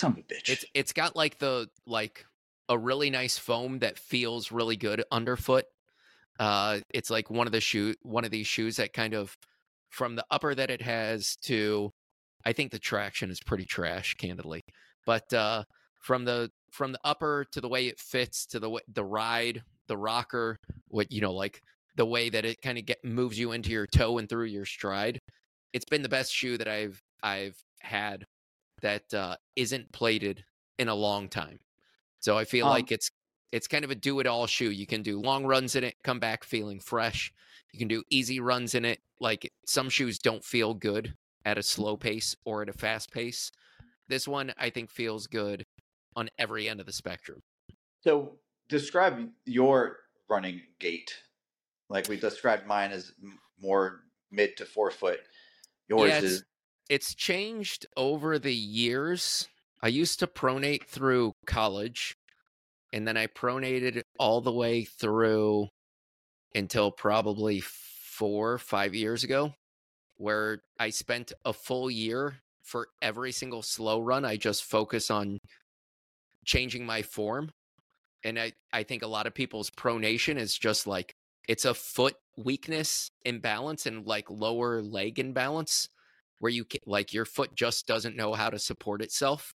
Son 0.00 0.12
of 0.12 0.18
a 0.18 0.22
bitch. 0.22 0.48
It's 0.48 0.64
it's 0.74 0.92
got 0.92 1.16
like 1.16 1.38
the 1.38 1.68
like 1.86 2.24
a 2.68 2.78
really 2.78 3.10
nice 3.10 3.38
foam 3.38 3.80
that 3.80 3.98
feels 3.98 4.50
really 4.50 4.76
good 4.76 5.04
underfoot. 5.10 5.64
Uh, 6.40 6.80
it's 6.92 7.10
like 7.10 7.30
one 7.30 7.46
of 7.46 7.52
the 7.52 7.60
shoe 7.60 7.94
one 8.02 8.24
of 8.24 8.30
these 8.30 8.46
shoes 8.46 8.76
that 8.76 8.92
kind 8.92 9.14
of 9.14 9.36
from 9.90 10.16
the 10.16 10.24
upper 10.30 10.54
that 10.54 10.70
it 10.70 10.82
has 10.82 11.36
to, 11.42 11.92
I 12.44 12.52
think 12.52 12.72
the 12.72 12.80
traction 12.80 13.30
is 13.30 13.38
pretty 13.40 13.64
trash, 13.64 14.14
candidly. 14.14 14.62
But 15.06 15.32
uh, 15.32 15.64
from 16.00 16.24
the 16.24 16.50
from 16.72 16.92
the 16.92 16.98
upper 17.04 17.46
to 17.52 17.60
the 17.60 17.68
way 17.68 17.86
it 17.86 18.00
fits 18.00 18.46
to 18.46 18.58
the 18.58 18.80
the 18.92 19.04
ride, 19.04 19.62
the 19.86 19.96
rocker, 19.96 20.58
what 20.88 21.12
you 21.12 21.20
know, 21.20 21.32
like 21.32 21.60
the 21.96 22.06
way 22.06 22.28
that 22.28 22.44
it 22.44 22.60
kind 22.60 22.76
of 22.78 22.86
get 22.86 23.04
moves 23.04 23.38
you 23.38 23.52
into 23.52 23.70
your 23.70 23.86
toe 23.86 24.18
and 24.18 24.28
through 24.28 24.46
your 24.46 24.64
stride. 24.64 25.20
It's 25.72 25.84
been 25.84 26.02
the 26.02 26.08
best 26.08 26.32
shoe 26.32 26.58
that 26.58 26.68
I've 26.68 27.00
I've 27.22 27.56
had 27.80 28.24
that 28.84 29.12
uh, 29.14 29.36
isn't 29.56 29.90
plated 29.92 30.44
in 30.78 30.88
a 30.88 30.94
long 30.94 31.28
time. 31.28 31.58
So 32.20 32.36
I 32.38 32.44
feel 32.44 32.66
Um, 32.66 32.72
like 32.72 32.92
it's 32.92 33.10
it's 33.50 33.66
kind 33.66 33.84
of 33.84 33.90
a 33.90 33.94
do 33.94 34.20
it 34.20 34.26
all 34.26 34.46
shoe. 34.46 34.70
You 34.70 34.86
can 34.86 35.02
do 35.02 35.20
long 35.20 35.46
runs 35.46 35.74
in 35.74 35.84
it, 35.84 35.96
come 36.04 36.20
back 36.20 36.44
feeling 36.44 36.80
fresh. 36.80 37.32
You 37.72 37.78
can 37.78 37.88
do 37.88 38.02
easy 38.10 38.40
runs 38.40 38.74
in 38.74 38.84
it. 38.84 39.00
Like 39.20 39.52
some 39.66 39.88
shoes 39.88 40.18
don't 40.18 40.44
feel 40.44 40.74
good 40.74 41.14
at 41.44 41.58
a 41.58 41.62
slow 41.62 41.96
pace 41.96 42.36
or 42.44 42.62
at 42.62 42.68
a 42.68 42.72
fast 42.72 43.10
pace. 43.10 43.50
This 44.08 44.28
one 44.28 44.52
I 44.58 44.70
think 44.70 44.90
feels 44.90 45.26
good 45.26 45.64
on 46.14 46.28
every 46.38 46.68
end 46.68 46.80
of 46.80 46.86
the 46.86 46.92
spectrum. 46.92 47.40
So 48.00 48.38
describe 48.68 49.30
your 49.46 49.98
running 50.28 50.60
gait. 50.78 51.14
Like 51.88 52.08
we 52.08 52.16
described 52.16 52.66
mine 52.66 52.92
as 52.92 53.12
more 53.58 54.02
mid 54.30 54.56
to 54.58 54.66
forefoot. 54.66 55.20
Yours 55.88 56.10
Yeah, 56.10 56.20
is 56.20 56.44
It's 56.88 57.14
changed 57.14 57.86
over 57.96 58.38
the 58.38 58.54
years. 58.54 59.48
I 59.82 59.88
used 59.88 60.18
to 60.20 60.26
pronate 60.26 60.84
through 60.84 61.32
college, 61.46 62.16
and 62.92 63.08
then 63.08 63.16
I 63.16 63.26
pronated 63.26 64.02
all 64.18 64.40
the 64.40 64.52
way 64.52 64.84
through 64.84 65.68
until 66.54 66.90
probably 66.90 67.60
four, 67.60 68.58
five 68.58 68.94
years 68.94 69.24
ago, 69.24 69.54
where 70.16 70.62
I 70.78 70.90
spent 70.90 71.32
a 71.44 71.52
full 71.52 71.90
year 71.90 72.36
for 72.62 72.88
every 73.02 73.32
single 73.32 73.62
slow 73.62 74.00
run. 74.00 74.24
I 74.24 74.36
just 74.36 74.64
focus 74.64 75.10
on 75.10 75.38
changing 76.44 76.86
my 76.86 77.02
form. 77.02 77.50
And 78.22 78.38
I, 78.38 78.52
I 78.72 78.84
think 78.84 79.02
a 79.02 79.08
lot 79.08 79.26
of 79.26 79.34
people's 79.34 79.70
pronation 79.70 80.36
is 80.38 80.56
just 80.56 80.86
like 80.86 81.14
it's 81.48 81.64
a 81.64 81.74
foot 81.74 82.16
weakness 82.36 83.10
imbalance 83.24 83.86
and 83.86 84.06
like 84.06 84.30
lower 84.30 84.80
leg 84.80 85.18
imbalance 85.18 85.88
where 86.38 86.52
you 86.52 86.64
like 86.86 87.12
your 87.12 87.24
foot 87.24 87.54
just 87.54 87.86
doesn't 87.86 88.16
know 88.16 88.34
how 88.34 88.50
to 88.50 88.58
support 88.58 89.02
itself. 89.02 89.54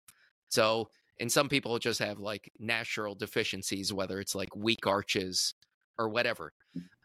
So, 0.49 0.89
and 1.21 1.31
some 1.31 1.49
people 1.49 1.79
just 1.79 1.99
have 1.99 2.19
like 2.19 2.51
natural 2.59 3.15
deficiencies, 3.15 3.93
whether 3.93 4.21
it's 4.21 4.35
like 4.35 4.55
weak 4.55 4.87
arches 4.87 5.55
or 5.99 6.09
whatever. 6.09 6.53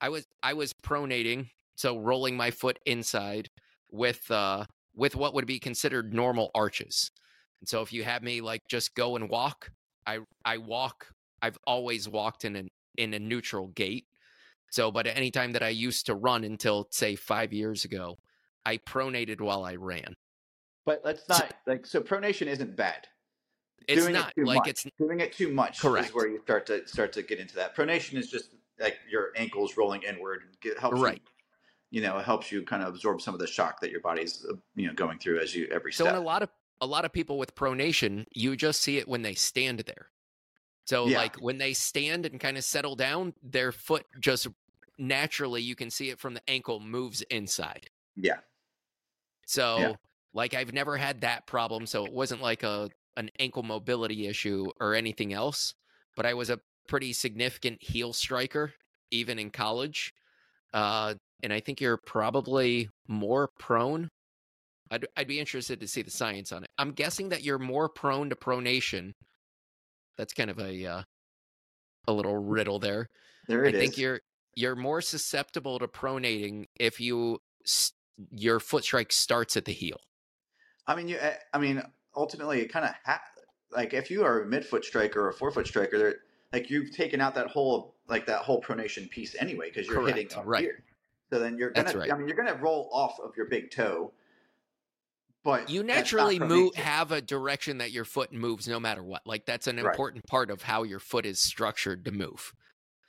I 0.02 0.10
was 0.10 0.26
I 0.42 0.54
was 0.54 0.74
pronating, 0.74 1.50
so 1.76 1.98
rolling 1.98 2.38
my 2.38 2.52
foot 2.52 2.80
inside 2.86 3.50
with 3.92 4.30
uh 4.32 4.66
with 4.96 5.16
what 5.16 5.34
would 5.34 5.48
be 5.48 5.60
considered 5.60 6.14
normal 6.14 6.52
arches. 6.54 7.12
And 7.60 7.68
so 7.68 7.82
if 7.82 7.92
you 7.92 8.04
have 8.04 8.24
me 8.24 8.42
like 8.42 8.62
just 8.68 8.96
go 8.96 9.16
and 9.16 9.30
walk, 9.30 9.72
I 10.06 10.20
I 10.46 10.58
walk. 10.58 11.08
I've 11.42 11.58
always 11.66 12.08
walked 12.08 12.46
in 12.46 12.56
an 12.56 12.70
in 12.98 13.14
a 13.14 13.20
neutral 13.20 13.68
gait. 13.70 14.06
So, 14.72 14.92
but 14.92 15.08
at 15.08 15.18
any 15.18 15.30
time 15.30 15.52
that 15.52 15.64
I 15.64 15.70
used 15.70 16.06
to 16.08 16.16
run 16.16 16.44
until 16.44 16.88
say 16.90 17.16
five 17.16 17.54
years 17.54 17.86
ago, 17.86 18.18
I 18.66 18.78
pronated 18.78 19.42
while 19.42 19.64
I 19.64 19.76
ran. 19.76 20.16
but 20.86 21.02
let's 21.04 21.28
not 21.30 21.54
like 21.66 21.86
so 21.86 22.02
pronation 22.02 22.48
isn't 22.48 22.76
bad. 22.76 23.08
It's 23.88 24.02
Doing 24.02 24.16
it 24.16 24.20
not 24.20 24.34
too 24.36 24.46
like 24.46 24.56
much. 24.60 24.68
it's 24.70 24.86
doing 24.98 25.20
it 25.20 25.34
too 25.34 25.52
much 25.52 25.80
Correct. 25.80 26.08
is 26.08 26.14
where 26.14 26.28
you 26.28 26.40
start 26.42 26.66
to 26.68 26.88
start 26.88 27.12
to 27.14 27.24
get 27.24 27.40
into 27.40 27.56
that. 27.56 27.76
Pronation 27.76 28.16
is 28.16 28.30
just 28.30 28.56
like 28.80 28.98
your 29.10 29.32
ankles 29.36 29.76
rolling 29.78 30.04
inward 30.04 30.44
and 30.48 30.60
get, 30.62 30.80
helps 30.80 31.00
Right. 31.02 31.22
you, 31.92 32.00
you 32.00 32.02
know, 32.02 32.18
it 32.18 32.26
helps 32.26 32.52
you 32.52 32.64
kind 32.64 32.82
of 32.82 32.90
absorb 32.90 33.22
some 33.22 33.34
of 33.34 33.40
the 33.40 33.48
shock 33.48 33.82
that 33.82 33.92
your 33.92 34.00
body's 34.02 34.46
uh, 34.50 34.54
you 34.76 34.88
know 34.88 34.94
going 34.94 35.20
through 35.20 35.40
as 35.40 35.54
you 35.54 35.68
every 35.72 35.92
so 35.92 36.06
step. 36.06 36.16
in 36.16 36.22
a 36.22 36.24
lot 36.24 36.42
of 36.44 36.50
a 36.82 36.86
lot 36.88 37.04
of 37.06 37.12
people 37.12 37.38
with 37.38 37.54
pronation, 37.56 38.26
you 38.34 38.56
just 38.56 38.82
see 38.82 38.98
it 38.98 39.08
when 39.08 39.22
they 39.22 39.34
stand 39.34 39.80
there. 39.86 40.10
So 40.86 41.08
Yeah. 41.08 41.18
like 41.20 41.36
when 41.38 41.58
they 41.58 41.74
stand 41.74 42.26
and 42.26 42.40
kind 42.40 42.58
of 42.58 42.64
settle 42.64 42.96
down, 42.96 43.34
their 43.44 43.72
foot 43.72 44.06
just 44.20 44.48
naturally 44.98 45.62
you 45.62 45.76
can 45.76 45.90
see 45.90 46.10
it 46.10 46.20
from 46.20 46.34
the 46.36 46.42
ankle 46.50 46.80
moves 46.80 47.22
inside. 47.24 47.90
yeah. 48.16 48.38
So 49.46 49.98
like 50.34 50.54
I've 50.54 50.74
never 50.74 50.98
had 50.98 51.22
that 51.22 51.48
problem, 51.48 51.86
so 51.86 52.06
it 52.06 52.14
wasn't 52.14 52.42
like 52.42 52.64
a 52.64 52.90
an 53.18 53.30
ankle 53.40 53.64
mobility 53.64 54.28
issue 54.28 54.72
or 54.80 54.96
anything 54.96 55.34
else, 55.34 55.74
but 56.16 56.26
I 56.26 56.34
was 56.34 56.50
a 56.50 56.60
pretty 56.88 57.14
significant 57.14 57.82
heel 57.84 58.14
striker 58.14 58.74
even 59.12 59.40
in 59.40 59.52
college. 59.52 60.14
Uh 60.74 61.16
and 61.44 61.54
I 61.54 61.60
think 61.62 61.82
you're 61.82 61.98
probably 61.98 62.90
more 63.08 63.50
prone 63.60 64.10
I'd 64.92 65.08
I'd 65.18 65.28
be 65.28 65.40
interested 65.40 65.80
to 65.82 65.88
see 65.88 66.02
the 66.04 66.12
science 66.12 66.52
on 66.54 66.64
it. 66.64 66.72
I'm 66.78 66.92
guessing 66.94 67.30
that 67.30 67.44
you're 67.44 67.60
more 67.60 67.90
prone 67.90 68.30
to 68.30 68.36
pronation. 68.36 69.14
That's 70.18 70.34
kind 70.34 70.50
of 70.50 70.60
a 70.60 70.86
uh, 70.86 71.04
a 72.08 72.14
little 72.14 72.38
riddle 72.38 72.80
there. 72.80 73.08
There 73.48 73.64
I 73.66 73.70
it 73.70 73.76
is. 73.76 73.90
think 73.90 73.98
you're 73.98 74.22
you're 74.56 74.76
more 74.76 75.02
susceptible 75.02 75.80
to 75.80 75.88
pronating 75.88 76.66
if 76.80 77.00
you 77.00 77.40
s- 77.66 77.94
your 78.32 78.60
foot 78.60 78.84
strike 78.84 79.12
starts 79.12 79.58
at 79.58 79.66
the 79.66 79.72
heel. 79.74 80.00
I 80.88 80.96
mean, 80.96 81.08
you. 81.08 81.18
eh, 81.20 81.36
I 81.54 81.58
mean, 81.58 81.82
ultimately, 82.16 82.62
it 82.62 82.72
kind 82.72 82.86
of 82.86 82.92
ha- 83.06 83.22
like 83.72 83.94
if 83.94 84.12
you 84.12 84.24
are 84.24 84.42
a 84.42 84.46
midfoot 84.46 84.84
striker 84.84 85.22
or 85.22 85.30
a 85.30 85.34
forefoot 85.34 85.68
striker, 85.68 86.16
like 86.52 86.70
you've 86.70 86.92
taken 86.92 87.22
out 87.22 87.36
that 87.36 87.48
whole 87.48 87.96
like 88.08 88.26
that 88.28 88.42
whole 88.42 88.62
pronation 88.62 89.10
piece 89.10 89.36
anyway 89.40 89.70
because 89.70 89.88
you're 89.88 90.06
hitting 90.06 90.28
up 90.36 90.44
right. 90.46 90.62
here. 90.62 90.84
So 91.32 91.40
then 91.40 91.58
you're 91.58 91.72
gonna. 91.72 91.98
Right. 91.98 92.12
I 92.12 92.18
mean, 92.18 92.28
you're 92.28 92.38
gonna 92.38 92.56
roll 92.56 92.90
off 92.92 93.18
of 93.24 93.36
your 93.36 93.48
big 93.48 93.72
toe, 93.72 94.12
but 95.44 95.70
You 95.70 95.84
naturally 95.84 96.38
move 96.40 96.76
have 96.76 97.12
a 97.12 97.22
direction 97.22 97.80
that 97.80 97.92
your 97.92 98.06
foot 98.06 98.32
moves 98.32 98.68
no 98.68 98.80
matter 98.80 99.04
what. 99.04 99.26
Like 99.26 99.46
that's 99.46 99.68
an 99.68 99.78
Right. 99.78 99.92
important 99.92 100.26
part 100.28 100.52
of 100.52 100.62
how 100.64 100.84
your 100.84 101.00
foot 101.00 101.26
is 101.26 101.40
structured 101.40 102.06
to 102.06 102.12
move. 102.12 102.54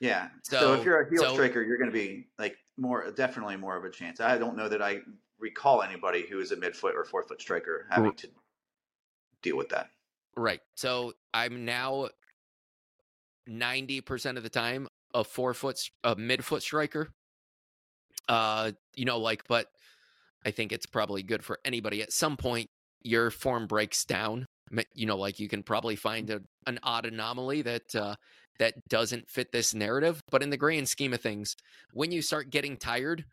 Yeah. 0.01 0.29
So, 0.43 0.61
So- 0.61 0.75
if 0.75 0.85
you're 0.85 1.01
a 1.01 1.09
heel 1.09 1.23
so- 1.23 1.35
striker, 1.35 1.63
you're 1.63 1.79
going 1.79 1.91
to 1.91 1.95
be 1.95 2.29
like 2.39 2.57
more, 2.77 3.11
definitely 3.13 3.57
more 3.57 3.77
of 3.77 3.85
a 3.85 3.91
chance. 3.91 4.21
I 4.21 4.39
don't 4.39 4.57
know 4.57 4.69
that 4.69 4.83
I 4.83 5.01
recall 5.39 5.83
anybody 5.83 6.27
who 6.29 6.41
is 6.41 6.53
a 6.53 6.57
midfoot 6.57 6.95
or 6.95 7.05
forefoot 7.05 7.41
striker 7.41 7.87
having 7.91 8.15
to 8.15 8.29
deal 9.43 9.57
with 9.57 9.69
that. 9.71 9.91
Right. 10.37 10.61
So 10.75 11.13
I'm 11.33 11.65
now 11.65 12.09
90% 13.49 14.37
of 14.37 14.43
the 14.43 14.49
time 14.49 14.89
a 15.15 15.23
four 15.23 15.55
foot, 15.55 15.79
a 16.03 16.17
midfoot 16.17 16.63
striker. 16.63 17.09
Uh, 18.29 18.73
you 18.95 19.05
know, 19.05 19.19
like, 19.19 19.47
but 19.49 19.69
I 20.45 20.51
think 20.51 20.73
it's 20.73 20.87
probably 20.87 21.23
good 21.23 21.45
for 21.45 21.61
anybody. 21.65 22.03
At 22.03 22.13
some 22.13 22.37
point, 22.37 22.71
your 23.03 23.31
form 23.31 23.67
breaks 23.67 24.05
down. 24.05 24.47
You 24.95 25.07
know, 25.07 25.17
like 25.17 25.39
you 25.39 25.49
can 25.49 25.63
probably 25.63 25.95
find 25.95 26.31
a, 26.31 26.41
an 26.67 26.81
odd 26.83 27.07
anomaly 27.07 27.63
that, 27.63 27.95
uh, 27.95 28.17
that 28.59 28.89
doesn't 28.89 29.29
fit 29.29 29.53
this 29.53 29.75
narrative. 29.75 30.23
But 30.31 30.43
in 30.43 30.51
the 30.51 30.57
grand 30.57 30.89
scheme 30.89 31.13
of 31.13 31.21
things, 31.21 31.57
when 31.93 32.13
you 32.13 32.23
start 32.23 32.51
getting 32.51 32.77
tired, 32.77 33.25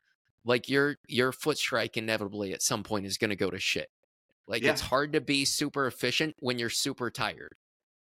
like 0.46 0.68
your 0.70 0.98
your 1.08 1.32
foot 1.32 1.58
strike 1.58 1.98
inevitably 1.98 2.54
at 2.54 2.62
some 2.62 2.84
point 2.84 3.06
is 3.06 3.18
going 3.18 3.30
to 3.30 3.36
go 3.36 3.50
to 3.50 3.60
shit. 3.60 3.90
Like 4.48 4.64
Yeah. 4.64 4.72
it's 4.72 4.82
hard 4.82 5.14
to 5.14 5.22
be 5.22 5.46
super 5.46 5.86
efficient 5.88 6.36
when 6.40 6.58
you're 6.60 6.70
super 6.70 7.10
tired 7.12 7.54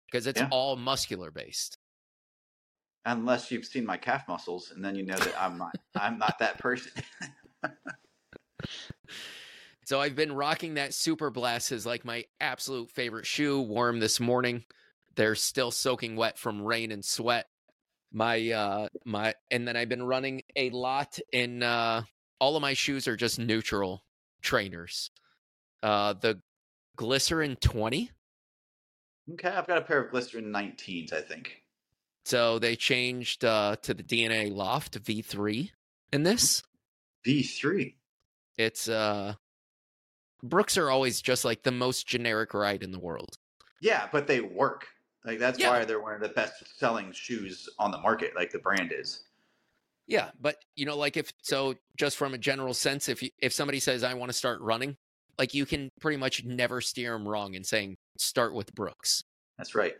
because 0.08 0.28
it's 0.28 0.40
Yeah. 0.42 0.50
all 0.52 0.76
muscular 0.76 1.32
based. 1.32 1.78
Unless 3.06 3.50
you've 3.50 3.66
seen 3.66 3.86
my 3.86 3.98
calf 3.98 4.28
muscles, 4.28 4.72
and 4.72 4.84
then 4.86 4.96
you 4.96 5.04
know 5.04 5.18
that 5.18 5.34
I'm 5.42 5.58
not. 5.58 5.76
I'm 5.96 6.18
not 6.18 6.40
that 6.40 6.58
person. 6.60 6.92
So 9.86 10.00
I've 10.00 10.16
been 10.16 10.32
rocking 10.32 10.76
that 10.76 10.94
Super 10.94 11.30
Blast 11.30 11.72
is 11.72 11.86
like 11.86 12.06
my 12.06 12.24
absolute 12.40 12.90
favorite 12.92 13.26
shoe. 13.26 13.60
Warm 13.60 14.00
this 14.00 14.20
morning. 14.20 14.64
They're 15.16 15.36
still 15.36 15.72
soaking 15.72 16.16
wet 16.16 16.38
from 16.38 16.62
rain 16.62 16.92
and 16.92 17.04
sweat. 17.04 17.48
My 18.14 18.52
uh 18.52 18.88
my 19.06 19.34
and 19.50 19.68
then 19.68 19.78
I've 19.78 19.90
been 19.90 20.04
running 20.04 20.42
a 20.56 20.70
lot 20.72 21.18
in 21.32 21.64
uh 21.64 22.04
all 22.40 22.56
of 22.56 22.62
my 22.62 22.74
shoes 22.74 23.08
are 23.08 23.16
just 23.16 23.40
neutral 23.40 24.04
trainers. 24.42 25.12
Uh 25.82 26.14
the 26.14 26.42
Glycerin 26.98 27.56
20. 27.56 28.12
okay, 29.34 29.50
I've 29.50 29.68
got 29.68 29.78
a 29.78 29.82
pair 29.82 30.02
of 30.04 30.12
glycerin 30.12 30.52
19s, 30.52 31.14
I 31.14 31.22
think. 31.22 31.64
So 32.26 32.60
they 32.60 32.76
changed 32.76 33.46
uh 33.46 33.78
to 33.84 33.94
the 33.94 34.04
DNA 34.04 34.54
Loft 34.54 35.02
V3 35.02 35.72
in 36.12 36.24
this. 36.24 36.64
V3. 37.26 37.96
It's 38.58 38.90
uh 38.90 39.36
Brooks 40.44 40.78
are 40.78 40.90
always 40.90 41.22
just 41.22 41.46
like 41.46 41.64
the 41.64 41.72
most 41.72 42.08
generic 42.08 42.54
ride 42.54 42.84
in 42.84 42.92
the 42.92 43.00
world. 43.00 43.38
Yeah, 43.80 44.08
but 44.12 44.28
they 44.28 44.42
work. 44.42 44.88
Like 45.26 45.40
that's 45.40 45.60
Yeah. 45.60 45.70
why 45.70 45.86
they're 45.86 46.02
one 46.02 46.16
of 46.16 46.22
the 46.22 46.30
best 46.30 46.64
selling 46.78 47.12
shoes 47.12 47.70
on 47.78 47.92
the 47.92 47.98
market. 48.00 48.36
Like 48.36 48.52
the 48.52 48.60
brand 48.60 48.92
is. 48.92 49.24
Yeah, 50.08 50.32
but 50.40 50.58
you 50.76 50.86
know, 50.86 50.98
like 50.98 51.16
if 51.16 51.32
so, 51.42 51.76
just 51.98 52.18
from 52.18 52.34
a 52.34 52.38
general 52.38 52.74
sense, 52.74 53.08
if 53.08 53.22
you, 53.24 53.30
if 53.40 53.54
somebody 53.54 53.80
says 53.80 54.04
I 54.04 54.14
want 54.16 54.30
to 54.32 54.38
start 54.38 54.60
running, 54.62 54.98
like 55.38 55.54
you 55.54 55.66
can 55.66 55.90
pretty 56.00 56.18
much 56.18 56.44
never 56.44 56.82
steer 56.82 57.14
them 57.14 57.28
wrong 57.28 57.54
in 57.54 57.64
saying 57.64 57.98
start 58.18 58.54
with 58.54 58.74
Brooks. 58.74 59.24
That's 59.58 59.76
right. 59.76 59.94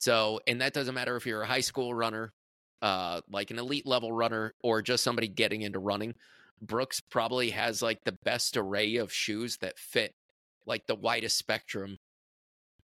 So, 0.00 0.40
and 0.46 0.60
that 0.62 0.72
doesn't 0.72 0.94
matter 0.94 1.16
if 1.16 1.26
you're 1.26 1.42
a 1.42 1.46
high 1.46 1.60
school 1.60 1.94
runner, 1.94 2.32
uh, 2.80 3.20
like 3.30 3.50
an 3.50 3.58
elite 3.58 3.86
level 3.86 4.10
runner, 4.10 4.54
or 4.62 4.80
just 4.80 5.04
somebody 5.04 5.28
getting 5.28 5.62
into 5.62 5.78
running. 5.78 6.14
Brooks 6.62 7.00
probably 7.00 7.50
has 7.50 7.82
like 7.82 8.02
the 8.04 8.16
best 8.24 8.56
array 8.56 8.96
of 8.96 9.12
shoes 9.12 9.58
that 9.58 9.78
fit 9.78 10.14
like 10.66 10.86
the 10.86 10.94
widest 10.94 11.36
spectrum 11.36 11.98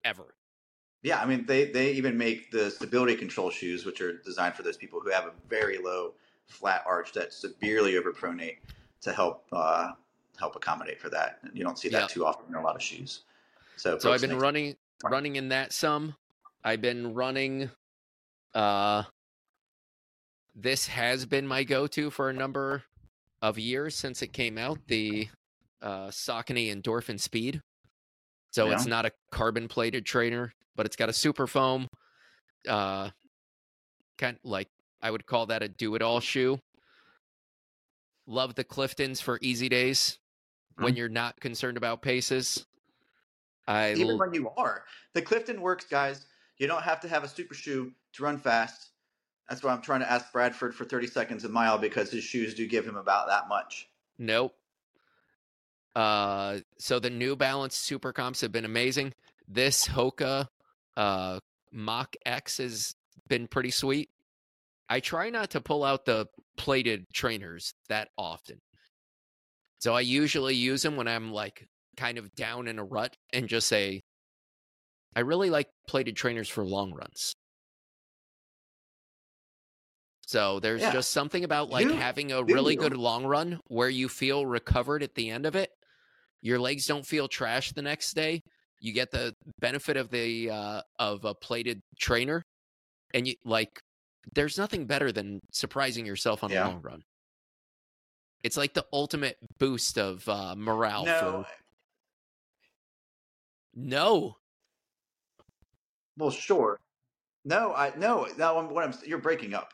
ever. 0.04 0.34
Yeah, 1.02 1.20
I 1.20 1.26
mean 1.26 1.46
they 1.46 1.70
they 1.70 1.92
even 1.92 2.18
make 2.18 2.50
the 2.50 2.70
stability 2.70 3.14
control 3.16 3.50
shoes, 3.50 3.86
which 3.86 4.00
are 4.00 4.18
designed 4.18 4.54
for 4.54 4.62
those 4.62 4.76
people 4.76 5.00
who 5.00 5.10
have 5.10 5.26
a 5.26 5.32
very 5.48 5.78
low 5.78 6.14
flat 6.46 6.82
arch 6.86 7.12
that's 7.12 7.36
severely 7.36 7.92
overpronate 7.92 8.56
to 9.02 9.12
help 9.12 9.44
uh, 9.52 9.92
help 10.38 10.56
accommodate 10.56 11.00
for 11.00 11.08
that. 11.10 11.38
And 11.42 11.56
you 11.56 11.62
don't 11.62 11.78
see 11.78 11.88
that 11.90 12.02
Yeah. 12.02 12.06
too 12.06 12.26
often 12.26 12.48
in 12.48 12.54
a 12.54 12.62
lot 12.62 12.74
of 12.74 12.82
shoes. 12.82 13.20
So, 13.76 13.98
So 13.98 14.12
I've 14.12 14.20
been 14.20 14.38
running 14.38 14.76
running 15.04 15.36
in 15.36 15.48
that 15.50 15.72
some. 15.72 16.16
I've 16.64 16.80
been 16.80 17.14
running 17.14 17.70
uh 18.54 19.04
this 20.54 20.88
has 20.88 21.24
been 21.24 21.46
my 21.46 21.62
go-to 21.62 22.10
for 22.10 22.30
a 22.30 22.32
number 22.32 22.82
of 23.42 23.58
years 23.58 23.94
since 23.94 24.22
it 24.22 24.32
came 24.32 24.58
out, 24.58 24.78
the 24.88 25.28
uh 25.80 26.08
Saucony 26.08 26.74
Endorphin 26.74 27.20
Speed. 27.20 27.62
So 28.50 28.72
it's 28.72 28.86
not 28.86 29.06
a 29.06 29.12
carbon 29.30 29.68
plated 29.68 30.04
trainer, 30.04 30.52
but 30.78 30.86
it's 30.86 30.96
got 30.96 31.10
a 31.10 31.12
super 31.12 31.46
foam. 31.46 31.88
Uh 32.66 33.10
kind 34.16 34.38
like 34.42 34.68
I 35.02 35.10
would 35.10 35.26
call 35.26 35.46
that 35.46 35.62
a 35.62 35.68
do 35.68 35.94
it 35.96 36.02
all 36.02 36.20
shoe. 36.20 36.60
Love 38.26 38.54
the 38.54 38.64
Cliftons 38.64 39.20
for 39.20 39.38
easy 39.42 39.68
days 39.68 40.18
when 40.76 40.94
you're 40.94 41.08
not 41.08 41.38
concerned 41.40 41.76
about 41.76 42.00
paces. 42.00 42.64
I 43.66 43.92
even 43.92 44.10
l- 44.10 44.18
when 44.18 44.32
you 44.32 44.50
are. 44.56 44.84
The 45.14 45.22
Clifton 45.22 45.60
works, 45.60 45.84
guys. 45.84 46.26
You 46.58 46.66
don't 46.66 46.82
have 46.82 47.00
to 47.00 47.08
have 47.08 47.24
a 47.24 47.28
super 47.28 47.54
shoe 47.54 47.92
to 48.14 48.22
run 48.22 48.38
fast. 48.38 48.90
That's 49.48 49.62
why 49.62 49.72
I'm 49.72 49.82
trying 49.82 50.00
to 50.00 50.10
ask 50.10 50.30
Bradford 50.32 50.74
for 50.74 50.84
30 50.84 51.06
seconds 51.06 51.44
a 51.44 51.48
mile 51.48 51.78
because 51.78 52.10
his 52.10 52.22
shoes 52.22 52.54
do 52.54 52.66
give 52.66 52.86
him 52.86 52.96
about 52.96 53.28
that 53.28 53.48
much. 53.48 53.88
Nope. 54.18 54.54
Uh, 55.96 56.58
so 56.78 56.98
the 56.98 57.10
New 57.10 57.34
Balance 57.34 57.76
Super 57.76 58.12
Comps 58.12 58.40
have 58.42 58.52
been 58.52 58.64
amazing. 58.66 59.14
This 59.48 59.88
Hoka 59.88 60.48
uh, 60.98 61.38
Mach 61.72 62.14
X 62.26 62.58
has 62.58 62.94
been 63.28 63.46
pretty 63.46 63.70
sweet. 63.70 64.10
I 64.88 65.00
try 65.00 65.30
not 65.30 65.50
to 65.50 65.60
pull 65.60 65.84
out 65.84 66.04
the 66.04 66.26
plated 66.56 67.06
trainers 67.14 67.72
that 67.88 68.08
often. 68.18 68.58
So 69.78 69.94
I 69.94 70.00
usually 70.00 70.56
use 70.56 70.82
them 70.82 70.96
when 70.96 71.06
I'm 71.06 71.32
like 71.32 71.66
kind 71.96 72.18
of 72.18 72.34
down 72.34 72.66
in 72.66 72.78
a 72.78 72.84
rut 72.84 73.16
and 73.32 73.48
just 73.48 73.68
say, 73.68 74.02
I 75.14 75.20
really 75.20 75.50
like 75.50 75.68
plated 75.86 76.16
trainers 76.16 76.48
for 76.48 76.64
long 76.64 76.92
runs. 76.92 77.34
So 80.26 80.60
there's 80.60 80.82
Yeah. 80.82 80.92
just 80.92 81.10
something 81.10 81.44
about 81.44 81.70
like 81.70 81.86
having 81.86 82.32
a 82.32 82.42
really 82.44 82.76
good 82.76 82.96
long 82.96 83.24
run 83.24 83.60
where 83.68 83.88
you 83.88 84.08
feel 84.08 84.44
recovered 84.44 85.02
at 85.02 85.14
the 85.14 85.30
end 85.30 85.46
of 85.46 85.54
it. 85.56 85.70
Your 86.40 86.58
legs 86.58 86.86
don't 86.86 87.06
feel 87.06 87.28
trash 87.28 87.72
the 87.72 87.82
next 87.82 88.14
day. 88.14 88.42
You 88.80 88.92
get 88.92 89.10
the 89.10 89.34
benefit 89.60 89.96
of 89.96 90.10
the 90.10 90.50
uh, 90.50 90.80
of 90.98 91.24
a 91.24 91.34
plated 91.34 91.80
trainer, 91.98 92.42
and 93.14 93.26
you 93.26 93.34
like. 93.44 93.80
There's 94.34 94.58
nothing 94.58 94.84
better 94.86 95.10
than 95.10 95.40
surprising 95.52 96.04
yourself 96.04 96.44
on 96.44 96.50
Yeah. 96.50 96.64
the 96.64 96.68
long 96.70 96.82
run. 96.82 97.02
It's 98.44 98.58
like 98.58 98.74
the 98.74 98.84
ultimate 98.92 99.36
boost 99.58 99.96
of 99.98 100.28
uh, 100.28 100.54
morale. 100.56 101.06
no, 101.06 101.44
For... 101.44 101.46
No, 103.74 104.36
well, 106.16 106.30
sure. 106.30 106.78
No, 107.44 107.72
I 107.74 107.92
no. 107.96 108.26
Now, 108.36 108.56
I'm- 108.56 108.68
what 108.74 108.84
I'm 108.84 108.92
you're 109.06 109.18
breaking 109.18 109.54
up. 109.54 109.72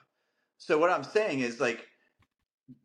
So 0.58 0.78
what 0.78 0.90
I'm 0.90 1.04
saying 1.04 1.40
is 1.40 1.60
like 1.60 1.86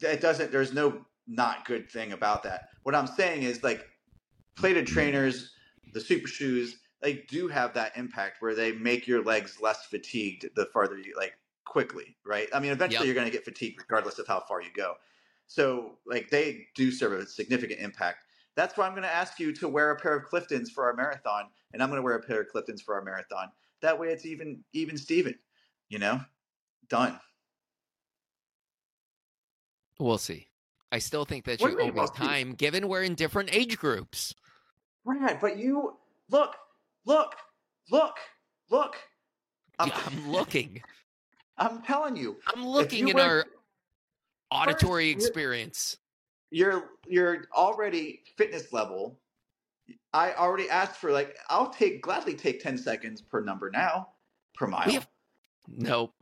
it 0.02 0.22
doesn't. 0.22 0.52
There's 0.52 0.74
no 0.74 1.06
not 1.28 1.66
good 1.66 1.90
thing 1.92 2.14
about 2.14 2.42
that. 2.44 2.70
What 2.84 2.96
I'm 2.96 3.08
saying 3.08 3.44
is 3.44 3.64
like 3.64 3.86
plated 4.56 4.88
trainers, 4.88 5.52
the 5.94 6.02
super 6.02 6.28
shoes, 6.28 6.78
they 7.02 7.14
do 7.30 7.48
have 7.48 7.74
that 7.74 7.96
impact 7.98 8.42
where 8.42 8.56
they 8.56 8.72
make 8.74 9.08
your 9.08 9.24
legs 9.24 9.60
less 9.62 9.86
fatigued 9.86 10.50
the 10.56 10.66
farther 10.68 10.98
you 10.98 11.16
like 11.18 11.34
quickly, 11.66 12.18
right? 12.26 12.50
I 12.54 12.60
mean, 12.60 12.72
eventually 12.72 13.08
Yep. 13.08 13.16
you're 13.16 13.22
going 13.22 13.32
to 13.32 13.38
get 13.38 13.46
fatigued 13.46 13.80
regardless 13.80 14.20
of 14.20 14.28
how 14.28 14.42
far 14.42 14.62
you 14.62 14.70
go. 14.76 14.96
So 15.48 15.98
like 16.06 16.30
they 16.30 16.68
do 16.76 16.92
serve 16.92 17.14
a 17.14 17.26
significant 17.26 17.80
impact. 17.80 18.26
That's 18.56 18.78
why 18.78 18.86
I'm 18.86 18.94
going 18.94 19.04
to 19.04 19.14
ask 19.14 19.40
you 19.40 19.54
to 19.56 19.68
wear 19.70 19.92
a 19.92 19.96
pair 20.00 20.16
of 20.16 20.26
Cliftons 20.30 20.70
for 20.70 20.86
our 20.86 20.94
marathon, 20.94 21.50
and 21.74 21.82
I'm 21.82 21.90
going 21.90 21.98
to 22.00 22.04
wear 22.04 22.16
a 22.16 22.22
pair 22.24 22.42
of 22.42 22.48
Cliftons 22.54 22.82
for 22.82 22.96
our 22.96 23.02
marathon. 23.04 23.52
That 23.82 23.98
way, 23.98 24.10
it's 24.10 24.26
even 24.26 24.64
even 24.74 24.98
Steven. 24.98 25.36
You 25.88 26.00
know, 26.00 26.22
done. 26.90 27.20
we'll 30.00 30.18
see. 30.18 30.48
I 30.92 31.00
still 31.00 31.26
think 31.26 31.46
that 31.46 31.62
What 31.62 31.70
you 31.70 31.78
do 31.78 31.84
you 31.84 31.92
owe 31.92 31.94
me 31.94 32.08
time, 32.08 32.54
given 32.54 32.88
we're 32.88 33.04
in 33.04 33.16
different 33.16 33.54
age 33.54 33.78
groups. 33.78 34.34
Brad, 35.06 35.40
but 35.40 35.58
you 35.58 35.98
look, 36.30 36.56
look, 37.06 37.36
look, 37.92 38.18
look. 38.70 38.96
I'm, 39.80 39.88
Yeah, 39.90 40.02
I'm 40.06 40.30
looking. 40.32 40.82
I'm 41.58 41.82
telling 41.82 42.16
you, 42.16 42.38
I'm 42.54 42.66
looking 42.66 43.00
you 43.08 43.10
in 43.10 43.16
were- 43.16 43.22
our 43.22 43.46
auditory 44.52 45.06
you're- 45.08 45.16
experience. 45.16 45.98
you're 46.52 46.90
you're 47.08 47.46
already 47.56 48.22
fitness 48.38 48.72
level. 48.74 49.20
I 50.14 50.34
already 50.34 50.70
asked 50.70 50.96
for 50.98 51.12
like 51.12 51.38
I'll 51.50 51.70
take 51.70 52.02
gladly 52.02 52.34
take 52.36 52.62
ten 52.62 52.78
seconds 52.78 53.22
per 53.22 53.42
number 53.42 53.70
now 53.72 54.10
per 54.56 54.68
mile, 54.68 54.90
have 54.92 55.08
nope. 55.68 56.14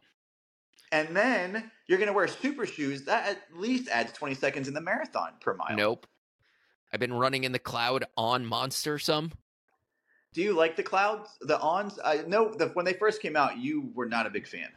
and 0.91 1.15
then 1.15 1.69
you're 1.88 1.99
gonna 1.99 2.13
wear 2.13 2.28
super 2.28 2.65
shoes 2.65 3.03
that 3.05 3.28
at 3.28 3.41
least 3.57 3.89
adds 3.89 4.11
twenty 4.13 4.36
seconds 4.36 4.67
in 4.67 4.73
the 4.73 4.82
marathon 4.82 5.34
per 5.41 5.53
mile. 5.53 5.75
Nope. 5.75 6.07
I've 6.93 6.99
been 6.99 7.13
running 7.13 7.43
in 7.43 7.51
the 7.51 7.59
cloud 7.59 8.05
on 8.15 8.45
Monster 8.45 8.97
some. 8.99 9.31
Do 10.33 10.41
you 10.41 10.53
like 10.53 10.75
the 10.75 10.83
clouds, 10.83 11.38
the 11.41 11.59
ons? 11.59 11.99
I 12.03 12.17
know 12.27 12.53
that 12.59 12.75
when 12.75 12.85
they 12.85 12.93
first 12.93 13.21
came 13.21 13.35
out, 13.35 13.57
you 13.57 13.91
were 13.95 14.05
not 14.05 14.27
a 14.27 14.29
big 14.29 14.47
fan. 14.47 14.69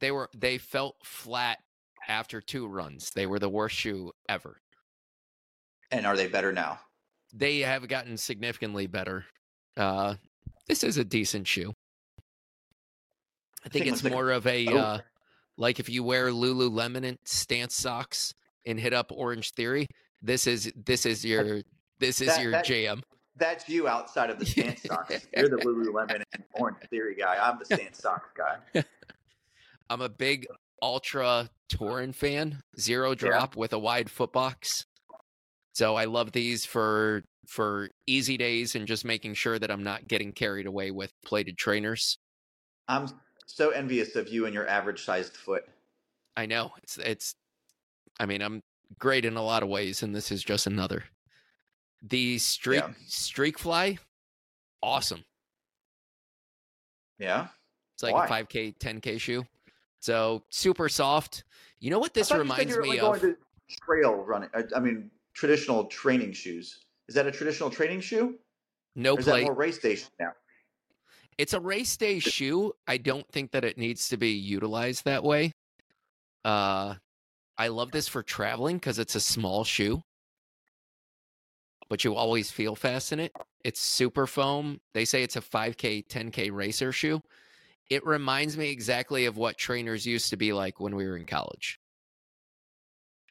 They 0.00 0.10
were 0.10 0.28
they 0.36 0.58
felt 0.58 0.96
flat 1.04 1.58
after 2.06 2.40
two 2.40 2.66
runs. 2.66 3.10
They 3.10 3.26
were 3.26 3.38
the 3.38 3.48
worst 3.48 3.76
shoe 3.76 4.12
ever. 4.28 4.60
And 5.90 6.06
are 6.06 6.16
they 6.16 6.26
better 6.26 6.52
now? 6.52 6.80
They 7.32 7.60
have 7.60 7.88
gotten 7.88 8.16
significantly 8.16 8.86
better. 8.86 9.24
Uh 9.76 10.16
this 10.66 10.84
is 10.84 10.98
a 10.98 11.04
decent 11.04 11.46
shoe. 11.46 11.72
I 13.64 13.68
think 13.70 13.84
Thing 13.84 13.92
it's 13.94 14.02
looks 14.02 14.04
like 14.04 14.12
more 14.12 14.30
of 14.30 14.46
a 14.46 14.66
boat. 14.66 14.76
uh 14.76 14.98
like 15.56 15.80
if 15.80 15.88
you 15.88 16.02
wear 16.02 16.28
Lululemon 16.30 17.16
stance 17.24 17.74
socks 17.74 18.34
and 18.66 18.78
hit 18.78 18.92
up 18.92 19.10
Orangetheory, 19.10 19.86
this 20.24 20.46
is 20.46 20.72
this 20.74 21.06
is 21.06 21.24
your 21.24 21.62
this 21.98 22.20
is 22.20 22.28
That- 22.28 22.42
your 22.42 22.50
that- 22.52 22.64
jam. 22.64 23.02
That's 23.36 23.68
you 23.68 23.88
outside 23.88 24.30
of 24.30 24.38
the 24.38 24.46
stance 24.54 24.82
socks. 24.84 25.26
You're 25.36 25.48
the 25.48 25.56
Lululemon 25.56 26.22
and 26.32 26.44
Orange 26.54 26.78
Theory 26.88 27.16
guy. 27.16 27.36
I'm 27.40 27.58
the 27.58 27.64
stance 27.64 27.98
socks 27.98 28.28
guy. 28.36 28.84
I'm 29.90 30.00
a 30.00 30.08
big 30.08 30.46
Altra 30.80 31.50
Torin 31.68 32.14
fan, 32.14 32.62
zero 32.78 33.14
drop 33.16 33.56
with 33.56 33.72
a 33.72 33.78
wide 33.78 34.08
foot 34.08 34.32
box. 34.32 34.86
So 35.72 35.96
I 35.96 36.04
love 36.04 36.30
these 36.30 36.64
for 36.64 37.24
for 37.48 37.90
easy 38.06 38.36
days 38.36 38.76
and 38.76 38.86
just 38.86 39.04
making 39.04 39.34
sure 39.34 39.58
that 39.58 39.70
I'm 39.70 39.82
not 39.82 40.06
getting 40.06 40.30
carried 40.32 40.66
away 40.66 40.92
with 40.92 41.10
plated 41.26 41.58
trainers. 41.58 42.16
I'm 42.86 43.08
so 43.46 43.70
envious 43.70 44.14
of 44.14 44.28
you 44.28 44.46
and 44.46 44.54
your 44.54 44.68
average 44.68 45.04
sized 45.04 45.36
foot. 45.36 45.64
I 46.36 46.46
know 46.46 46.70
it's 46.84 46.98
it's 46.98 47.34
I 48.20 48.26
mean, 48.26 48.42
I'm 48.42 48.62
great 48.98 49.24
in 49.24 49.36
a 49.36 49.42
lot 49.42 49.62
of 49.62 49.68
ways 49.68 50.02
and 50.02 50.14
this 50.14 50.30
is 50.30 50.42
just 50.42 50.66
another. 50.66 51.04
The 52.02 52.38
streak 52.38 52.82
Yeah. 52.82 52.92
Streakfly 53.08 53.98
awesome. 54.82 55.24
Yeah. 57.18 57.48
It's 57.94 58.02
like 58.02 58.14
Why? 58.14 58.26
a 58.26 58.44
5k 58.44 58.78
10k 58.78 59.20
shoe. 59.20 59.46
So 60.00 60.42
super 60.50 60.88
soft. 60.88 61.44
You 61.80 61.90
know 61.90 61.98
what 61.98 62.14
this 62.14 62.30
reminds 62.30 62.76
me 62.76 62.82
only 62.82 63.00
of? 63.00 63.20
going 63.20 63.34
to 63.34 63.36
trail 63.82 64.14
running. 64.14 64.50
I, 64.54 64.64
I 64.76 64.80
mean, 64.80 65.10
traditional 65.32 65.84
training 65.86 66.32
shoes. 66.32 66.84
Is 67.08 67.14
that 67.14 67.26
a 67.26 67.30
traditional 67.30 67.70
training 67.70 68.00
shoe? 68.00 68.38
No 68.96 69.14
or 69.14 69.20
is 69.20 69.26
that 69.26 69.42
more 69.42 69.54
race 69.54 69.78
station 69.78 70.08
now? 70.20 70.32
It's 71.36 71.52
a 71.52 71.60
race 71.60 71.96
day 71.96 72.18
shoe. 72.20 72.72
I 72.86 72.96
don't 72.96 73.26
think 73.28 73.50
that 73.52 73.64
it 73.64 73.76
needs 73.76 74.08
to 74.10 74.16
be 74.16 74.30
utilized 74.30 75.04
that 75.04 75.24
way. 75.24 75.52
Uh, 76.44 76.94
I 77.56 77.68
love 77.68 77.92
this 77.92 78.08
for 78.08 78.22
traveling 78.22 78.76
because 78.76 78.98
it's 78.98 79.14
a 79.14 79.20
small 79.20 79.64
shoe, 79.64 80.02
but 81.88 82.04
you 82.04 82.14
always 82.14 82.50
feel 82.50 82.74
fast 82.74 83.12
in 83.12 83.20
it. 83.20 83.32
It's 83.64 83.80
super 83.80 84.26
foam. 84.26 84.80
They 84.92 85.04
say 85.04 85.22
it's 85.22 85.36
a 85.36 85.40
5K, 85.40 86.06
10K 86.08 86.50
racer 86.50 86.92
shoe. 86.92 87.20
It 87.90 88.04
reminds 88.06 88.56
me 88.56 88.70
exactly 88.70 89.26
of 89.26 89.36
what 89.36 89.58
trainers 89.58 90.06
used 90.06 90.30
to 90.30 90.36
be 90.36 90.52
like 90.52 90.80
when 90.80 90.96
we 90.96 91.06
were 91.06 91.16
in 91.16 91.26
college. 91.26 91.78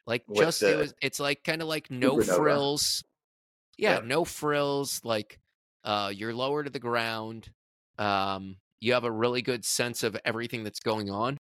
Like 0.06 0.24
With 0.28 0.38
just 0.38 0.62
it 0.62 0.76
was 0.76 0.94
it's 1.00 1.18
like 1.18 1.44
kind 1.44 1.62
of 1.62 1.68
like 1.68 1.90
no 1.90 2.20
frills. 2.20 3.02
Yeah, 3.78 4.00
Yeah. 4.00 4.06
no 4.06 4.24
frills, 4.24 5.00
like 5.04 5.38
uh 5.84 6.12
you're 6.14 6.34
lower 6.34 6.62
to 6.62 6.70
the 6.70 6.78
ground. 6.78 7.50
Um 7.98 8.56
you 8.80 8.92
have 8.92 9.04
a 9.04 9.10
really 9.10 9.42
good 9.42 9.64
sense 9.64 10.02
of 10.02 10.16
everything 10.24 10.62
that's 10.62 10.80
going 10.80 11.10
on. 11.10 11.38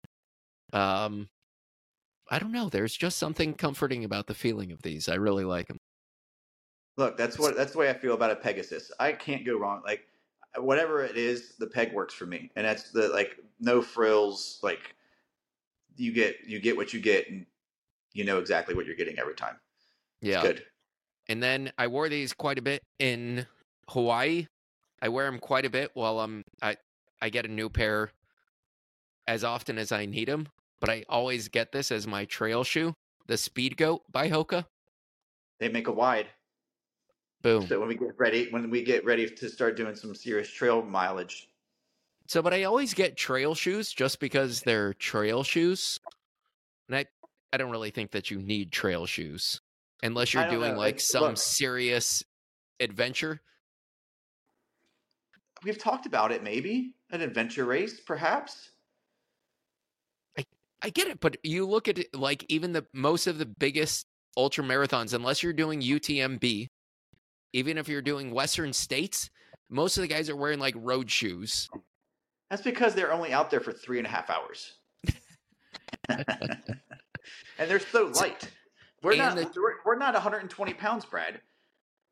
Um 0.73 1.29
I 2.31 2.39
don't 2.39 2.53
know, 2.53 2.69
there's 2.71 2.97
just 2.97 3.19
something 3.19 3.55
comforting 3.55 4.05
about 4.05 4.27
the 4.27 4.35
feeling 4.35 4.73
of 4.73 4.83
these. 4.83 5.09
I 5.09 5.17
really 5.17 5.45
like 5.45 5.69
them. 5.69 5.79
Look, 6.97 7.17
that's 7.17 7.39
what 7.39 7.57
that's 7.57 7.73
the 7.73 7.79
way 7.79 7.89
I 7.89 7.95
feel 7.95 8.15
about 8.15 8.31
a 8.31 8.37
Pegasus. 8.37 8.93
I 8.99 9.13
can't 9.13 9.45
go 9.45 9.57
wrong. 9.57 9.83
Like 9.85 10.09
uh, 10.57 10.63
whatever 10.63 11.03
it 11.03 11.17
is, 11.17 11.57
the 11.57 11.67
peg 11.67 11.93
works 11.93 12.15
for 12.15 12.27
me, 12.27 12.51
and 12.57 12.67
that's 12.67 12.91
the 12.91 13.09
like 13.09 13.39
no 13.59 13.81
frills. 13.81 14.61
Like 14.63 14.95
you 15.97 16.13
get 16.13 16.41
you 16.47 16.61
get 16.61 16.77
what 16.77 16.93
you 16.93 17.01
get, 17.01 17.29
and 17.31 17.47
you 18.13 18.25
know 18.25 18.39
exactly 18.39 18.75
what 18.75 18.87
you're 18.87 18.97
getting 18.97 19.19
every 19.19 19.35
time. 19.35 19.61
It's 20.27 20.37
Yeah. 20.37 20.43
good. 20.43 20.67
And 21.29 21.43
then 21.43 21.73
I 21.79 21.89
wore 21.89 22.09
these 22.09 22.35
quite 22.35 22.59
a 22.59 22.63
bit 22.63 22.83
in 22.99 23.47
Hawaii. 23.89 24.47
I 25.03 25.09
wear 25.11 25.27
them 25.31 25.41
quite 25.41 25.67
a 25.67 25.71
bit 25.71 25.93
while 25.95 26.21
I'm 26.21 26.45
I 26.63 26.77
I 27.23 27.31
get 27.31 27.47
a 27.47 27.49
new 27.49 27.71
pair 27.71 28.13
as 29.27 29.45
often 29.45 29.79
as 29.79 29.93
I 29.93 30.07
need 30.07 30.29
them, 30.29 30.49
but 30.81 30.91
I 30.91 31.05
always 31.09 31.49
get 31.49 31.73
this 31.73 31.91
as 31.93 32.07
my 32.07 32.25
trail 32.25 32.65
shoe, 32.65 32.95
the 33.27 33.35
Speedgoat 33.35 34.01
by 34.11 34.29
Hoka. 34.29 34.65
They 35.59 35.69
make 35.69 35.89
a 35.89 35.93
wide, 35.93 36.29
Boom. 37.43 37.67
so 37.67 37.79
when 37.81 37.89
we 37.89 37.95
get 37.97 38.19
ready, 38.19 38.49
when 38.51 38.71
we 38.71 38.83
get 38.83 39.05
ready 39.05 39.29
to 39.29 39.49
start 39.49 39.77
doing 39.77 39.95
some 39.95 40.15
serious 40.15 40.49
trail 40.51 40.83
mileage, 40.83 41.49
So, 42.27 42.43
but 42.43 42.55
I 42.55 42.65
always 42.65 42.95
get 42.95 43.17
trail 43.17 43.55
shoes 43.55 43.93
just 43.93 44.21
because 44.21 44.63
they're 44.63 44.95
trail 44.95 45.43
shoes. 45.43 45.99
And 46.89 46.97
I, 46.97 47.07
I 47.53 47.57
don't 47.59 47.71
really 47.71 47.91
think 47.91 48.11
that 48.13 48.31
you 48.31 48.41
need 48.41 48.73
trail 48.73 49.07
shoes 49.07 49.61
unless 50.03 50.33
you're 50.35 50.49
doing 50.49 50.73
know, 50.73 50.79
like 50.79 50.99
some 51.01 51.23
look. 51.23 51.37
serious 51.37 52.25
adventure. 52.81 53.41
we've 55.63 55.79
talked 55.79 56.07
about 56.07 56.33
it. 56.33 56.43
Maybe 56.43 56.95
an 57.11 57.21
adventure 57.21 57.67
race, 57.67 58.01
perhaps. 58.01 58.71
I 60.83 60.91
get 60.91 61.09
it, 61.09 61.21
but 61.21 61.37
you 61.43 61.67
look 61.67 61.89
at 61.89 61.99
it 61.99 62.15
like 62.15 62.45
even 62.49 62.73
the 62.73 62.87
most 62.95 63.27
of 63.27 63.39
the 63.39 63.47
biggest 63.47 64.07
ultra 64.37 64.65
marathons, 64.65 65.13
unless 65.13 65.43
you're 65.43 65.53
doing 65.53 65.81
UTMB, 65.83 66.69
even 67.53 67.79
if 67.79 67.89
you're 67.89 68.03
doing 68.03 68.31
Western 68.33 68.73
states, 68.73 69.29
most 69.69 69.97
of 69.97 70.03
the 70.03 70.09
guys 70.09 70.31
are 70.31 70.37
wearing 70.37 70.59
like 70.59 70.75
road 70.79 71.11
shoes. 71.11 71.69
That's 72.49 72.63
because 72.63 72.95
they're 72.95 73.13
only 73.13 73.33
out 73.33 73.51
there 73.51 73.61
for 73.61 73.73
three 73.73 73.99
and 73.99 74.07
a 74.07 74.11
half 74.11 74.31
hours. 74.31 74.79
and 76.09 76.25
they're 77.59 77.79
so 77.79 78.07
light. 78.07 78.51
We're 79.03 79.13
And 79.13 79.19
not 79.21 79.37
the- 79.37 79.61
we're, 79.61 79.75
we're 79.85 79.99
not 79.99 80.15
120 80.15 80.75
pounds, 80.75 81.05
Brad. 81.05 81.41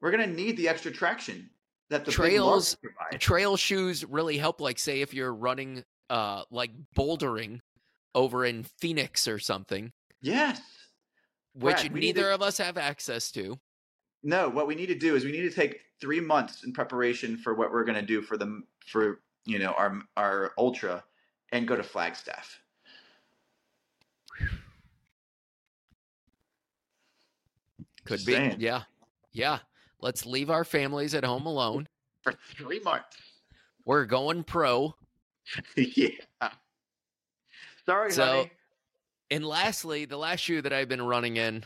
We're 0.00 0.10
gonna 0.10 0.26
need 0.26 0.56
the 0.56 0.68
extra 0.68 0.92
traction 0.92 1.50
that 1.90 2.04
the 2.04 2.12
Trails-. 2.12 2.76
Trail 3.18 3.56
shoes 3.56 4.04
really 4.04 4.38
help, 4.38 4.60
like 4.60 4.78
say 4.78 5.00
if 5.00 5.12
you're 5.14 5.34
running 5.34 5.84
uh 6.10 6.44
like 6.50 6.70
bouldering 6.96 7.60
over 8.14 8.44
in 8.44 8.62
Phoenix 8.64 9.26
or 9.28 9.38
something, 9.38 9.92
Yes. 10.20 10.60
which 11.54 11.76
Brad, 11.76 11.92
neither 11.92 12.22
to- 12.22 12.34
of 12.34 12.42
us 12.42 12.58
have 12.58 12.76
access 12.78 13.30
to. 13.32 13.58
No, 14.22 14.48
what 14.48 14.66
we 14.66 14.74
need 14.74 14.86
to 14.86 14.94
do 14.98 15.14
is 15.14 15.24
we 15.24 15.32
need 15.32 15.42
to 15.48 15.50
take 15.50 15.80
three 16.00 16.20
months 16.20 16.64
in 16.64 16.72
preparation 16.72 17.36
for 17.36 17.54
what 17.54 17.70
we're 17.70 17.84
gonna 17.84 18.02
do 18.02 18.20
for 18.22 18.36
the 18.36 18.62
for 18.86 19.20
you 19.44 19.58
know 19.58 19.72
our 19.72 20.00
our 20.16 20.52
ultra, 20.58 21.04
and 21.52 21.66
go 21.68 21.76
to 21.76 21.82
Flagstaff. 21.82 22.60
Could 28.04 28.24
be. 28.24 28.32
saying. 28.32 28.56
Yeah. 28.58 28.82
Yeah. 29.32 29.58
Let's 30.00 30.24
leave 30.24 30.50
our 30.50 30.64
families 30.64 31.14
at 31.14 31.24
home 31.24 31.46
alone. 31.46 31.88
For 32.22 32.32
three 32.56 32.80
months. 32.80 33.16
We're 33.84 34.06
going 34.06 34.44
pro. 34.44 34.94
yeah. 35.76 36.08
Sorry, 37.88 38.12
So- 38.12 38.24
honey. 38.24 38.50
And 39.30 39.44
lastly, 39.44 40.04
the 40.04 40.16
last 40.16 40.40
shoe 40.40 40.62
that 40.62 40.72
I've 40.72 40.88
been 40.88 41.02
running 41.02 41.36
in 41.36 41.64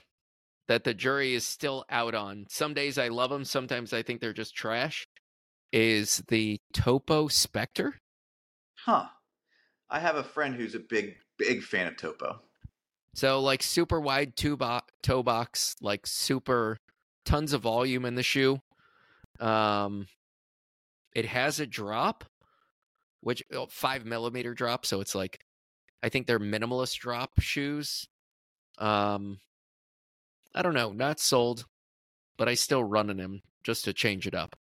that 0.68 0.84
the 0.84 0.94
jury 0.94 1.34
is 1.34 1.44
still 1.44 1.84
out 1.90 2.14
on. 2.14 2.46
Some 2.48 2.74
days 2.74 2.98
I 2.98 3.08
love 3.08 3.30
them, 3.30 3.44
sometimes 3.44 3.92
I 3.92 4.02
think 4.02 4.20
they're 4.20 4.32
just 4.32 4.54
trash. 4.54 5.06
Is 5.72 6.22
the 6.28 6.60
Topo 6.72 7.28
Specter? 7.28 8.00
Huh. 8.74 9.06
I 9.90 10.00
have 10.00 10.16
a 10.16 10.24
friend 10.24 10.54
who's 10.54 10.74
a 10.74 10.80
big, 10.80 11.16
big 11.38 11.62
fan 11.62 11.86
of 11.86 11.96
Topo. 11.96 12.40
So 13.14 13.40
like 13.40 13.62
super 13.62 14.00
wide 14.00 14.34
bo- 14.58 14.80
toe 15.02 15.22
box, 15.22 15.76
like 15.80 16.06
super 16.06 16.78
tons 17.24 17.52
of 17.52 17.62
volume 17.62 18.04
in 18.04 18.14
the 18.14 18.22
shoe. 18.22 18.60
Um, 19.38 20.06
it 21.14 21.26
has 21.26 21.60
a 21.60 21.66
drop, 21.66 22.24
which 23.20 23.42
oh, 23.52 23.66
five 23.70 24.04
millimeter 24.04 24.54
drop. 24.54 24.84
So 24.86 25.00
it's 25.00 25.14
like, 25.14 25.38
I 26.02 26.08
think 26.08 26.26
they're 26.26 26.40
minimalist 26.40 26.98
drop 26.98 27.30
shoes. 27.40 28.06
Um, 28.78 29.38
I 30.54 30.62
don't 30.62 30.74
know, 30.74 30.92
not 30.92 31.20
sold, 31.20 31.64
but 32.36 32.48
I 32.48 32.54
still 32.54 32.82
run 32.82 33.10
in 33.10 33.16
them 33.18 33.40
just 33.62 33.84
to 33.84 33.92
change 33.92 34.26
it 34.26 34.34
up. 34.34 34.56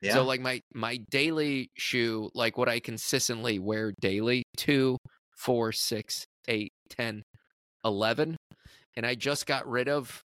Yeah. 0.00 0.14
So 0.14 0.24
like 0.24 0.40
my 0.40 0.60
my 0.74 0.98
daily 1.10 1.70
shoe, 1.76 2.30
like 2.34 2.58
what 2.58 2.68
I 2.68 2.80
consistently 2.80 3.58
wear 3.58 3.92
daily, 4.00 4.42
two, 4.56 4.96
four, 5.36 5.70
six, 5.70 6.24
eight, 6.48 6.72
ten, 6.90 7.22
eleven, 7.84 8.36
and 8.96 9.06
I 9.06 9.14
just 9.14 9.46
got 9.46 9.68
rid 9.68 9.88
of, 9.88 10.22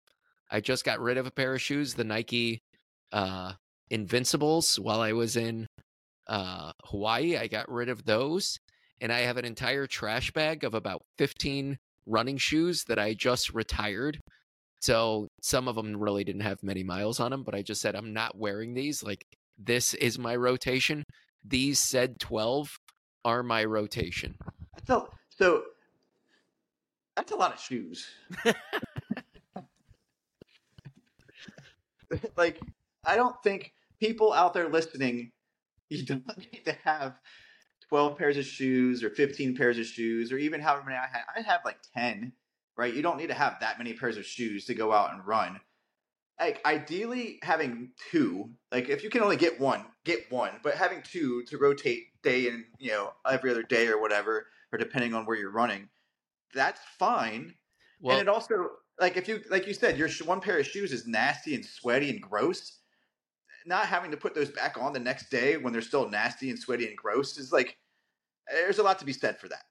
I 0.51 0.61
just 0.61 0.85
got 0.85 1.01
rid 1.01 1.19
of 1.19 1.27
a 1.27 1.31
pair 1.31 1.55
of 1.55 1.61
shoes, 1.61 1.93
the 1.93 2.05
Nike 2.05 2.61
uh, 3.13 3.53
Invincibles, 3.91 4.81
while 4.81 5.01
I 5.01 5.13
was 5.13 5.37
in 5.37 5.67
uh, 6.27 6.73
Hawaii. 6.85 7.37
I 7.37 7.47
got 7.47 7.71
rid 7.71 7.91
of 7.91 8.05
those, 8.05 8.59
and 9.01 9.13
I 9.13 9.21
have 9.21 9.37
an 9.37 9.45
entire 9.45 9.87
trash 9.87 10.31
bag 10.33 10.65
of 10.65 10.75
about 10.75 11.03
fifteen 11.19 11.79
running 12.07 12.39
shoes 12.39 12.85
that 12.89 12.99
I 12.99 13.15
just 13.15 13.53
retired. 13.53 14.21
So 14.81 15.29
some 15.43 15.69
of 15.69 15.75
them 15.75 15.97
really 15.97 16.25
didn't 16.25 16.43
have 16.43 16.63
many 16.63 16.85
miles 16.85 17.19
on 17.19 17.31
them, 17.31 17.43
but 17.43 17.55
I 17.55 17.63
just 17.63 17.81
said 17.81 17.95
I'm 17.95 18.13
not 18.13 18.37
wearing 18.37 18.75
these. 18.75 19.03
Like 19.03 19.25
this 19.59 19.95
is 19.95 20.19
my 20.19 20.37
rotation. 20.37 21.05
These 21.45 21.79
said 21.79 22.19
12 22.21 22.77
are 23.25 23.43
my 23.43 23.65
rotation. 23.65 24.37
That's 24.75 24.91
a, 24.91 25.07
so 25.31 25.63
that's 27.17 27.33
a 27.33 27.37
lot 27.37 27.55
of 27.55 27.61
shoes. 27.61 28.07
like, 32.37 32.61
I 33.05 33.17
don't 33.17 33.37
think 33.43 33.73
people 34.01 34.33
out 34.33 34.55
there 34.55 34.69
listening, 34.69 35.31
you 35.89 36.05
don't 36.05 36.27
need 36.53 36.65
to 36.65 36.77
have 36.85 37.19
12 37.89 38.18
pairs 38.18 38.37
of 38.37 38.45
shoes 38.45 39.03
or 39.03 39.11
15 39.11 39.57
pairs 39.57 39.78
of 39.78 39.87
shoes 39.87 40.32
or 40.32 40.39
even 40.39 40.61
however 40.61 40.84
many 40.87 40.97
I 40.97 41.07
had. 41.07 41.22
I 41.37 41.41
have 41.41 41.61
like 41.64 41.78
10, 41.95 42.32
right? 42.76 42.93
You 42.93 43.03
don't 43.03 43.16
need 43.16 43.28
to 43.28 43.34
have 43.34 43.57
that 43.61 43.78
many 43.78 43.95
pairs 43.95 44.16
of 44.16 44.26
shoes 44.26 44.64
to 44.66 44.74
go 44.74 44.93
out 44.93 45.12
and 45.12 45.26
run. 45.26 45.61
Like, 46.39 46.61
ideally, 46.66 47.39
having 47.43 47.93
two, 48.11 48.51
like, 48.70 48.91
if 48.91 49.03
you 49.03 49.09
can 49.09 49.22
only 49.22 49.37
get 49.39 49.59
one, 49.59 49.87
get 50.05 50.30
one, 50.30 50.53
but 50.62 50.74
having 50.74 51.01
two 51.01 51.43
to 51.45 51.57
rotate 51.57 52.09
day 52.22 52.49
and, 52.49 52.64
you 52.78 52.91
know, 52.91 53.14
every 53.26 53.51
other 53.51 53.62
day 53.62 53.87
or 53.89 53.99
whatever, 53.99 54.47
or 54.70 54.78
depending 54.78 55.14
on 55.14 55.24
where 55.24 55.37
you're 55.37 55.51
running, 55.51 55.89
that's 56.53 56.80
fine. 56.99 57.55
Well, 58.01 58.18
and 58.18 58.28
it 58.28 58.28
also 58.28 58.68
like 59.01 59.16
if 59.16 59.28
you 59.28 59.41
like 59.51 59.66
you 59.66 59.74
said 59.74 59.99
your 59.99 60.09
sh- 60.09 60.22
one 60.22 60.41
pair 60.41 60.59
of 60.59 60.66
shoes 60.66 60.93
is 60.93 61.07
nasty 61.07 61.55
and 61.55 61.64
sweaty 61.64 62.11
and 62.11 62.20
gross 62.20 62.80
not 63.67 63.87
having 63.87 64.11
to 64.11 64.17
put 64.17 64.35
those 64.35 64.51
back 64.51 64.77
on 64.81 64.93
the 64.93 65.01
next 65.01 65.31
day 65.31 65.57
when 65.57 65.73
they're 65.73 65.83
still 65.83 66.09
nasty 66.09 66.51
and 66.51 66.59
sweaty 66.59 66.87
and 66.87 66.97
gross 66.97 67.37
is 67.39 67.53
like 67.53 67.77
there's 68.51 68.79
a 68.79 68.83
lot 68.83 68.99
to 68.99 69.05
be 69.05 69.12
said 69.12 69.39
for 69.39 69.49
that 69.49 69.64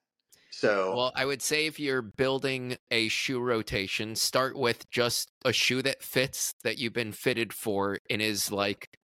so 0.55 0.95
well, 0.95 1.11
I 1.13 1.25
would 1.25 1.41
say 1.41 1.65
if 1.65 1.81
you're 1.81 2.01
building 2.01 2.77
a 2.89 3.09
shoe 3.09 3.41
rotation, 3.41 4.15
start 4.15 4.57
with 4.57 4.89
just 4.89 5.29
a 5.43 5.51
shoe 5.51 5.81
that 5.81 6.01
fits 6.01 6.53
that 6.63 6.79
you've 6.79 6.93
been 6.93 7.11
fitted 7.11 7.51
for 7.51 7.97
and 8.09 8.21
is 8.21 8.53
like 8.53 8.97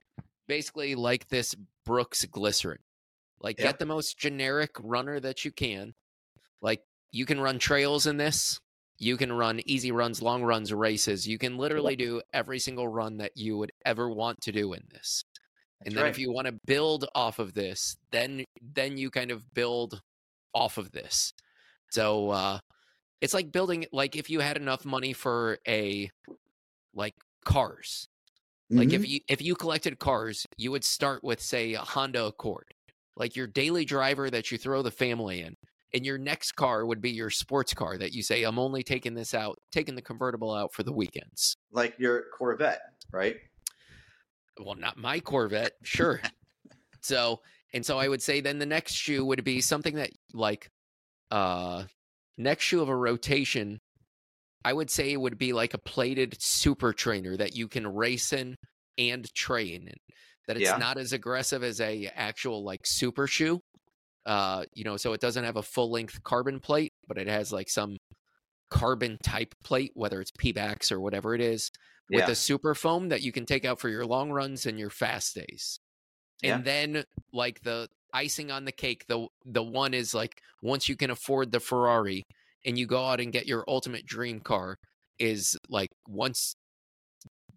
basically 0.47 0.95
like 0.95 1.27
this 1.27 1.53
Brooks 1.85 2.23
glycerin. 2.23 2.79
Like 3.41 3.57
Yeah. 3.59 3.65
get 3.65 3.79
the 3.79 3.85
most 3.85 4.17
generic 4.17 4.71
runner 4.79 5.19
that 5.19 5.43
you 5.43 5.51
can. 5.51 5.93
Like 6.61 6.83
you 7.11 7.25
can 7.25 7.41
run 7.41 7.59
trails 7.59 8.07
in 8.07 8.15
this. 8.15 8.61
You 9.01 9.17
can 9.17 9.33
run 9.33 9.61
easy 9.67 9.91
runs, 9.91 10.21
long 10.21 10.43
runs, 10.43 10.73
races. 10.73 11.27
You 11.27 11.39
can 11.39 11.57
literally 11.57 11.97
do 11.97 12.21
every 12.33 12.59
single 12.59 12.87
run 12.87 13.17
that 13.17 13.33
you 13.35 13.57
would 13.57 13.73
ever 13.85 14.09
want 14.09 14.41
to 14.43 14.53
do 14.53 14.73
in 14.73 14.83
this. 14.91 15.25
that's 15.79 15.95
and 15.95 15.97
then 15.97 16.05
right. 16.05 16.07
if 16.07 16.19
you 16.19 16.31
want 16.31 16.47
to 16.47 16.59
build 16.65 17.07
off 17.15 17.39
of 17.39 17.53
this, 17.55 17.97
then 18.11 18.45
then 18.61 18.97
you 18.97 19.11
kind 19.11 19.31
of 19.31 19.53
build 19.53 20.01
off 20.53 20.77
of 20.79 20.91
this. 20.91 21.33
So 21.91 22.29
uh 22.31 22.59
it's 23.21 23.33
like 23.35 23.51
building 23.51 23.85
like 23.93 24.15
if 24.17 24.29
you 24.29 24.41
had 24.41 24.57
enough 24.57 24.85
money 24.85 25.13
for 25.13 25.59
a 25.67 26.11
like 26.93 27.15
cars. 27.45 28.07
Like 28.75 28.93
if 28.93 29.05
Mhm. 29.05 29.09
you 29.09 29.21
if 29.29 29.41
you 29.41 29.55
collected 29.55 29.99
cars, 29.99 30.47
you 30.57 30.71
would 30.71 30.83
start 30.85 31.23
with 31.23 31.41
say 31.41 31.73
a 31.73 31.81
Honda 31.81 32.25
Accord. 32.27 32.73
Like 33.17 33.35
your 33.35 33.47
daily 33.47 33.85
driver 33.85 34.29
that 34.31 34.51
you 34.51 34.57
throw 34.59 34.81
the 34.83 34.91
family 34.91 35.41
in. 35.41 35.57
And 35.93 36.05
your 36.05 36.17
next 36.17 36.53
car 36.53 36.85
would 36.85 37.01
be 37.01 37.11
your 37.11 37.29
sports 37.29 37.73
car 37.73 37.97
that 37.97 38.13
you 38.13 38.23
say 38.23 38.43
I'm 38.43 38.57
only 38.59 38.81
taking 38.83 39.13
this 39.13 39.33
out, 39.33 39.57
taking 39.71 39.95
the 39.95 40.01
convertible 40.01 40.53
out 40.53 40.73
for 40.73 40.83
the 40.83 40.93
weekends. 40.93 41.57
like 41.71 41.95
your 41.99 42.23
corvette 42.37 42.81
right 43.11 43.35
well 44.59 44.75
not 44.75 44.97
my 44.97 45.19
corvette 45.19 45.73
sure 45.83 46.21
so 47.01 47.39
and 47.73 47.85
so 47.85 47.97
i 47.97 48.07
would 48.07 48.21
say 48.21 48.41
then 48.41 48.59
the 48.59 48.65
next 48.65 48.93
shoe 48.93 49.25
would 49.25 49.43
be 49.43 49.59
something 49.61 49.95
that 49.95 50.11
like 50.33 50.69
uh 51.31 51.83
next 52.37 52.63
shoe 52.65 52.81
of 52.81 52.89
a 52.89 52.95
rotation 52.95 53.79
i 54.63 54.71
would 54.73 54.89
say 54.89 55.11
it 55.11 55.19
would 55.19 55.37
be 55.37 55.53
like 55.53 55.73
a 55.73 55.77
plated 55.79 56.35
super 56.39 56.93
trainer 56.93 57.35
that 57.37 57.55
you 57.55 57.67
can 57.67 57.87
race 57.87 58.33
in 58.33 58.55
and 58.97 59.33
train 59.33 59.87
in 59.87 59.95
that 60.47 60.57
it's 60.57 60.65
Yeah. 60.65 60.77
not 60.77 60.97
as 60.97 61.13
aggressive 61.13 61.63
as 61.63 61.79
a 61.81 62.07
actual 62.15 62.63
like 62.63 62.81
super 62.83 63.25
shoe. 63.27 63.61
Uh, 64.25 64.65
you 64.73 64.83
know, 64.83 64.97
so 64.97 65.13
it 65.13 65.21
doesn't 65.21 65.43
have 65.43 65.57
a 65.57 65.63
full 65.63 65.89
length 65.91 66.21
carbon 66.23 66.59
plate, 66.59 66.93
but 67.07 67.17
it 67.17 67.27
has 67.27 67.51
like 67.51 67.69
some 67.69 67.97
carbon 68.69 69.17
type 69.23 69.53
plate, 69.63 69.91
whether 69.95 70.21
it's 70.21 70.31
Pebax 70.31 70.91
or 70.91 70.99
whatever 71.01 71.33
it 71.35 71.41
is, 71.41 71.71
with 72.09 72.25
Yeah. 72.25 72.31
a 72.31 72.35
super 72.35 72.75
foam 72.75 73.09
that 73.09 73.21
you 73.21 73.31
can 73.31 73.45
take 73.45 73.65
out 73.65 73.79
for 73.79 73.89
your 73.89 74.05
long 74.05 74.31
runs 74.31 74.65
and 74.65 74.77
your 74.79 74.89
fast 74.89 75.35
days. 75.35 75.79
And 76.43 76.63
then 76.65 77.03
like 77.33 77.61
the 77.61 77.87
icing 78.13 78.51
on 78.51 78.65
the 78.65 78.71
cake, 78.71 79.05
the 79.07 79.27
the 79.45 79.63
one 79.63 79.93
is 79.93 80.13
like 80.13 80.41
once 80.61 80.89
you 80.89 80.95
can 80.95 81.11
afford 81.11 81.51
the 81.51 81.59
Ferrari 81.59 82.23
and 82.65 82.77
you 82.79 82.87
go 82.87 83.05
out 83.05 83.19
and 83.19 83.31
get 83.31 83.47
your 83.47 83.63
ultimate 83.67 84.05
dream 84.05 84.39
car 84.39 84.77
is 85.19 85.57
like 85.69 85.89
once 86.07 86.55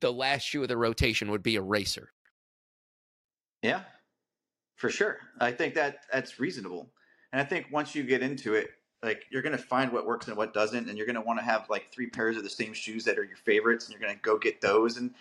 the 0.00 0.12
last 0.12 0.42
shoe 0.44 0.62
of 0.62 0.68
the 0.68 0.76
rotation 0.76 1.30
would 1.30 1.42
be 1.42 1.56
a 1.56 1.62
racer. 1.62 2.10
Yeah, 3.62 3.84
for 4.84 4.90
sure. 4.90 5.16
I 5.40 5.50
think 5.50 5.72
that 5.76 6.00
that's 6.12 6.38
reasonable. 6.38 6.90
And 7.32 7.40
I 7.40 7.44
think 7.46 7.68
once 7.72 7.94
you 7.94 8.02
get 8.02 8.20
into 8.20 8.52
it, 8.52 8.68
like 9.02 9.24
you're 9.30 9.40
going 9.40 9.56
to 9.56 9.62
find 9.62 9.90
what 9.90 10.04
works 10.04 10.28
and 10.28 10.36
what 10.36 10.52
doesn't, 10.52 10.90
and 10.90 10.98
you're 10.98 11.06
going 11.06 11.14
to 11.14 11.22
want 11.22 11.38
to 11.38 11.44
have 11.44 11.70
like 11.70 11.90
three 11.90 12.06
pairs 12.10 12.36
of 12.36 12.42
the 12.42 12.50
same 12.50 12.74
shoes 12.74 13.02
that 13.04 13.18
are 13.18 13.24
your 13.24 13.38
favorites, 13.38 13.86
and 13.86 13.94
you're 13.94 14.06
going 14.06 14.14
to 14.14 14.20
go 14.20 14.36
get 14.36 14.60
those. 14.60 14.98
And 14.98 15.14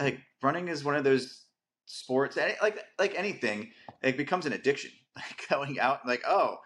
like 0.00 0.18
running 0.42 0.66
is 0.66 0.82
one 0.82 0.96
of 0.96 1.04
those 1.04 1.44
sports, 1.86 2.36
like 2.36 2.84
like 2.98 3.14
anything, 3.14 3.70
it 4.02 4.16
becomes 4.16 4.46
an 4.46 4.52
addiction. 4.52 4.90
Like 5.14 5.46
going 5.50 5.78
out, 5.78 6.06
like 6.06 6.22
oh, 6.26 6.56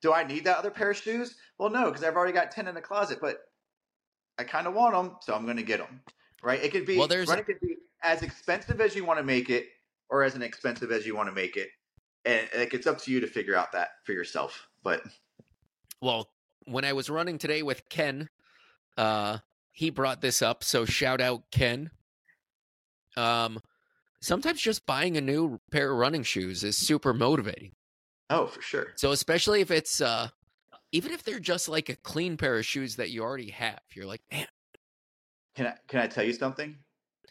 do 0.00 0.12
I 0.12 0.22
need 0.22 0.44
that 0.44 0.58
other 0.58 0.70
pair 0.70 0.92
of 0.92 0.96
shoes? 0.96 1.34
Well, 1.58 1.70
no, 1.70 1.86
because 1.86 2.04
I've 2.04 2.14
already 2.14 2.32
got 2.32 2.52
ten 2.52 2.68
in 2.68 2.74
the 2.76 2.80
closet, 2.80 3.18
but 3.20 3.38
I 4.38 4.44
kind 4.44 4.68
of 4.68 4.74
want 4.74 4.94
them, 4.94 5.16
so 5.22 5.34
I'm 5.34 5.44
going 5.44 5.56
to 5.56 5.64
get 5.64 5.80
them. 5.80 6.00
Right? 6.40 6.62
It 6.62 6.70
could 6.70 6.86
be 6.86 6.96
Well, 6.96 7.08
there's- 7.08 7.28
running 7.28 7.44
could 7.44 7.58
be 7.60 7.78
as 8.02 8.22
expensive 8.22 8.80
as 8.80 8.94
you 8.94 9.04
want 9.04 9.18
to 9.18 9.24
make 9.24 9.50
it, 9.50 9.66
or 10.08 10.22
as 10.22 10.34
inexpensive 10.34 10.92
as 10.92 11.06
you 11.06 11.16
want 11.16 11.28
to 11.28 11.34
make 11.34 11.56
it, 11.56 11.68
and 12.24 12.48
like, 12.56 12.74
it's 12.74 12.86
up 12.86 12.98
to 13.02 13.10
you 13.10 13.20
to 13.20 13.26
figure 13.26 13.56
out 13.56 13.72
that 13.72 13.88
for 14.04 14.12
yourself. 14.12 14.68
But 14.82 15.02
Well, 16.00 16.30
when 16.64 16.84
I 16.84 16.92
was 16.92 17.08
running 17.08 17.38
today 17.38 17.62
with 17.62 17.88
Ken, 17.88 18.28
uh, 18.96 19.38
he 19.72 19.90
brought 19.90 20.20
this 20.20 20.42
up. 20.42 20.64
So 20.64 20.84
shout 20.84 21.20
out 21.20 21.50
Ken. 21.50 21.90
Um, 23.16 23.60
sometimes 24.20 24.60
just 24.60 24.86
buying 24.86 25.16
a 25.16 25.20
new 25.20 25.60
pair 25.70 25.92
of 25.92 25.98
running 25.98 26.22
shoes 26.22 26.64
is 26.64 26.76
super 26.76 27.14
motivating. 27.14 27.72
oh, 28.30 28.46
for 28.46 28.60
sure. 28.60 28.88
So 28.96 29.12
especially 29.12 29.60
if 29.60 29.70
it's 29.70 30.00
uh, 30.00 30.28
even 30.92 31.12
if 31.12 31.22
they're 31.22 31.38
just 31.38 31.68
like 31.68 31.88
a 31.88 31.96
clean 31.96 32.36
pair 32.36 32.56
of 32.58 32.66
shoes 32.66 32.96
that 32.96 33.10
you 33.10 33.22
already 33.22 33.50
have, 33.50 33.80
you're 33.94 34.06
like, 34.06 34.22
man. 34.32 34.46
Can 35.54 35.66
I 35.66 35.74
can 35.88 36.00
I 36.00 36.06
tell 36.06 36.24
you 36.24 36.32
something? 36.32 36.76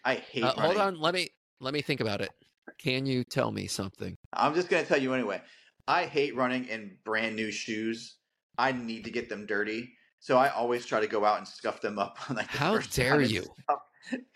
I 0.04 0.16
hate. 0.16 0.44
Uh, 0.44 0.54
hold 0.54 0.78
on, 0.78 1.00
let 1.00 1.14
me 1.14 1.30
let 1.60 1.74
me 1.74 1.82
think 1.82 2.00
about 2.00 2.22
it. 2.22 2.32
Can 2.78 3.06
you 3.06 3.24
tell 3.24 3.52
me 3.52 3.68
something? 3.68 4.18
I'm 4.34 4.54
just 4.54 4.70
gonna 4.70 4.86
tell 4.86 5.02
you 5.02 5.14
anyway. 5.14 5.42
I 5.88 6.06
hate 6.06 6.36
running 6.36 6.66
in 6.66 6.98
brand 7.04 7.36
new 7.36 7.52
shoes. 7.52 8.16
I 8.58 8.72
need 8.72 9.04
to 9.06 9.12
get 9.12 9.30
them 9.30 9.46
dirty, 9.46 9.94
so 10.20 10.38
I 10.38 10.50
always 10.50 10.86
try 10.86 11.00
to 11.00 11.08
go 11.08 11.26
out 11.26 11.38
and 11.38 11.48
scuff 11.48 11.82
them 11.82 12.00
up. 12.00 12.18
on, 12.30 12.36
like 12.38 12.52
the 12.52 12.58
How 12.58 12.78
dare 12.78 13.22
you. 13.22 13.46
I 13.70 13.76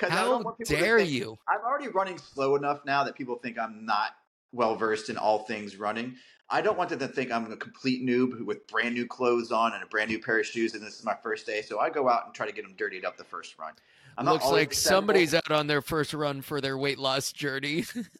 don't 0.09 0.43
want 0.43 0.57
dare 0.65 0.99
think, 0.99 1.11
you? 1.11 1.37
I'm 1.47 1.61
already 1.61 1.87
running 1.87 2.17
slow 2.17 2.55
enough 2.55 2.81
now 2.85 3.03
that 3.03 3.15
people 3.15 3.35
think 3.35 3.57
I'm 3.57 3.85
not 3.85 4.11
well 4.51 4.75
versed 4.75 5.09
in 5.09 5.17
all 5.17 5.39
things 5.39 5.77
running. 5.77 6.15
I 6.51 6.61
don't 6.61 6.77
want 6.77 6.89
them 6.89 6.99
to 6.99 7.07
think 7.07 7.31
I'm 7.31 7.51
a 7.51 7.55
complete 7.55 8.03
noob 8.03 8.43
with 8.43 8.65
brand 8.67 8.95
new 8.95 9.05
clothes 9.05 9.51
on 9.51 9.73
and 9.73 9.83
a 9.83 9.85
brand 9.85 10.09
new 10.09 10.19
pair 10.19 10.39
of 10.39 10.47
shoes, 10.47 10.73
and 10.73 10.83
this 10.83 10.97
is 10.97 11.05
my 11.05 11.15
first 11.21 11.45
day. 11.45 11.61
So 11.61 11.79
I 11.79 11.91
go 11.91 12.09
out 12.09 12.25
and 12.25 12.33
try 12.33 12.47
to 12.47 12.51
get 12.51 12.63
them 12.63 12.73
dirtied 12.75 13.05
up 13.05 13.17
the 13.17 13.23
first 13.23 13.57
run. 13.59 13.73
I'm 14.17 14.25
Looks 14.25 14.45
like 14.45 14.73
somebody's 14.73 15.35
out 15.35 15.51
on 15.51 15.67
their 15.67 15.81
first 15.81 16.13
run 16.13 16.41
for 16.41 16.59
their 16.59 16.77
weight 16.77 16.97
loss 16.97 17.31
journey. 17.31 17.85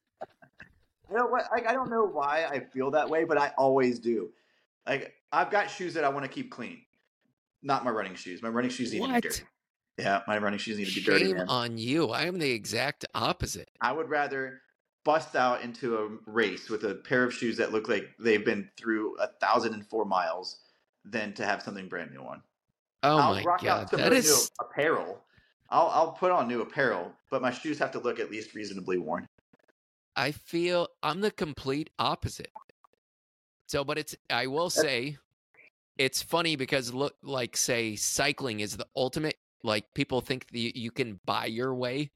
You 1.09 1.17
know 1.17 1.25
what? 1.25 1.45
I, 1.51 1.69
I 1.69 1.73
don't 1.73 1.89
know 1.89 2.05
why 2.05 2.45
I 2.49 2.59
feel 2.59 2.91
that 2.91 3.09
way, 3.09 3.23
but 3.23 3.37
I 3.37 3.51
always 3.57 3.99
do. 3.99 4.29
Like 4.87 5.13
I've 5.31 5.51
got 5.51 5.69
shoes 5.69 5.93
that 5.95 6.03
I 6.03 6.09
want 6.09 6.25
to 6.25 6.31
keep 6.31 6.51
clean, 6.51 6.81
not 7.61 7.83
my 7.83 7.91
running 7.91 8.15
shoes. 8.15 8.41
My 8.41 8.49
running 8.49 8.71
shoes 8.71 8.93
need 8.93 9.01
to 9.01 9.13
be 9.13 9.21
dirty. 9.21 9.43
Yeah, 9.97 10.21
my 10.27 10.37
running 10.37 10.59
shoes 10.59 10.77
need 10.77 10.87
to 10.87 10.95
be 10.95 11.01
dirty. 11.01 11.25
Shame 11.25 11.37
Man. 11.37 11.49
on 11.49 11.77
you. 11.77 12.09
I 12.09 12.23
am 12.23 12.39
the 12.39 12.49
exact 12.49 13.05
opposite. 13.13 13.69
I 13.81 13.91
would 13.91 14.09
rather 14.09 14.61
bust 15.03 15.35
out 15.35 15.61
into 15.61 15.97
a 15.97 16.29
race 16.29 16.69
with 16.69 16.83
a 16.83 16.95
pair 16.95 17.23
of 17.23 17.33
shoes 17.33 17.57
that 17.57 17.71
look 17.71 17.87
like 17.89 18.09
they've 18.19 18.45
been 18.45 18.69
through 18.77 19.17
a 19.17 19.27
thousand 19.41 19.73
and 19.73 19.85
four 19.87 20.05
miles 20.05 20.59
than 21.05 21.33
to 21.33 21.45
have 21.45 21.61
something 21.61 21.87
brand 21.87 22.11
new 22.11 22.21
on. 22.21 22.41
Oh 23.03 23.17
I'll 23.17 23.33
my 23.35 23.43
rock 23.43 23.63
god, 23.63 23.83
out 23.83 23.91
that 23.91 24.11
new 24.11 24.35
apparel. 24.59 25.21
I'll 25.69 25.87
I'll 25.87 26.11
put 26.11 26.31
on 26.31 26.47
new 26.47 26.61
apparel, 26.61 27.11
but 27.29 27.41
my 27.41 27.51
shoes 27.51 27.79
have 27.79 27.91
to 27.91 27.99
look 27.99 28.19
at 28.19 28.29
least 28.31 28.55
reasonably 28.55 28.97
worn. 28.97 29.27
I 30.19 30.31
feel 30.33 30.89
I'm 31.01 31.21
the 31.21 31.31
complete 31.31 31.91
opposite. 31.97 32.51
So, 33.67 33.85
but 33.85 33.97
it's 33.97 34.15
I 34.29 34.47
will 34.47 34.69
say, 34.69 35.17
it's 35.97 36.21
funny 36.21 36.57
because 36.57 36.93
look, 36.93 37.15
like 37.23 37.55
say 37.55 37.95
cycling 37.95 38.59
is 38.59 38.75
the 38.75 38.87
ultimate. 38.97 39.37
Like 39.63 39.85
people 39.93 40.19
think 40.19 40.47
that 40.49 40.77
you- 40.77 40.91
can 40.91 41.21
buy 41.25 41.45
your 41.45 41.73
way 41.73 42.11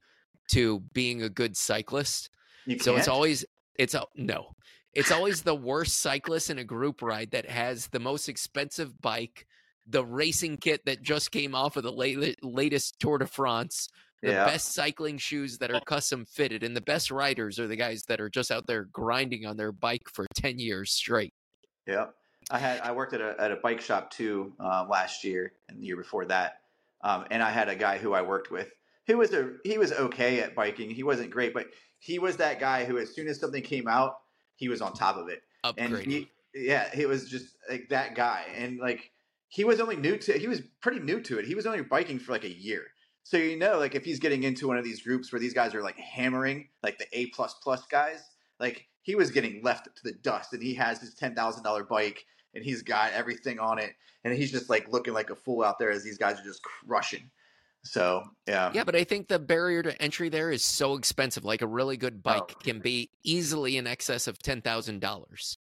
to 0.50 0.80
being 0.92 1.22
a 1.22 1.30
good 1.30 1.56
cyclist. 1.56 2.28
You 2.66 2.78
So 2.78 2.96
it's 2.96 3.08
always 3.08 3.46
it's 3.76 3.94
a 3.94 4.04
no. 4.14 4.54
It's 4.92 5.10
always 5.10 5.42
the 5.42 5.54
worst 5.70 5.98
cyclist 5.98 6.50
in 6.50 6.58
a 6.58 6.64
group 6.64 7.00
ride 7.00 7.30
that 7.30 7.48
has 7.48 7.86
the 7.88 8.00
most 8.00 8.28
expensive 8.28 9.00
bike, 9.00 9.46
the 9.86 10.04
racing 10.04 10.58
kit 10.58 10.84
that 10.84 11.02
just 11.02 11.30
came 11.30 11.54
off 11.54 11.78
of 11.78 11.84
the 11.84 11.92
late, 11.92 12.44
latest 12.44 12.98
Tour 13.00 13.18
de 13.18 13.26
France, 13.26 13.88
the 14.24 14.32
yeah. 14.32 14.44
best 14.44 14.72
cycling 14.72 15.18
shoes 15.18 15.58
that 15.58 15.70
are 15.70 15.80
custom 15.80 16.24
fitted, 16.24 16.62
and 16.62 16.76
the 16.76 16.80
best 16.80 17.10
riders 17.10 17.58
are 17.58 17.66
the 17.66 17.76
guys 17.76 18.04
that 18.04 18.20
are 18.20 18.30
just 18.30 18.50
out 18.50 18.66
there 18.66 18.84
grinding 18.84 19.46
on 19.46 19.56
their 19.56 19.72
bike 19.72 20.08
for 20.12 20.26
10 20.34 20.58
years 20.58 20.92
straight. 20.92 21.32
Yeah, 21.86 22.06
I 22.50 22.58
had 22.58 22.80
I 22.80 22.92
worked 22.92 23.12
at 23.12 23.20
a 23.20 23.34
at 23.38 23.52
a 23.52 23.56
bike 23.56 23.80
shop 23.80 24.10
too 24.10 24.52
uh, 24.58 24.86
last 24.88 25.24
year 25.24 25.52
and 25.68 25.78
the 25.78 25.86
year 25.86 25.96
before 25.96 26.24
that, 26.26 26.60
um, 27.02 27.24
and 27.30 27.42
I 27.42 27.50
had 27.50 27.68
a 27.68 27.76
guy 27.76 27.98
who 27.98 28.14
I 28.14 28.22
worked 28.22 28.50
with 28.50 28.70
who 29.06 29.18
was 29.18 29.32
a 29.32 29.52
he 29.64 29.78
was 29.78 29.92
okay 29.92 30.40
at 30.40 30.54
biking. 30.54 30.90
He 30.90 31.02
wasn't 31.02 31.30
great, 31.30 31.54
but 31.54 31.66
he 31.98 32.18
was 32.18 32.36
that 32.38 32.60
guy 32.60 32.84
who, 32.84 32.98
as 32.98 33.14
soon 33.14 33.28
as 33.28 33.40
something 33.40 33.62
came 33.62 33.88
out, 33.88 34.16
he 34.56 34.68
was 34.68 34.80
on 34.80 34.92
top 34.92 35.16
of 35.16 35.28
it. 35.28 35.42
And 35.78 35.96
he, 35.98 36.30
yeah, 36.54 36.88
he 36.94 37.06
was 37.06 37.28
just 37.28 37.56
like 37.70 37.88
that 37.90 38.14
guy, 38.14 38.44
and 38.56 38.78
like 38.78 39.10
he 39.48 39.64
was 39.64 39.80
only 39.80 39.96
new 39.96 40.16
to 40.18 40.38
he 40.38 40.48
was 40.48 40.62
pretty 40.80 41.00
new 41.00 41.20
to 41.20 41.38
it. 41.38 41.46
He 41.46 41.54
was 41.54 41.66
only 41.66 41.82
biking 41.82 42.18
for 42.18 42.32
like 42.32 42.44
a 42.44 42.52
year. 42.52 42.84
So 43.24 43.38
you 43.38 43.58
know, 43.58 43.78
like 43.78 43.94
if 43.94 44.04
he's 44.04 44.20
getting 44.20 44.42
into 44.42 44.68
one 44.68 44.76
of 44.76 44.84
these 44.84 45.02
groups 45.02 45.32
where 45.32 45.40
these 45.40 45.54
guys 45.54 45.74
are 45.74 45.82
like 45.82 45.98
hammering, 45.98 46.68
like 46.82 46.98
the 46.98 47.06
A 47.12 47.26
plus 47.28 47.54
plus 47.54 47.84
guys, 47.86 48.22
like 48.60 48.86
he 49.02 49.14
was 49.14 49.30
getting 49.30 49.62
left 49.62 49.86
to 49.96 50.02
the 50.04 50.12
dust, 50.12 50.52
and 50.52 50.62
he 50.62 50.74
has 50.74 51.00
his 51.00 51.14
ten 51.14 51.34
thousand 51.34 51.62
dollar 51.64 51.84
bike, 51.84 52.24
and 52.54 52.62
he's 52.62 52.82
got 52.82 53.12
everything 53.12 53.58
on 53.58 53.78
it, 53.78 53.94
and 54.24 54.34
he's 54.34 54.52
just 54.52 54.68
like 54.68 54.92
looking 54.92 55.14
like 55.14 55.30
a 55.30 55.34
fool 55.34 55.64
out 55.64 55.78
there 55.78 55.90
as 55.90 56.04
these 56.04 56.18
guys 56.18 56.38
are 56.38 56.44
just 56.44 56.62
crushing. 56.62 57.30
So 57.82 58.24
yeah, 58.46 58.70
yeah, 58.74 58.84
but 58.84 58.94
I 58.94 59.04
think 59.04 59.28
the 59.28 59.38
barrier 59.38 59.82
to 59.82 60.02
entry 60.02 60.28
there 60.28 60.50
is 60.50 60.62
so 60.62 60.94
expensive. 60.94 61.44
Like 61.44 61.62
a 61.62 61.66
really 61.66 61.96
good 61.96 62.16
oh, 62.16 62.20
bike 62.22 62.52
Oh. 62.56 62.60
can 62.62 62.80
be 62.80 63.10
easily 63.22 63.76
in 63.76 63.86
excess 63.86 64.26
of 64.26 64.38
$10,000. 64.38 65.56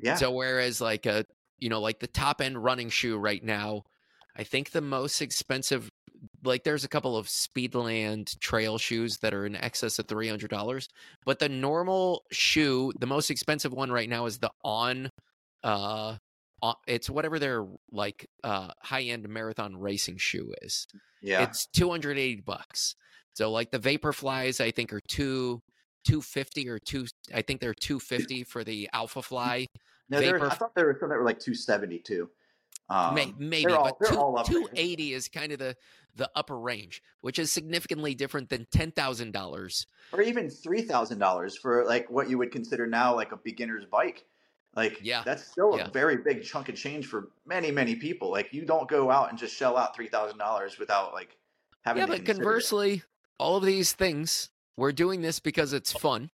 yeah, 0.00 0.16
So 0.16 0.30
whereas 0.32 0.80
like 0.80 1.06
a 1.06 1.24
you 1.58 1.68
know 1.68 1.80
like 1.80 1.98
the 2.00 2.06
top 2.06 2.40
end 2.40 2.62
running 2.62 2.90
shoe 2.90 3.16
right 3.16 3.42
now, 3.42 3.84
I 4.36 4.44
think 4.44 4.70
the 4.70 4.80
most 4.80 5.20
expensive 5.20 5.90
like 6.44 6.64
there's 6.64 6.84
a 6.84 6.88
couple 6.88 7.16
of 7.16 7.26
Speedland 7.26 8.38
trail 8.40 8.78
shoes 8.78 9.18
that 9.18 9.34
are 9.34 9.46
in 9.46 9.56
excess 9.56 9.98
of 9.98 10.06
three 10.06 10.28
hundred 10.28 10.50
dollars, 10.50 10.88
but 11.24 11.38
the 11.38 11.48
normal 11.48 12.24
shoe, 12.30 12.92
the 12.98 13.06
most 13.06 13.30
expensive 13.30 13.72
one 13.72 13.90
right 13.90 14.08
now 14.08 14.26
is 14.26 14.38
the 14.38 14.50
On. 14.64 15.10
Uh, 15.62 16.16
On- 16.62 16.74
it's 16.86 17.08
whatever 17.10 17.38
their 17.38 17.66
like 17.90 18.26
uh 18.44 18.70
high 18.82 19.02
end 19.02 19.28
marathon 19.28 19.76
racing 19.76 20.16
shoe 20.18 20.52
is. 20.62 20.86
yeah, 21.22 21.42
It's 21.42 21.66
two 21.66 21.90
hundred 21.90 22.18
eighty 22.18 22.40
bucks. 22.40 22.94
So 23.34 23.50
like 23.50 23.70
the 23.70 23.78
Vaporflies, 23.78 24.60
I 24.60 24.70
think 24.72 24.92
are 24.92 25.00
two 25.08 25.60
two 26.06 26.20
fifty 26.22 26.68
or 26.68 26.78
two. 26.78 27.06
I 27.34 27.42
think 27.42 27.60
they're 27.60 27.74
two 27.74 28.00
fifty 28.00 28.42
for 28.44 28.64
the 28.64 28.88
Alpha 28.92 29.22
Fly. 29.22 29.66
no, 30.08 30.20
there, 30.20 30.42
I 30.44 30.54
thought 30.54 30.74
there 30.74 30.86
were 30.86 30.96
some 30.98 31.08
that 31.10 31.18
were 31.18 31.24
like 31.24 31.38
two 31.38 31.54
seventy 31.54 31.98
too. 31.98 32.28
Um, 32.90 33.14
May, 33.14 33.34
maybe, 33.38 33.72
all- 33.72 33.96
but 34.00 34.08
two, 34.08 34.16
all 34.16 34.38
up 34.38 34.46
there. 34.46 34.60
280 34.60 35.12
is 35.12 35.28
kind 35.28 35.52
of 35.52 35.58
the 35.58 35.76
the 36.16 36.28
upper 36.34 36.58
range, 36.58 37.00
which 37.20 37.38
is 37.38 37.52
significantly 37.52 38.12
different 38.14 38.48
than 38.48 38.66
ten 38.72 38.90
thousand 38.90 39.32
dollars. 39.32 39.86
or 40.12 40.20
even 40.22 40.48
three 40.50 40.82
thousand 40.82 41.18
dollars 41.18 41.56
for 41.56 41.84
like 41.84 42.10
what 42.10 42.28
you 42.30 42.38
would 42.38 42.50
consider 42.50 42.86
now 42.86 43.14
like 43.14 43.30
a 43.32 43.36
beginner's 43.36 43.84
bike. 43.84 44.24
Like, 44.74 44.98
Yeah. 45.02 45.22
that's 45.24 45.44
still 45.44 45.76
Yeah. 45.76 45.86
a 45.86 45.90
very 45.90 46.16
big 46.16 46.42
chunk 46.44 46.68
of 46.68 46.76
change 46.76 47.06
for 47.06 47.30
many, 47.46 47.70
many 47.70 47.96
people. 47.96 48.30
Like, 48.30 48.52
you 48.52 48.64
don't 48.64 48.88
go 48.88 49.10
out 49.10 49.30
and 49.30 49.38
just 49.38 49.54
shell 49.54 49.76
out 49.76 49.94
three 49.94 50.08
thousand 50.08 50.38
dollars 50.38 50.78
without 50.78 51.12
like 51.12 51.36
having. 51.82 52.00
Yeah, 52.00 52.06
to 52.06 52.12
but 52.12 52.16
consider 52.24 52.32
it. 52.32 52.44
conversely, 52.44 53.02
all 53.38 53.56
of 53.56 53.64
these 53.64 53.92
things 53.92 54.50
we're 54.76 54.92
doing 54.92 55.22
this 55.22 55.40
because 55.40 55.72
it's 55.72 55.92
fun 55.92 56.30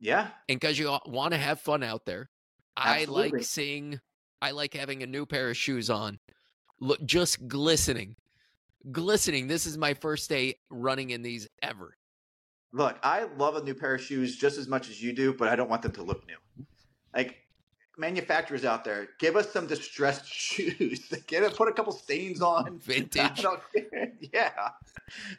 yeah, 0.00 0.28
and 0.48 0.58
because 0.60 0.78
you 0.78 0.96
want 1.06 1.32
to 1.32 1.38
have 1.38 1.60
fun 1.60 1.82
out 1.82 2.06
there. 2.06 2.28
I 2.76 3.04
like 3.04 3.42
seeing, 3.44 4.00
I 4.42 4.50
like 4.50 4.74
having 4.74 5.04
a 5.04 5.06
new 5.06 5.24
pair 5.24 5.50
of 5.50 5.56
shoes 5.56 5.88
on, 5.88 6.18
look 6.80 7.02
just 7.04 7.46
glistening, 7.46 8.16
glistening. 8.90 9.46
This 9.46 9.66
is 9.66 9.78
my 9.78 9.94
first 9.94 10.28
day 10.28 10.56
running 10.68 11.10
in 11.10 11.22
these 11.22 11.48
ever. 11.62 11.96
Look, 12.72 12.98
I 13.04 13.28
love 13.38 13.54
a 13.54 13.62
new 13.62 13.74
pair 13.74 13.94
of 13.94 14.00
shoes 14.00 14.36
just 14.36 14.58
as 14.58 14.66
much 14.66 14.90
as 14.90 15.00
you 15.00 15.12
do, 15.12 15.32
but 15.32 15.48
I 15.48 15.54
don't 15.54 15.70
want 15.70 15.82
them 15.82 15.92
to 15.92 16.02
look 16.02 16.26
new. 16.26 16.66
Like 17.14 17.36
manufacturers 17.96 18.64
out 18.64 18.84
there, 18.84 19.10
give 19.20 19.36
us 19.36 19.52
some 19.52 19.68
distressed 19.68 20.26
shoes. 20.32 21.08
Get 21.28 21.44
it, 21.44 21.54
put 21.54 21.68
a 21.68 21.72
couple 21.72 21.92
stains 21.92 22.42
on. 22.42 22.66
I 22.66 22.70
Vintage. 22.92 23.42
don't 23.42 23.60
care. 23.72 24.12
Yeah, 24.32 24.70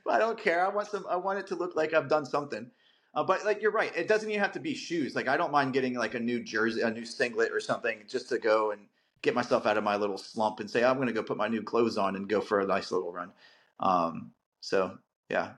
but 0.06 0.14
I 0.14 0.20
don't 0.20 0.40
care. 0.40 0.66
I 0.66 0.70
want 0.70 0.88
some. 0.88 1.06
I 1.10 1.18
want 1.18 1.40
it 1.40 1.48
to 1.48 1.56
look 1.56 1.76
like 1.76 1.94
I've 1.94 2.08
done 2.08 2.26
something. 2.26 2.72
Uh, 3.16 3.24
but 3.24 3.44
like 3.44 3.62
you're 3.62 3.72
right, 3.72 3.92
it 3.98 4.08
doesn't 4.08 4.30
even 4.30 4.42
have 4.42 4.54
to 4.54 4.60
be 4.62 4.74
shoes. 4.74 5.14
Like 5.14 5.28
I 5.28 5.36
don't 5.36 5.52
mind 5.52 5.74
getting 5.74 5.96
like 5.96 6.14
a 6.14 6.20
new 6.20 6.42
jersey, 6.42 6.82
a 6.82 6.90
new 6.90 7.06
singlet 7.06 7.52
or 7.52 7.60
something, 7.60 8.00
just 8.08 8.30
to 8.30 8.40
go 8.40 8.72
and 8.72 8.82
get 9.24 9.34
myself 9.34 9.66
out 9.66 9.78
of 9.78 9.84
my 9.84 9.96
little 9.96 10.18
slump 10.18 10.60
and 10.60 10.70
say 10.70 10.84
I'm 10.84 10.98
going 10.98 11.08
to 11.08 11.14
go 11.14 11.24
put 11.24 11.38
my 11.38 11.48
new 11.48 11.64
clothes 11.64 11.98
on 11.98 12.16
and 12.16 12.30
go 12.30 12.40
for 12.42 12.60
a 12.60 12.68
nice 12.68 12.92
little 12.92 13.12
run. 13.12 13.32
Um, 13.80 14.32
so 14.62 14.98
yeah, 15.30 15.54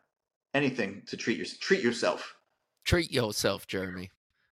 anything 0.53 1.01
to 1.07 1.17
treat 1.17 1.37
your 1.37 1.47
treat 1.59 1.81
yourself. 1.83 2.35
Treat 2.85 3.11
yourself, 3.11 3.67
Jeremy. 3.67 4.11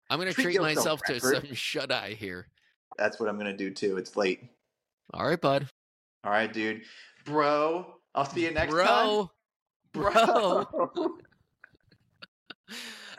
I'm 0.08 0.18
gonna 0.18 0.32
Treat 0.32 0.44
treat, 0.44 0.54
yourself, 0.54 0.76
myself 0.76 1.00
to 1.08 1.20
some 1.20 1.54
shut 1.54 1.92
eye 1.92 2.16
here. 2.18 2.48
That's 2.96 3.20
what 3.20 3.28
I'm 3.28 3.36
going 3.36 3.50
to 3.50 3.56
do 3.56 3.70
too. 3.70 3.96
It's 3.96 4.16
late. 4.16 4.42
All 5.12 5.26
right, 5.26 5.40
bud. 5.40 5.68
All 6.24 6.30
right, 6.30 6.52
dude, 6.52 6.82
bro. 7.24 7.94
I'll 8.14 8.24
see 8.24 8.44
you 8.44 8.50
next 8.52 8.72
time, 8.74 9.28
Bro, 9.92 10.12
bro. 10.12 10.64
bro. 10.94 11.18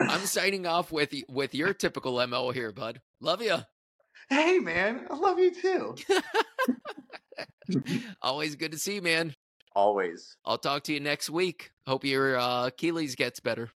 I'm 0.00 0.20
signing 0.20 0.66
off 0.66 0.90
with 0.92 1.14
with 1.28 1.54
your 1.54 1.74
typical 1.74 2.26
mo 2.26 2.50
here, 2.50 2.72
bud. 2.72 3.00
Love 3.20 3.42
you. 3.42 3.58
Hey, 4.28 4.58
man, 4.58 5.06
I 5.10 5.16
love 5.16 5.38
you 5.38 5.54
too. 5.54 5.94
Always 8.22 8.56
good 8.56 8.72
to 8.72 8.78
see 8.78 8.96
you, 8.96 9.02
man. 9.02 9.34
Always. 9.74 10.36
I'll 10.44 10.58
talk 10.58 10.82
to 10.84 10.92
you 10.92 11.00
next 11.00 11.30
week. 11.30 11.70
Hope 11.86 12.04
your 12.04 12.38
uh, 12.38 12.66
Achilles 12.66 13.14
gets 13.14 13.40
better. 13.40 13.70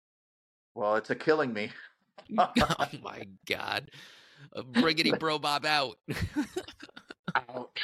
Well, 0.74 0.97
it's 0.97 1.11
a 1.11 1.14
killing 1.14 1.53
me. 1.53 1.70
oh 2.38 2.88
my 3.03 3.26
god. 3.47 3.90
Briggity 4.57 5.18
bro 5.18 5.38
bob 5.38 5.66
out. 5.66 5.97
Out. 7.34 7.78